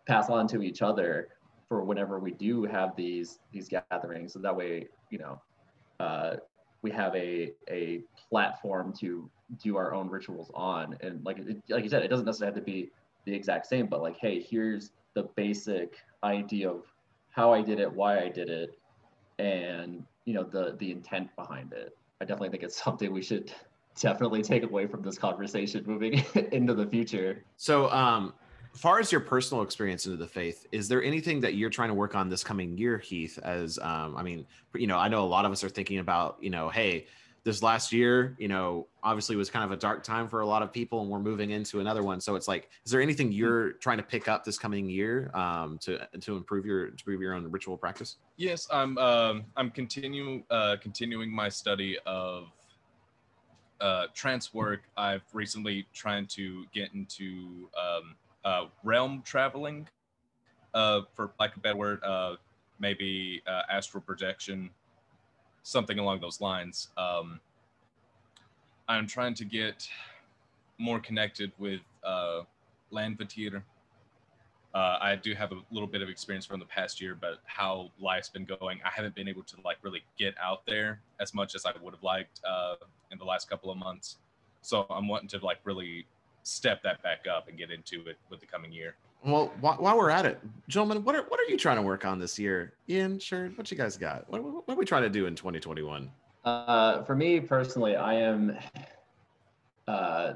pass 0.08 0.30
on 0.30 0.47
to 0.47 0.62
each 0.63 0.82
other 0.82 1.30
for 1.67 1.84
whenever 1.84 2.19
we 2.19 2.32
do 2.32 2.63
have 2.63 2.95
these 2.95 3.39
these 3.54 3.69
gatherings. 3.69 4.34
So 4.34 4.39
that 4.39 4.56
way, 4.56 4.88
you 5.10 5.19
know, 5.19 5.41
uh, 6.00 6.36
we 6.82 6.91
have 6.91 7.15
a 7.15 7.54
a 7.69 8.02
platform 8.30 8.93
to 9.00 9.30
do 9.62 9.78
our 9.78 9.93
own 9.93 10.10
rituals 10.10 10.52
on. 10.54 10.97
And 11.02 11.24
like 11.24 11.39
it, 11.39 11.62
like 11.69 11.84
you 11.84 11.89
said, 11.89 12.04
it 12.04 12.08
doesn't 12.08 12.26
necessarily 12.26 12.56
have 12.56 12.65
to 12.65 12.71
be 12.71 12.89
the 13.26 13.34
exact 13.34 13.67
same, 13.67 13.88
but 13.88 14.02
like, 14.02 14.17
hey, 14.17 14.41
here's 14.41 14.91
the 15.13 15.24
basic 15.36 15.95
idea 16.24 16.69
of 16.69 16.86
how 17.32 17.54
I 17.54 17.62
did 17.62 17.80
it, 17.80 17.91
why 17.91 18.20
I 18.20 18.30
did 18.30 18.50
it, 18.50 18.78
and 19.39 20.04
you 20.26 20.34
know 20.34 20.44
the 20.44 20.76
the 20.78 20.91
intent 20.91 21.36
behind 21.36 21.74
it. 21.74 21.98
I 22.22 22.26
definitely 22.26 22.50
think 22.50 22.63
it's 22.63 22.82
something 22.84 23.12
we 23.12 23.22
should 23.22 23.52
definitely 24.00 24.41
take 24.41 24.63
away 24.63 24.88
from 24.88 25.02
this 25.02 25.17
conversation 25.17 25.84
moving 25.86 26.24
into 26.52 26.74
the 26.74 26.86
future. 26.86 27.44
So, 27.58 27.91
um, 27.91 28.34
far 28.74 29.00
as 29.00 29.12
your 29.12 29.22
personal 29.22 29.63
experience 29.63 30.06
into 30.06 30.17
the 30.17 30.28
faith, 30.28 30.65
is 30.72 30.88
there 30.88 31.04
anything 31.04 31.41
that 31.41 31.56
you're 31.56 31.70
trying 31.70 31.89
to 31.89 31.96
work 31.96 32.15
on 32.15 32.30
this 32.30 32.44
coming 32.44 32.78
year, 32.78 32.98
Heath? 32.98 33.38
As 33.44 33.78
um, 33.80 34.15
I 34.15 34.24
mean, 34.24 34.46
you 34.76 34.88
know, 34.88 34.98
I 34.98 35.08
know 35.08 35.24
a 35.24 35.28
lot 35.28 35.46
of 35.46 35.52
us 35.52 35.63
are 35.63 35.70
thinking 35.70 36.00
about, 36.00 36.38
you 36.41 36.50
know, 36.50 36.70
hey, 36.70 37.08
this 37.43 37.63
last 37.63 37.91
year, 37.91 38.36
you 38.38 38.47
know, 38.47 38.88
obviously 39.01 39.36
was 39.36 39.49
kind 39.49 39.65
of 39.65 39.71
a 39.71 39.75
dark 39.75 40.04
time 40.04 40.27
for 40.27 40.41
a 40.41 40.45
lot 40.45 40.62
of 40.62 40.71
people, 40.71 41.01
and 41.01 41.10
we're 41.10 41.19
moving 41.19 41.49
into 41.49 41.80
another 41.80 42.04
one. 42.04 42.21
So 42.21 42.36
it's 42.36 42.47
like, 42.47 42.69
is 42.86 42.91
there 42.91 43.01
anything 43.01 43.32
you're 43.32 43.73
trying 43.73 43.97
to 43.97 44.04
pick 44.04 44.27
up 44.27 44.43
this 44.43 44.60
coming 44.60 44.88
year 44.88 45.32
um, 45.34 45.80
to 45.80 46.08
to 46.19 46.38
improve 46.38 46.65
your 46.65 46.88
to 46.88 46.91
improve 46.91 47.21
your 47.21 47.34
own 47.34 47.49
ritual 47.49 47.77
practice? 47.77 48.17
Yes, 48.38 48.67
I'm. 48.71 48.97
Um, 48.97 49.45
I'm 49.58 49.71
continuing 49.71 50.43
uh, 50.51 50.75
continuing 50.82 51.34
my 51.34 51.49
study 51.49 51.97
of 52.06 52.51
uh, 53.80 54.06
trance 54.13 54.54
work. 54.54 54.82
I've 54.95 55.23
recently 55.34 55.88
trying 55.93 56.27
to 56.27 56.65
get 56.73 56.93
into 56.93 57.69
um, 57.75 58.15
uh, 58.45 58.65
realm 58.84 59.23
traveling, 59.25 59.88
uh, 60.73 61.01
for 61.15 61.32
like 61.39 61.56
a 61.56 61.60
better 61.60 61.77
word, 61.77 62.04
uh, 62.04 62.36
maybe 62.80 63.41
uh, 63.47 63.63
astral 63.69 64.01
projection, 64.01 64.69
something 65.63 66.00
along 66.00 66.21
those 66.21 66.41
lines. 66.41 66.89
Um, 66.97 67.39
I'm 68.88 69.08
trying 69.08 69.34
to 69.36 69.45
get 69.45 69.88
more 70.78 71.00
connected 71.00 71.52
with 71.58 71.82
uh, 72.04 72.41
Landvættir. 72.91 73.62
Uh, 74.74 74.97
I 75.02 75.15
do 75.21 75.34
have 75.34 75.52
a 75.52 75.60
little 75.71 75.88
bit 75.88 76.02
of 76.02 76.10
experience 76.10 76.45
from 76.45 76.60
the 76.60 76.65
past 76.65 77.02
year, 77.02 77.15
but 77.19 77.39
how 77.45 77.91
life's 78.00 78.30
been 78.30 78.45
going, 78.45 78.80
I 78.86 78.89
haven't 78.89 79.15
been 79.15 79.28
able 79.28 79.43
to 79.43 79.58
like 79.65 79.78
really 79.82 80.02
get 80.17 80.34
out 80.41 80.65
there 80.65 81.02
as 81.19 81.34
much 81.34 81.56
as 81.56 81.65
I 81.65 81.74
would 81.82 81.93
have 81.93 82.04
liked 82.04 82.39
uh, 82.47 82.76
in 83.12 83.17
the 83.17 83.26
last 83.26 83.50
couple 83.50 83.69
of 83.69 83.78
months. 83.78 84.17
So 84.62 84.86
I'm 84.89 85.08
wanting 85.08 85.28
to 85.30 85.45
like 85.45 85.60
really 85.65 86.06
step 86.43 86.82
that 86.84 87.04
back 87.04 87.26
up 87.28 87.47
and 87.47 87.58
get 87.58 87.69
into 87.69 88.08
it 88.08 88.17
with 88.30 88.39
the 88.39 88.45
coming 88.45 88.71
year. 88.71 88.95
Well, 89.23 89.51
while, 89.60 89.75
while 89.75 89.97
we're 89.97 90.10
at 90.10 90.25
it, 90.25 90.39
gentlemen, 90.67 91.03
what 91.03 91.15
are 91.15 91.23
what 91.23 91.39
are 91.39 91.49
you 91.49 91.57
trying 91.57 91.75
to 91.75 91.84
work 91.84 92.05
on 92.05 92.17
this 92.17 92.39
year? 92.39 92.73
Ian, 92.89 93.19
sure, 93.19 93.49
what 93.49 93.69
you 93.69 93.77
guys 93.77 93.97
got? 93.97 94.29
What, 94.29 94.43
what, 94.43 94.67
what 94.67 94.73
are 94.73 94.77
we 94.77 94.86
trying 94.86 95.03
to 95.03 95.10
do 95.10 95.27
in 95.27 95.36
2021? 95.36 96.10
Uh, 96.43 97.03
for 97.03 97.15
me 97.15 97.39
personally, 97.39 97.95
I 97.95 98.15
am. 98.15 98.57
Uh, 99.88 100.34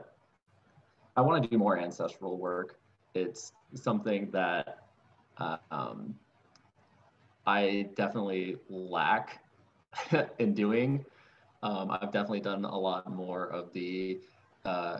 I 1.17 1.21
want 1.21 1.41
to 1.41 1.49
do 1.49 1.57
more 1.57 1.79
ancestral 1.79 2.37
work. 2.37 2.77
It's 3.15 3.53
something 3.73 4.29
that 4.31 4.83
uh, 5.37 5.57
um, 5.71 6.15
I 7.47 7.89
definitely 7.95 8.57
lack 8.69 9.43
in 10.39 10.53
doing. 10.53 11.05
Um, 11.63 11.89
I've 11.89 12.11
definitely 12.11 12.41
done 12.41 12.65
a 12.65 12.77
lot 12.77 13.09
more 13.11 13.47
of 13.47 13.73
the 13.73 14.19
uh, 14.65 14.99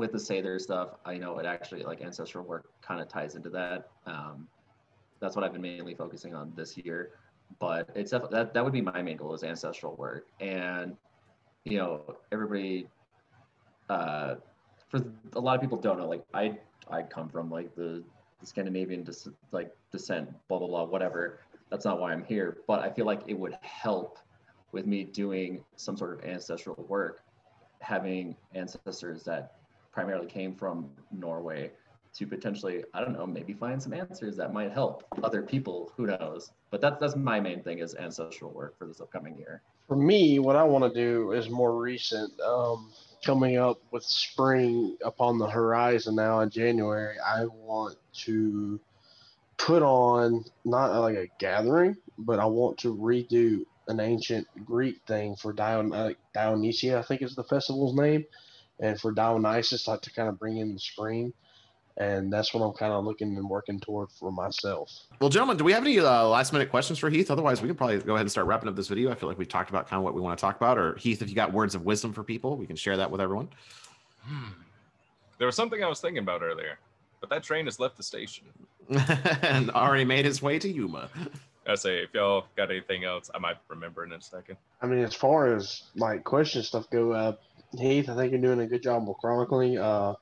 with 0.00 0.12
the 0.12 0.18
Sather 0.18 0.60
stuff. 0.60 0.96
I 1.04 1.16
know 1.16 1.38
it 1.38 1.46
actually 1.46 1.82
like 1.84 2.00
ancestral 2.02 2.44
work 2.44 2.70
kind 2.82 3.00
of 3.00 3.08
ties 3.08 3.36
into 3.36 3.50
that. 3.50 3.90
Um, 4.06 4.48
that's 5.20 5.36
what 5.36 5.44
I've 5.44 5.52
been 5.52 5.62
mainly 5.62 5.94
focusing 5.94 6.34
on 6.34 6.52
this 6.56 6.76
year. 6.76 7.10
But 7.58 7.90
it's 7.94 8.12
that 8.12 8.54
that 8.54 8.64
would 8.64 8.72
be 8.72 8.80
my 8.80 9.02
main 9.02 9.16
goal 9.16 9.34
is 9.34 9.42
ancestral 9.42 9.94
work, 9.96 10.26
and 10.40 10.96
you 11.64 11.78
know 11.78 12.16
everybody. 12.32 12.88
Uh, 13.88 14.36
for 14.88 15.02
a 15.34 15.40
lot 15.40 15.56
of 15.56 15.60
people 15.60 15.78
don't 15.78 15.98
know, 15.98 16.08
like 16.08 16.24
I 16.32 16.58
I 16.88 17.02
come 17.02 17.28
from 17.28 17.50
like 17.50 17.74
the, 17.74 18.04
the 18.40 18.46
Scandinavian 18.46 19.02
dis- 19.02 19.28
like 19.50 19.72
descent, 19.90 20.30
blah 20.48 20.58
blah 20.58 20.68
blah, 20.68 20.84
whatever. 20.84 21.40
That's 21.70 21.84
not 21.84 22.00
why 22.00 22.12
I'm 22.12 22.24
here, 22.24 22.58
but 22.66 22.80
I 22.80 22.90
feel 22.90 23.06
like 23.06 23.22
it 23.26 23.38
would 23.38 23.56
help 23.62 24.18
with 24.72 24.86
me 24.86 25.04
doing 25.04 25.64
some 25.76 25.96
sort 25.96 26.18
of 26.18 26.24
ancestral 26.24 26.84
work, 26.88 27.22
having 27.80 28.36
ancestors 28.54 29.24
that 29.24 29.59
primarily 29.92 30.26
came 30.26 30.54
from 30.54 30.90
Norway 31.10 31.72
to 32.14 32.26
potentially, 32.26 32.84
I 32.92 33.00
don't 33.00 33.12
know, 33.12 33.26
maybe 33.26 33.52
find 33.52 33.80
some 33.80 33.92
answers 33.92 34.36
that 34.36 34.52
might 34.52 34.72
help 34.72 35.04
other 35.22 35.42
people. 35.42 35.92
Who 35.96 36.06
knows? 36.06 36.50
But 36.70 36.80
that's 36.80 36.98
that's 37.00 37.16
my 37.16 37.40
main 37.40 37.62
thing 37.62 37.78
is 37.78 37.94
ancestral 37.94 38.50
work 38.50 38.76
for 38.78 38.86
this 38.86 39.00
upcoming 39.00 39.36
year. 39.36 39.62
For 39.86 39.96
me, 39.96 40.38
what 40.38 40.56
I 40.56 40.64
want 40.64 40.92
to 40.92 41.00
do 41.00 41.32
is 41.32 41.48
more 41.48 41.76
recent. 41.76 42.38
Um, 42.40 42.90
coming 43.24 43.58
up 43.58 43.78
with 43.90 44.02
spring 44.02 44.96
upon 45.04 45.38
the 45.38 45.46
horizon 45.46 46.14
now 46.14 46.40
in 46.40 46.50
January, 46.50 47.16
I 47.18 47.44
want 47.44 47.96
to 48.24 48.80
put 49.58 49.82
on 49.82 50.44
not 50.64 50.98
like 51.00 51.16
a 51.16 51.28
gathering, 51.38 51.96
but 52.18 52.38
I 52.38 52.46
want 52.46 52.78
to 52.78 52.94
redo 52.96 53.64
an 53.88 54.00
ancient 54.00 54.46
Greek 54.64 55.00
thing 55.06 55.36
for 55.36 55.52
Dion, 55.52 55.92
uh, 55.92 56.12
Dionysia, 56.32 56.98
I 56.98 57.02
think 57.02 57.22
is 57.22 57.34
the 57.34 57.44
festival's 57.44 57.94
name, 57.94 58.24
and 58.80 59.00
for 59.00 59.12
Dionysus, 59.12 59.86
I 59.86 59.92
like 59.92 60.02
to 60.02 60.12
kind 60.12 60.28
of 60.28 60.38
bring 60.38 60.56
in 60.56 60.72
the 60.72 60.80
spring. 60.80 61.32
And 61.96 62.32
that's 62.32 62.54
what 62.54 62.62
I'm 62.62 62.72
kind 62.72 62.92
of 62.92 63.04
looking 63.04 63.36
and 63.36 63.48
working 63.48 63.78
toward 63.78 64.10
for 64.12 64.32
myself. 64.32 64.90
Well, 65.20 65.28
gentlemen, 65.28 65.58
do 65.58 65.64
we 65.64 65.72
have 65.72 65.84
any 65.84 65.98
uh, 65.98 66.24
last 66.24 66.52
minute 66.52 66.70
questions 66.70 66.98
for 66.98 67.10
Heath? 67.10 67.30
Otherwise, 67.30 67.60
we 67.60 67.68
can 67.68 67.76
probably 67.76 67.98
go 67.98 68.14
ahead 68.14 68.22
and 68.22 68.30
start 68.30 68.46
wrapping 68.46 68.70
up 68.70 68.76
this 68.76 68.88
video. 68.88 69.10
I 69.10 69.14
feel 69.14 69.28
like 69.28 69.36
we've 69.36 69.48
talked 69.48 69.68
about 69.68 69.86
kind 69.86 69.98
of 69.98 70.04
what 70.04 70.14
we 70.14 70.20
want 70.22 70.38
to 70.38 70.40
talk 70.40 70.56
about. 70.56 70.78
Or 70.78 70.94
Heath, 70.96 71.20
if 71.20 71.28
you 71.28 71.34
got 71.34 71.52
words 71.52 71.74
of 71.74 71.84
wisdom 71.84 72.14
for 72.14 72.22
people, 72.24 72.56
we 72.56 72.66
can 72.66 72.76
share 72.76 72.96
that 72.96 73.10
with 73.10 73.20
everyone. 73.20 73.50
There 75.38 75.46
was 75.46 75.56
something 75.56 75.82
I 75.82 75.88
was 75.88 76.00
thinking 76.00 76.22
about 76.22 76.42
earlier, 76.42 76.78
but 77.20 77.28
that 77.30 77.42
train 77.42 77.66
has 77.66 77.78
left 77.78 77.96
the 77.96 78.02
station. 78.02 78.46
and 79.42 79.70
already 79.70 80.04
made 80.04 80.24
his 80.24 80.40
way 80.40 80.58
to 80.58 80.68
Yuma. 80.68 81.10
I 81.66 81.74
say, 81.74 81.98
if 82.02 82.14
y'all 82.14 82.46
got 82.56 82.70
anything 82.70 83.04
else, 83.04 83.30
I 83.34 83.38
might 83.38 83.56
remember 83.68 84.04
in 84.04 84.12
a 84.12 84.20
second. 84.20 84.56
I 84.80 84.86
mean, 84.86 85.00
as 85.00 85.14
far 85.14 85.54
as 85.54 85.82
like 85.94 86.24
question 86.24 86.62
stuff 86.62 86.88
go, 86.90 87.12
uh, 87.12 87.36
Heath, 87.78 88.08
I 88.08 88.16
think 88.16 88.32
you're 88.32 88.40
doing 88.40 88.60
a 88.60 88.66
good 88.66 88.82
job 88.82 89.08
of 89.08 89.16
chronicling. 89.18 89.78
Uh, 89.78 90.14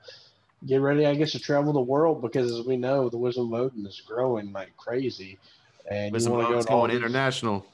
get 0.66 0.80
ready, 0.80 1.06
I 1.06 1.14
guess, 1.14 1.32
to 1.32 1.38
travel 1.38 1.72
the 1.72 1.80
world 1.80 2.20
because, 2.22 2.52
as 2.52 2.66
we 2.66 2.76
know, 2.76 3.08
the 3.08 3.18
Wisdom 3.18 3.52
of 3.52 3.60
Odin 3.60 3.86
is 3.86 4.02
growing 4.06 4.52
like 4.52 4.76
crazy, 4.76 5.38
and 5.90 6.12
Wisdom 6.12 6.32
you 6.32 6.38
want 6.38 6.48
to 6.48 6.54
go 6.54 6.62
to 6.62 6.68
all 6.68 6.80
going 6.80 6.90
these, 6.90 6.98
international. 6.98 7.66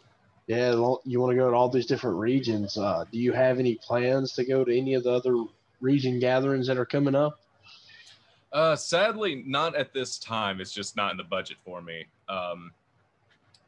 yeah, 0.47 0.70
you 1.05 1.20
want 1.20 1.33
to 1.33 1.37
go 1.37 1.51
to 1.51 1.57
all 1.57 1.68
these 1.68 1.87
different 1.87 2.16
regions. 2.16 2.77
Uh, 2.77 3.05
do 3.11 3.18
you 3.18 3.33
have 3.33 3.59
any 3.59 3.77
plans 3.77 4.33
to 4.35 4.45
go 4.45 4.64
to 4.64 4.77
any 4.77 4.95
of 4.95 5.03
the 5.03 5.12
other 5.12 5.45
region 5.81 6.20
gatherings 6.20 6.66
that 6.66 6.79
are 6.79 6.87
coming 6.87 7.14
up? 7.14 7.41
Uh, 8.53 8.77
sadly, 8.77 9.43
not 9.47 9.75
at 9.75 9.93
this 9.93 10.18
time. 10.18 10.61
It's 10.61 10.72
just 10.72 10.95
not 10.95 11.11
in 11.11 11.16
the 11.16 11.25
budget 11.25 11.57
for 11.64 11.83
me. 11.83 12.07
Um, 12.29 12.70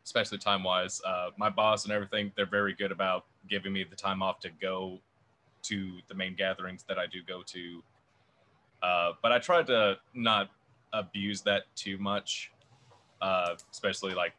especially 0.05 0.39
time 0.39 0.63
wise. 0.63 1.01
Uh, 1.05 1.31
my 1.37 1.51
boss 1.51 1.85
and 1.85 1.93
everything, 1.93 2.31
they're 2.37 2.47
very 2.47 2.73
good 2.73 2.93
about 2.93 3.25
giving 3.51 3.73
me 3.73 3.85
the 3.85 3.97
time 3.97 4.23
off 4.23 4.39
to 4.39 4.51
go 4.61 5.01
to 5.69 5.99
the 6.09 6.15
main 6.15 6.35
gatherings 6.35 6.85
that 6.89 6.99
I 6.99 7.07
do 7.07 7.23
go 7.27 7.43
to. 7.43 7.83
Uh, 8.83 9.13
but 9.23 9.33
I 9.33 9.39
try 9.39 9.63
to 9.63 9.97
not 10.15 10.51
abuse 10.93 11.43
that 11.43 11.65
too 11.75 11.99
much, 11.99 12.53
uh, 13.21 13.55
especially 13.73 14.15
like 14.15 14.35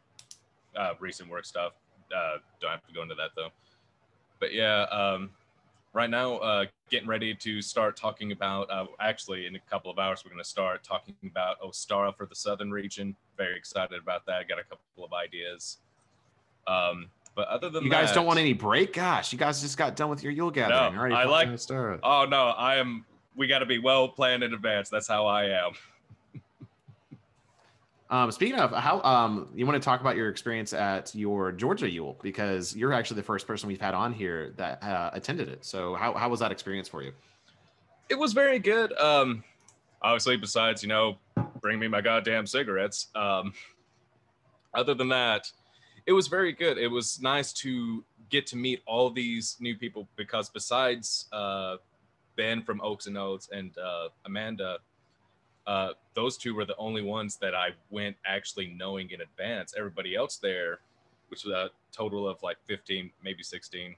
uh, 0.75 0.93
recent 0.99 1.29
work 1.29 1.45
stuff. 1.45 1.73
Uh, 2.15 2.37
don't 2.61 2.71
have 2.71 2.85
to 2.87 2.93
go 2.93 3.01
into 3.01 3.15
that 3.15 3.31
though. 3.35 3.49
But 4.39 4.53
yeah, 4.53 4.83
um, 4.83 5.31
right 5.93 6.09
now, 6.09 6.37
uh, 6.37 6.65
getting 6.89 7.07
ready 7.07 7.33
to 7.33 7.61
start 7.61 7.97
talking 7.97 8.31
about. 8.31 8.69
Uh, 8.69 8.85
actually, 8.99 9.45
in 9.47 9.55
a 9.55 9.59
couple 9.59 9.91
of 9.91 9.99
hours, 9.99 10.23
we're 10.23 10.31
going 10.31 10.43
to 10.43 10.49
start 10.49 10.83
talking 10.83 11.15
about 11.25 11.59
Ostara 11.61 12.15
for 12.15 12.25
the 12.25 12.35
southern 12.35 12.71
region. 12.71 13.15
Very 13.35 13.57
excited 13.57 13.99
about 13.99 14.25
that. 14.27 14.47
Got 14.47 14.59
a 14.59 14.63
couple 14.63 15.03
of 15.03 15.11
ideas. 15.13 15.77
Um, 16.67 17.09
but 17.37 17.47
other 17.47 17.69
than 17.69 17.83
You 17.85 17.89
guys 17.91 18.09
that- 18.09 18.15
don't 18.15 18.25
want 18.25 18.39
any 18.39 18.51
break? 18.51 18.91
Gosh, 18.93 19.31
you 19.31 19.37
guys 19.37 19.61
just 19.61 19.77
got 19.77 19.95
done 19.95 20.09
with 20.09 20.23
your 20.23 20.33
Yule 20.33 20.51
gathering. 20.51 20.93
No, 20.95 20.99
Already 20.99 21.15
I 21.15 21.23
like- 21.25 21.57
start. 21.59 21.99
Oh 22.03 22.25
no, 22.25 22.47
I 22.47 22.75
am. 22.77 23.05
We 23.35 23.45
got 23.47 23.59
to 23.59 23.67
be 23.67 23.77
well 23.77 24.09
planned 24.09 24.41
in 24.43 24.53
advance. 24.55 24.89
That's 24.89 25.07
how 25.07 25.25
I 25.27 25.45
am. 25.45 25.71
Um, 28.09 28.31
speaking 28.31 28.57
of 28.57 28.71
how, 28.71 29.01
um, 29.01 29.49
you 29.53 29.65
want 29.65 29.81
to 29.81 29.85
talk 29.85 29.99
about 29.99 30.15
your 30.15 30.29
experience 30.29 30.71
at 30.71 31.13
your 31.13 31.51
Georgia 31.51 31.89
Yule 31.89 32.17
because 32.23 32.73
you're 32.73 32.93
actually 32.93 33.17
the 33.17 33.23
first 33.23 33.45
person 33.45 33.67
we've 33.67 33.81
had 33.81 33.93
on 33.93 34.13
here 34.13 34.53
that 34.55 34.81
uh, 34.81 35.09
attended 35.11 35.49
it. 35.49 35.65
So 35.65 35.93
how, 35.95 36.13
how 36.13 36.29
was 36.29 36.39
that 36.39 36.49
experience 36.49 36.87
for 36.87 37.03
you? 37.03 37.11
It 38.07 38.17
was 38.17 38.31
very 38.31 38.59
good. 38.59 38.97
Um, 38.97 39.43
obviously, 40.01 40.37
besides 40.37 40.81
you 40.81 40.87
know, 40.87 41.17
bring 41.59 41.79
me 41.79 41.89
my 41.89 41.99
goddamn 41.99 42.47
cigarettes. 42.47 43.07
Um, 43.13 43.51
other 44.73 44.93
than 44.93 45.09
that, 45.09 45.51
it 46.07 46.13
was 46.13 46.27
very 46.27 46.53
good. 46.53 46.77
It 46.77 46.87
was 46.87 47.21
nice 47.21 47.51
to 47.53 48.03
get 48.29 48.47
to 48.47 48.55
meet 48.55 48.81
all 48.87 49.09
these 49.09 49.57
new 49.59 49.75
people 49.75 50.07
because 50.15 50.49
besides 50.49 51.27
uh, 51.33 51.75
Ben 52.37 52.63
from 52.63 52.79
Oaks 52.81 53.07
and 53.07 53.17
Oats 53.17 53.49
and 53.51 53.77
uh, 53.77 54.07
Amanda, 54.25 54.77
uh, 55.67 55.89
those 56.13 56.37
two 56.37 56.55
were 56.55 56.63
the 56.63 56.77
only 56.77 57.01
ones 57.01 57.35
that 57.41 57.53
I 57.53 57.71
went 57.89 58.15
actually 58.25 58.67
knowing 58.67 59.11
in 59.11 59.19
advance. 59.19 59.73
Everybody 59.77 60.15
else 60.15 60.37
there, 60.37 60.79
which 61.27 61.43
was 61.43 61.53
a 61.53 61.69
total 61.91 62.27
of 62.27 62.41
like 62.41 62.57
15, 62.67 63.11
maybe 63.21 63.43
16, 63.43 63.93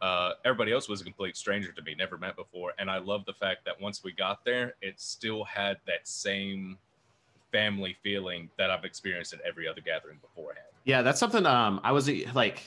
uh, 0.00 0.32
everybody 0.44 0.72
else 0.72 0.88
was 0.88 1.00
a 1.00 1.04
complete 1.04 1.36
stranger 1.36 1.70
to 1.70 1.82
me, 1.82 1.94
never 1.96 2.18
met 2.18 2.34
before. 2.34 2.72
And 2.80 2.90
I 2.90 2.98
love 2.98 3.24
the 3.26 3.32
fact 3.32 3.64
that 3.66 3.80
once 3.80 4.02
we 4.02 4.10
got 4.10 4.44
there, 4.44 4.74
it 4.82 5.00
still 5.00 5.44
had 5.44 5.76
that 5.86 6.08
same 6.08 6.78
family 7.52 7.96
feeling 8.02 8.50
that 8.58 8.72
I've 8.72 8.84
experienced 8.84 9.32
at 9.32 9.40
every 9.42 9.68
other 9.68 9.80
gathering 9.80 10.18
beforehand. 10.20 10.71
Yeah, 10.84 11.02
that's 11.02 11.20
something. 11.20 11.46
Um, 11.46 11.80
I 11.84 11.92
was 11.92 12.08
like, 12.34 12.62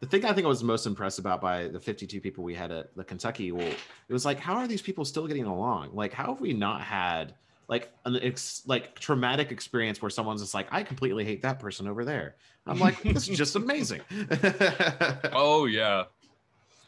the 0.00 0.06
thing 0.06 0.24
I 0.24 0.32
think 0.32 0.44
I 0.44 0.48
was 0.48 0.64
most 0.64 0.86
impressed 0.86 1.18
about 1.18 1.40
by 1.40 1.68
the 1.68 1.78
52 1.78 2.20
people 2.20 2.42
we 2.42 2.54
had 2.54 2.72
at 2.72 2.94
the 2.96 3.04
Kentucky 3.04 3.44
Yule, 3.44 3.60
it 3.60 4.12
was 4.12 4.24
like, 4.24 4.38
how 4.38 4.54
are 4.54 4.66
these 4.66 4.82
people 4.82 5.04
still 5.04 5.26
getting 5.26 5.44
along? 5.44 5.90
Like, 5.94 6.12
how 6.12 6.26
have 6.26 6.40
we 6.40 6.52
not 6.52 6.80
had 6.80 7.34
like 7.68 7.92
an 8.04 8.16
ex- 8.20 8.62
like 8.66 8.98
traumatic 8.98 9.52
experience 9.52 10.02
where 10.02 10.10
someone's 10.10 10.40
just 10.40 10.54
like, 10.54 10.66
I 10.70 10.82
completely 10.82 11.24
hate 11.24 11.42
that 11.42 11.58
person 11.58 11.86
over 11.86 12.04
there. 12.04 12.34
I'm 12.66 12.78
like, 12.78 13.00
this 13.14 13.28
is 13.28 13.38
just 13.38 13.56
amazing. 13.56 14.00
Oh 15.32 15.66
yeah, 15.66 16.04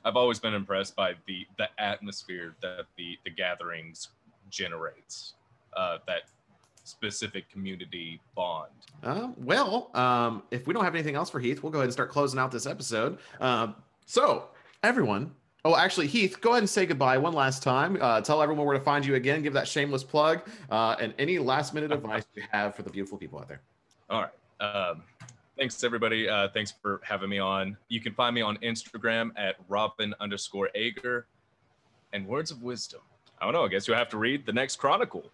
I've 0.04 0.16
always 0.16 0.38
been 0.38 0.54
impressed 0.54 0.94
by 0.96 1.14
the 1.26 1.46
the 1.56 1.68
atmosphere 1.78 2.54
that 2.62 2.86
the 2.96 3.16
the 3.24 3.30
gatherings 3.30 4.08
generates. 4.50 5.34
Uh, 5.76 5.98
that 6.06 6.22
specific 6.84 7.48
community 7.50 8.20
bond. 8.34 8.70
Uh, 9.02 9.28
well, 9.36 9.90
um, 9.94 10.42
if 10.50 10.66
we 10.66 10.74
don't 10.74 10.84
have 10.84 10.94
anything 10.94 11.16
else 11.16 11.30
for 11.30 11.40
Heath, 11.40 11.62
we'll 11.62 11.72
go 11.72 11.78
ahead 11.78 11.86
and 11.86 11.92
start 11.92 12.10
closing 12.10 12.38
out 12.38 12.52
this 12.52 12.66
episode. 12.66 13.18
Um, 13.40 13.74
so, 14.06 14.48
everyone. 14.82 15.32
Oh, 15.66 15.76
actually, 15.76 16.06
Heath, 16.06 16.40
go 16.42 16.50
ahead 16.50 16.62
and 16.62 16.68
say 16.68 16.84
goodbye 16.84 17.16
one 17.16 17.32
last 17.32 17.62
time. 17.62 17.96
Uh, 17.98 18.20
tell 18.20 18.42
everyone 18.42 18.66
where 18.66 18.76
to 18.76 18.84
find 18.84 19.04
you 19.04 19.14
again. 19.14 19.42
Give 19.42 19.54
that 19.54 19.66
shameless 19.66 20.04
plug 20.04 20.42
uh, 20.70 20.96
and 21.00 21.14
any 21.18 21.38
last 21.38 21.72
minute 21.72 21.90
advice 21.92 22.24
you 22.34 22.42
have 22.52 22.74
for 22.74 22.82
the 22.82 22.90
beautiful 22.90 23.16
people 23.16 23.38
out 23.38 23.48
there. 23.48 23.62
All 24.10 24.20
right. 24.20 24.30
Um, 24.60 25.02
thanks, 25.56 25.82
everybody. 25.82 26.28
Uh, 26.28 26.48
thanks 26.52 26.70
for 26.82 27.00
having 27.02 27.30
me 27.30 27.38
on. 27.38 27.78
You 27.88 28.00
can 28.00 28.12
find 28.12 28.34
me 28.34 28.42
on 28.42 28.58
Instagram 28.58 29.30
at 29.36 29.66
Ravn 29.68 30.12
underscore 30.20 30.68
Ager. 30.74 31.26
And 32.12 32.28
words 32.28 32.52
of 32.52 32.62
wisdom. 32.62 33.00
I 33.40 33.44
don't 33.44 33.54
know. 33.54 33.64
I 33.64 33.68
guess 33.68 33.88
you'll 33.88 33.96
have 33.96 34.08
to 34.10 34.18
read 34.18 34.46
the 34.46 34.52
next 34.52 34.76
chronicle. 34.76 35.30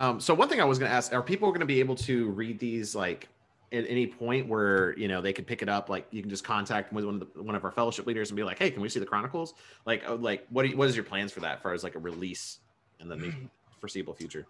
Um, 0.00 0.20
so 0.20 0.34
one 0.34 0.48
thing 0.48 0.60
I 0.60 0.64
was 0.64 0.78
going 0.78 0.90
to 0.90 0.94
ask: 0.94 1.12
Are 1.12 1.22
people 1.22 1.48
going 1.48 1.60
to 1.60 1.66
be 1.66 1.80
able 1.80 1.94
to 1.96 2.28
read 2.30 2.58
these 2.58 2.94
like 2.94 3.28
at 3.72 3.84
any 3.88 4.06
point 4.06 4.46
where 4.46 4.96
you 4.98 5.08
know 5.08 5.20
they 5.20 5.32
could 5.32 5.46
pick 5.46 5.62
it 5.62 5.68
up? 5.68 5.88
Like 5.88 6.06
you 6.10 6.20
can 6.22 6.30
just 6.30 6.44
contact 6.44 6.92
with 6.92 7.04
one 7.04 7.14
of 7.14 7.20
the, 7.20 7.42
one 7.42 7.54
of 7.54 7.64
our 7.64 7.70
fellowship 7.70 8.06
leaders 8.06 8.30
and 8.30 8.36
be 8.36 8.44
like, 8.44 8.58
"Hey, 8.58 8.70
can 8.70 8.82
we 8.82 8.88
see 8.88 9.00
the 9.00 9.06
chronicles?" 9.06 9.54
Like, 9.86 10.06
uh, 10.08 10.16
like 10.16 10.46
what? 10.50 10.68
You, 10.68 10.76
what 10.76 10.88
is 10.88 10.96
your 10.96 11.04
plans 11.04 11.32
for 11.32 11.40
that? 11.40 11.56
As 11.56 11.62
far 11.62 11.72
as 11.72 11.82
like 11.82 11.94
a 11.94 11.98
release 11.98 12.58
in 13.00 13.08
the 13.08 13.32
foreseeable 13.80 14.14
future? 14.14 14.46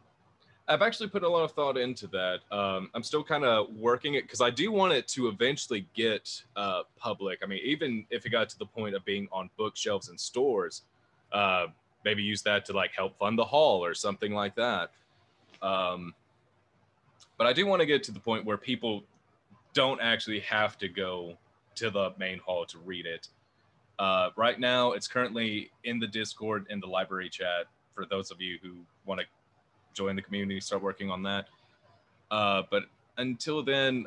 I've 0.68 0.82
actually 0.82 1.08
put 1.08 1.22
a 1.22 1.28
lot 1.28 1.44
of 1.44 1.52
thought 1.52 1.76
into 1.76 2.08
that. 2.08 2.40
Um, 2.50 2.90
I'm 2.92 3.04
still 3.04 3.22
kind 3.22 3.44
of 3.44 3.72
working 3.76 4.14
it 4.14 4.22
because 4.22 4.40
I 4.40 4.50
do 4.50 4.72
want 4.72 4.92
it 4.92 5.06
to 5.08 5.28
eventually 5.28 5.86
get 5.94 6.42
uh, 6.56 6.82
public. 6.96 7.38
I 7.42 7.46
mean, 7.46 7.60
even 7.62 8.04
if 8.10 8.26
it 8.26 8.30
got 8.30 8.48
to 8.48 8.58
the 8.58 8.66
point 8.66 8.96
of 8.96 9.04
being 9.04 9.28
on 9.30 9.48
bookshelves 9.56 10.08
and 10.08 10.18
stores, 10.18 10.82
uh, 11.30 11.66
maybe 12.04 12.22
use 12.22 12.42
that 12.42 12.64
to 12.64 12.72
like 12.72 12.92
help 12.92 13.16
fund 13.16 13.38
the 13.38 13.44
hall 13.44 13.84
or 13.84 13.94
something 13.94 14.32
like 14.32 14.56
that. 14.56 14.90
Um, 15.62 16.14
but 17.38 17.46
I 17.46 17.52
do 17.52 17.66
want 17.66 17.80
to 17.80 17.86
get 17.86 18.02
to 18.04 18.12
the 18.12 18.20
point 18.20 18.44
where 18.44 18.56
people 18.56 19.04
don't 19.74 20.00
actually 20.00 20.40
have 20.40 20.78
to 20.78 20.88
go 20.88 21.36
to 21.76 21.90
the 21.90 22.12
main 22.18 22.38
hall 22.38 22.64
to 22.66 22.78
read 22.78 23.06
it. 23.06 23.28
Uh, 23.98 24.30
right 24.36 24.58
now, 24.58 24.92
it's 24.92 25.08
currently 25.08 25.70
in 25.84 25.98
the 25.98 26.06
Discord 26.06 26.66
in 26.70 26.80
the 26.80 26.86
library 26.86 27.28
chat 27.28 27.66
for 27.94 28.06
those 28.06 28.30
of 28.30 28.40
you 28.40 28.58
who 28.62 28.72
want 29.04 29.20
to 29.20 29.26
join 29.94 30.16
the 30.16 30.22
community, 30.22 30.60
start 30.60 30.82
working 30.82 31.10
on 31.10 31.22
that. 31.22 31.46
Uh, 32.30 32.62
but 32.70 32.84
until 33.16 33.62
then, 33.62 34.02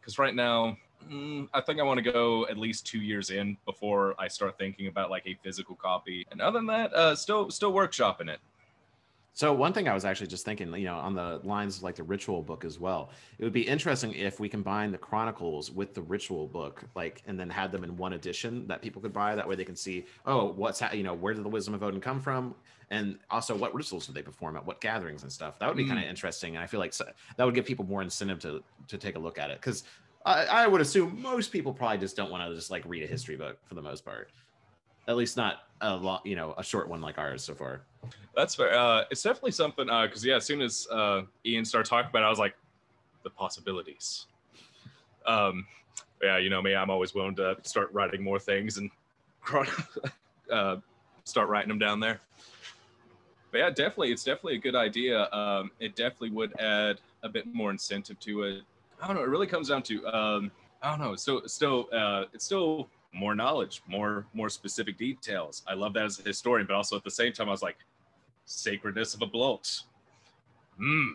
because 0.00 0.18
right 0.18 0.34
now, 0.34 0.76
mm, 1.10 1.48
I 1.52 1.60
think 1.60 1.80
I 1.80 1.82
want 1.82 2.02
to 2.02 2.12
go 2.12 2.46
at 2.46 2.56
least 2.56 2.86
two 2.86 3.00
years 3.00 3.30
in 3.30 3.56
before 3.64 4.14
I 4.18 4.28
start 4.28 4.56
thinking 4.58 4.86
about 4.86 5.10
like 5.10 5.26
a 5.26 5.36
physical 5.42 5.74
copy. 5.74 6.26
And 6.30 6.40
other 6.40 6.58
than 6.58 6.66
that, 6.66 6.92
uh, 6.92 7.14
still 7.16 7.50
still 7.50 7.72
workshopping 7.72 8.28
it. 8.28 8.38
So 9.38 9.52
one 9.52 9.72
thing 9.72 9.86
I 9.86 9.94
was 9.94 10.04
actually 10.04 10.26
just 10.26 10.44
thinking, 10.44 10.74
you 10.74 10.86
know, 10.86 10.96
on 10.96 11.14
the 11.14 11.40
lines 11.44 11.76
of 11.76 11.84
like 11.84 11.94
the 11.94 12.02
ritual 12.02 12.42
book 12.42 12.64
as 12.64 12.80
well, 12.80 13.10
it 13.38 13.44
would 13.44 13.52
be 13.52 13.62
interesting 13.62 14.12
if 14.14 14.40
we 14.40 14.48
combine 14.48 14.90
the 14.90 14.98
chronicles 14.98 15.70
with 15.70 15.94
the 15.94 16.02
ritual 16.02 16.48
book, 16.48 16.82
like, 16.96 17.22
and 17.28 17.38
then 17.38 17.48
had 17.48 17.70
them 17.70 17.84
in 17.84 17.96
one 17.96 18.14
edition 18.14 18.66
that 18.66 18.82
people 18.82 19.00
could 19.00 19.12
buy. 19.12 19.36
That 19.36 19.48
way 19.48 19.54
they 19.54 19.64
can 19.64 19.76
see, 19.76 20.06
oh, 20.26 20.46
what's 20.46 20.80
ha- 20.80 20.90
you 20.92 21.04
know, 21.04 21.14
where 21.14 21.34
did 21.34 21.44
the 21.44 21.48
wisdom 21.48 21.72
of 21.72 21.84
Odin 21.84 22.00
come 22.00 22.20
from, 22.20 22.52
and 22.90 23.16
also 23.30 23.56
what 23.56 23.72
rituals 23.72 24.06
did 24.06 24.16
they 24.16 24.22
perform 24.22 24.56
at 24.56 24.66
what 24.66 24.80
gatherings 24.80 25.22
and 25.22 25.30
stuff. 25.30 25.56
That 25.60 25.68
would 25.68 25.76
be 25.76 25.86
kind 25.86 26.00
of 26.00 26.04
mm. 26.06 26.10
interesting, 26.10 26.56
and 26.56 26.64
I 26.64 26.66
feel 26.66 26.80
like 26.80 26.92
so, 26.92 27.04
that 27.36 27.44
would 27.44 27.54
give 27.54 27.64
people 27.64 27.84
more 27.84 28.02
incentive 28.02 28.40
to 28.40 28.60
to 28.88 28.98
take 28.98 29.14
a 29.14 29.20
look 29.20 29.38
at 29.38 29.52
it 29.52 29.60
because. 29.60 29.84
I, 30.26 30.44
I 30.46 30.66
would 30.66 30.80
assume 30.80 31.22
most 31.22 31.52
people 31.52 31.72
probably 31.72 31.96
just 31.96 32.16
don't 32.16 32.30
want 32.30 32.46
to 32.46 32.54
just 32.54 32.72
like 32.72 32.82
read 32.86 33.04
a 33.04 33.06
history 33.06 33.36
book 33.36 33.56
for 33.64 33.76
the 33.76 33.80
most 33.80 34.04
part, 34.04 34.30
at 35.08 35.16
least 35.16 35.36
not 35.36 35.62
a 35.80 35.96
lot, 35.96 36.24
you 36.24 36.36
know, 36.36 36.54
a 36.58 36.62
short 36.62 36.88
one 36.88 37.00
like 37.00 37.18
ours 37.18 37.42
so 37.42 37.54
far. 37.54 37.80
That's 38.36 38.54
fair. 38.54 38.78
Uh, 38.78 39.04
it's 39.10 39.22
definitely 39.22 39.52
something 39.52 39.86
because 39.86 40.24
yeah, 40.24 40.36
as 40.36 40.44
soon 40.44 40.60
as 40.60 40.86
uh, 40.92 41.22
Ian 41.44 41.64
started 41.64 41.88
talking 41.88 42.10
about 42.10 42.22
it, 42.22 42.26
I 42.26 42.30
was 42.30 42.38
like, 42.38 42.54
the 43.24 43.30
possibilities. 43.30 44.26
Um, 45.26 45.66
yeah, 46.22 46.38
you 46.38 46.50
know 46.50 46.62
me, 46.62 46.74
I'm 46.74 46.90
always 46.90 47.14
willing 47.14 47.34
to 47.36 47.56
start 47.62 47.92
writing 47.92 48.22
more 48.22 48.38
things 48.38 48.78
and 48.78 48.90
uh, 50.52 50.76
start 51.24 51.48
writing 51.48 51.68
them 51.68 51.78
down 51.78 52.00
there. 52.00 52.20
But 53.50 53.58
yeah, 53.58 53.70
definitely, 53.70 54.12
it's 54.12 54.24
definitely 54.24 54.56
a 54.56 54.60
good 54.60 54.76
idea. 54.76 55.28
Um, 55.32 55.70
it 55.80 55.96
definitely 55.96 56.30
would 56.30 56.58
add 56.60 57.00
a 57.22 57.28
bit 57.28 57.52
more 57.52 57.70
incentive 57.70 58.20
to 58.20 58.42
it. 58.42 58.62
I 59.00 59.06
don't 59.06 59.16
know. 59.16 59.22
It 59.22 59.28
really 59.28 59.46
comes 59.46 59.68
down 59.68 59.82
to 59.84 60.06
um, 60.06 60.50
I 60.82 60.90
don't 60.90 61.00
know. 61.00 61.16
So, 61.16 61.42
still, 61.46 61.88
uh, 61.92 62.24
it's 62.32 62.44
still 62.44 62.88
more 63.12 63.34
knowledge, 63.34 63.82
more, 63.86 64.26
more 64.34 64.48
specific 64.48 64.96
details. 64.98 65.62
I 65.66 65.74
love 65.74 65.94
that 65.94 66.04
as 66.04 66.18
a 66.18 66.22
historian, 66.22 66.66
but 66.66 66.74
also 66.76 66.96
at 66.96 67.04
the 67.04 67.10
same 67.10 67.32
time, 67.32 67.48
I 67.48 67.52
was 67.52 67.62
like, 67.62 67.78
sacredness 68.44 69.14
of 69.14 69.22
a 69.22 69.26
blót. 69.26 69.82
Hmm. 70.78 71.08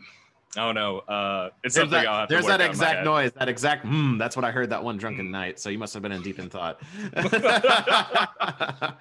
I 0.56 0.60
don't 0.68 0.76
know. 0.76 1.00
Uh, 1.00 1.50
it's 1.64 1.74
There's 1.74 1.90
something 1.90 1.98
I'll 2.08 2.14
that, 2.14 2.20
have 2.20 2.28
to 2.30 2.34
there's 2.36 2.44
work 2.46 2.50
that 2.60 2.62
out 2.62 2.66
in 2.66 2.68
my 2.68 2.72
exact 2.72 2.96
head. 2.98 3.06
noise, 3.06 3.32
that 3.34 3.50
exact 3.50 3.86
mm, 3.88 4.20
that's 4.20 4.36
what 4.36 4.46
I 4.46 4.52
heard 4.52 4.70
that 4.70 4.84
one 4.84 4.98
drunken 4.98 5.32
night. 5.32 5.60
So 5.60 5.70
you 5.70 5.80
must 5.80 5.96
have 5.96 6.04
been 6.04 6.12
in 6.12 6.22
deep 6.22 6.38
in 6.38 6.48
thought. 6.48 6.80
uh, 7.16 8.92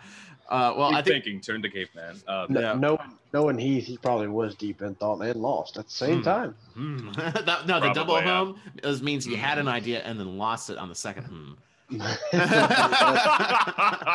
well, 0.50 0.88
Deep 0.88 0.98
I 0.98 1.02
think 1.02 1.24
thinking 1.24 1.40
turned 1.42 1.62
to 1.64 1.68
caveman. 1.68 2.16
Uh, 2.26 2.46
No, 2.48 2.60
Yeah. 2.60 2.72
knowing, 2.74 3.18
knowing 3.34 3.58
Heath, 3.58 3.84
he 3.84 3.98
probably 3.98 4.28
was 4.28 4.54
deep 4.54 4.80
in 4.80 4.94
thought 4.94 5.20
and 5.20 5.40
lost 5.42 5.76
at 5.76 5.86
the 5.86 5.92
same 5.92 6.18
Hmm. 6.18 6.22
time. 6.22 6.54
mm, 6.74 7.14
that, 7.44 7.66
no, 7.66 7.80
the 7.80 7.92
double 7.92 8.14
Probably, 8.14 8.30
yeah. 8.30 8.36
hum 8.38 8.60
is, 8.82 9.02
means 9.02 9.26
you 9.26 9.36
had 9.36 9.58
an 9.58 9.68
idea 9.68 10.00
and 10.04 10.18
then 10.18 10.38
lost 10.38 10.70
it 10.70 10.78
on 10.78 10.88
the 10.88 10.94
second 10.94 11.24
hmm. 11.24 11.52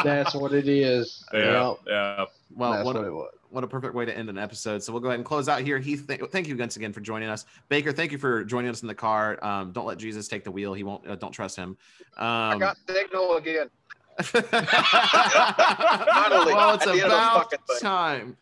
That's 0.03 0.33
what 0.35 0.53
it 0.53 0.67
is. 0.67 1.23
yeah, 1.33 1.69
Yep, 1.69 1.77
yeah. 1.87 2.25
Well, 2.55 2.71
that's 2.71 2.85
what, 2.85 2.95
what 2.95 3.05
it 3.05 3.11
was. 3.11 3.29
what 3.49 3.63
a 3.63 3.67
perfect 3.67 3.93
way 3.93 4.05
to 4.05 4.17
end 4.17 4.29
an 4.29 4.37
episode. 4.37 4.81
So 4.83 4.91
we'll 4.93 5.01
go 5.01 5.09
ahead 5.09 5.19
and 5.19 5.25
close 5.25 5.47
out 5.49 5.61
here. 5.61 5.77
Heath, 5.79 6.07
th- 6.07 6.21
thank 6.31 6.47
you 6.47 6.55
once 6.57 6.75
again 6.75 6.93
for 6.93 7.01
joining 7.01 7.29
us. 7.29 7.45
Baker, 7.69 7.91
thank 7.91 8.11
you 8.11 8.17
for 8.17 8.43
joining 8.43 8.69
us 8.71 8.81
in 8.81 8.87
the 8.87 8.95
car. 8.95 9.37
Um, 9.43 9.71
don't 9.71 9.85
let 9.85 9.97
Jesus 9.97 10.27
take 10.27 10.43
the 10.43 10.51
wheel. 10.51 10.73
He 10.73 10.83
won't. 10.83 11.07
Uh, 11.07 11.15
don't 11.15 11.31
trust 11.31 11.55
him. 11.55 11.77
Um, 12.17 12.25
I 12.25 12.57
got 12.57 12.77
signal 12.87 13.35
again. 13.37 13.69
Finally, 14.23 14.55
well, 16.53 16.73
it's 16.73 16.87
at 16.87 16.93
the 16.93 17.01
end 17.03 17.03
of 17.03 17.09
the 17.11 17.15
about 17.17 17.51
fucking 17.51 17.59
time. 17.79 18.35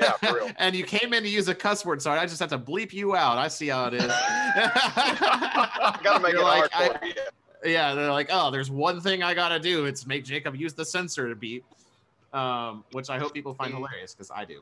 Yeah, 0.00 0.12
for 0.12 0.34
real. 0.36 0.50
and 0.58 0.74
you 0.74 0.84
came 0.84 1.12
in 1.12 1.22
to 1.24 1.28
use 1.28 1.48
a 1.48 1.54
cuss 1.54 1.84
word. 1.84 2.00
Sorry, 2.00 2.18
I 2.18 2.24
just 2.24 2.40
have 2.40 2.48
to 2.50 2.58
bleep 2.58 2.94
you 2.94 3.14
out. 3.14 3.36
I 3.36 3.48
see 3.48 3.68
how 3.68 3.88
it 3.88 3.94
is. 3.94 4.10
I 4.10 5.98
gotta 6.02 6.20
make 6.20 6.32
You're 6.32 6.40
it 6.40 6.44
like, 6.44 6.70
hard 6.72 6.94
I- 6.94 6.98
for 6.98 7.04
you. 7.06 7.12
Yeah, 7.64 7.94
they're 7.94 8.12
like, 8.12 8.28
oh, 8.30 8.50
there's 8.50 8.70
one 8.70 9.00
thing 9.00 9.22
I 9.22 9.34
gotta 9.34 9.58
do. 9.58 9.86
It's 9.86 10.06
make 10.06 10.24
Jacob 10.24 10.54
use 10.54 10.74
the 10.74 10.84
censor 10.84 11.28
to 11.28 11.34
beep, 11.34 11.64
um, 12.32 12.84
which 12.92 13.08
I 13.08 13.18
hope 13.18 13.32
people 13.32 13.54
find 13.54 13.72
hilarious 13.72 14.14
because 14.14 14.30
I 14.30 14.44
do. 14.44 14.60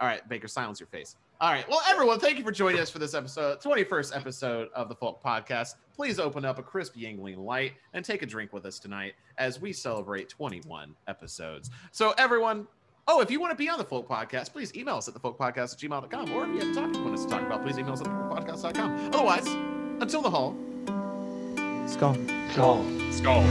All 0.00 0.06
right, 0.06 0.26
Baker, 0.28 0.48
silence 0.48 0.80
your 0.80 0.88
face. 0.88 1.16
All 1.40 1.50
right, 1.50 1.68
well, 1.68 1.80
everyone, 1.88 2.20
thank 2.20 2.38
you 2.38 2.44
for 2.44 2.52
joining 2.52 2.80
us 2.80 2.90
for 2.90 2.98
this 2.98 3.14
episode, 3.14 3.60
21st 3.60 4.16
episode 4.16 4.68
of 4.74 4.88
the 4.88 4.94
Folk 4.94 5.22
Podcast. 5.22 5.74
Please 5.96 6.20
open 6.20 6.44
up 6.44 6.58
a 6.58 6.62
crisp 6.62 6.94
Yuengling 6.94 7.38
Light 7.38 7.72
and 7.94 8.04
take 8.04 8.22
a 8.22 8.26
drink 8.26 8.52
with 8.52 8.64
us 8.64 8.78
tonight 8.78 9.14
as 9.38 9.60
we 9.60 9.72
celebrate 9.72 10.28
21 10.28 10.94
episodes. 11.08 11.70
So, 11.90 12.14
everyone, 12.16 12.66
oh, 13.08 13.20
if 13.20 13.30
you 13.30 13.40
want 13.40 13.50
to 13.50 13.56
be 13.56 13.68
on 13.68 13.78
the 13.78 13.84
Folk 13.84 14.08
Podcast, 14.08 14.52
please 14.52 14.74
email 14.76 14.96
us 14.96 15.08
at 15.08 15.14
thefolkpodcast 15.14 15.74
at 15.74 15.78
gmail.com. 15.80 16.32
Or 16.32 16.44
if 16.44 16.50
you 16.50 16.60
have 16.60 16.70
a 16.70 16.74
topic 16.74 16.96
you 16.96 17.02
want 17.02 17.14
us 17.14 17.24
to 17.24 17.30
talk 17.30 17.42
about, 17.42 17.62
please 17.64 17.78
email 17.78 17.94
us 17.94 18.00
at 18.00 18.06
thefolkpodcast.com. 18.06 19.10
Otherwise, 19.12 19.46
until 20.00 20.22
the 20.22 20.30
hall, 20.30 20.56
skull. 21.88 22.16
Call. 22.54 22.84
Skull. 23.10 23.44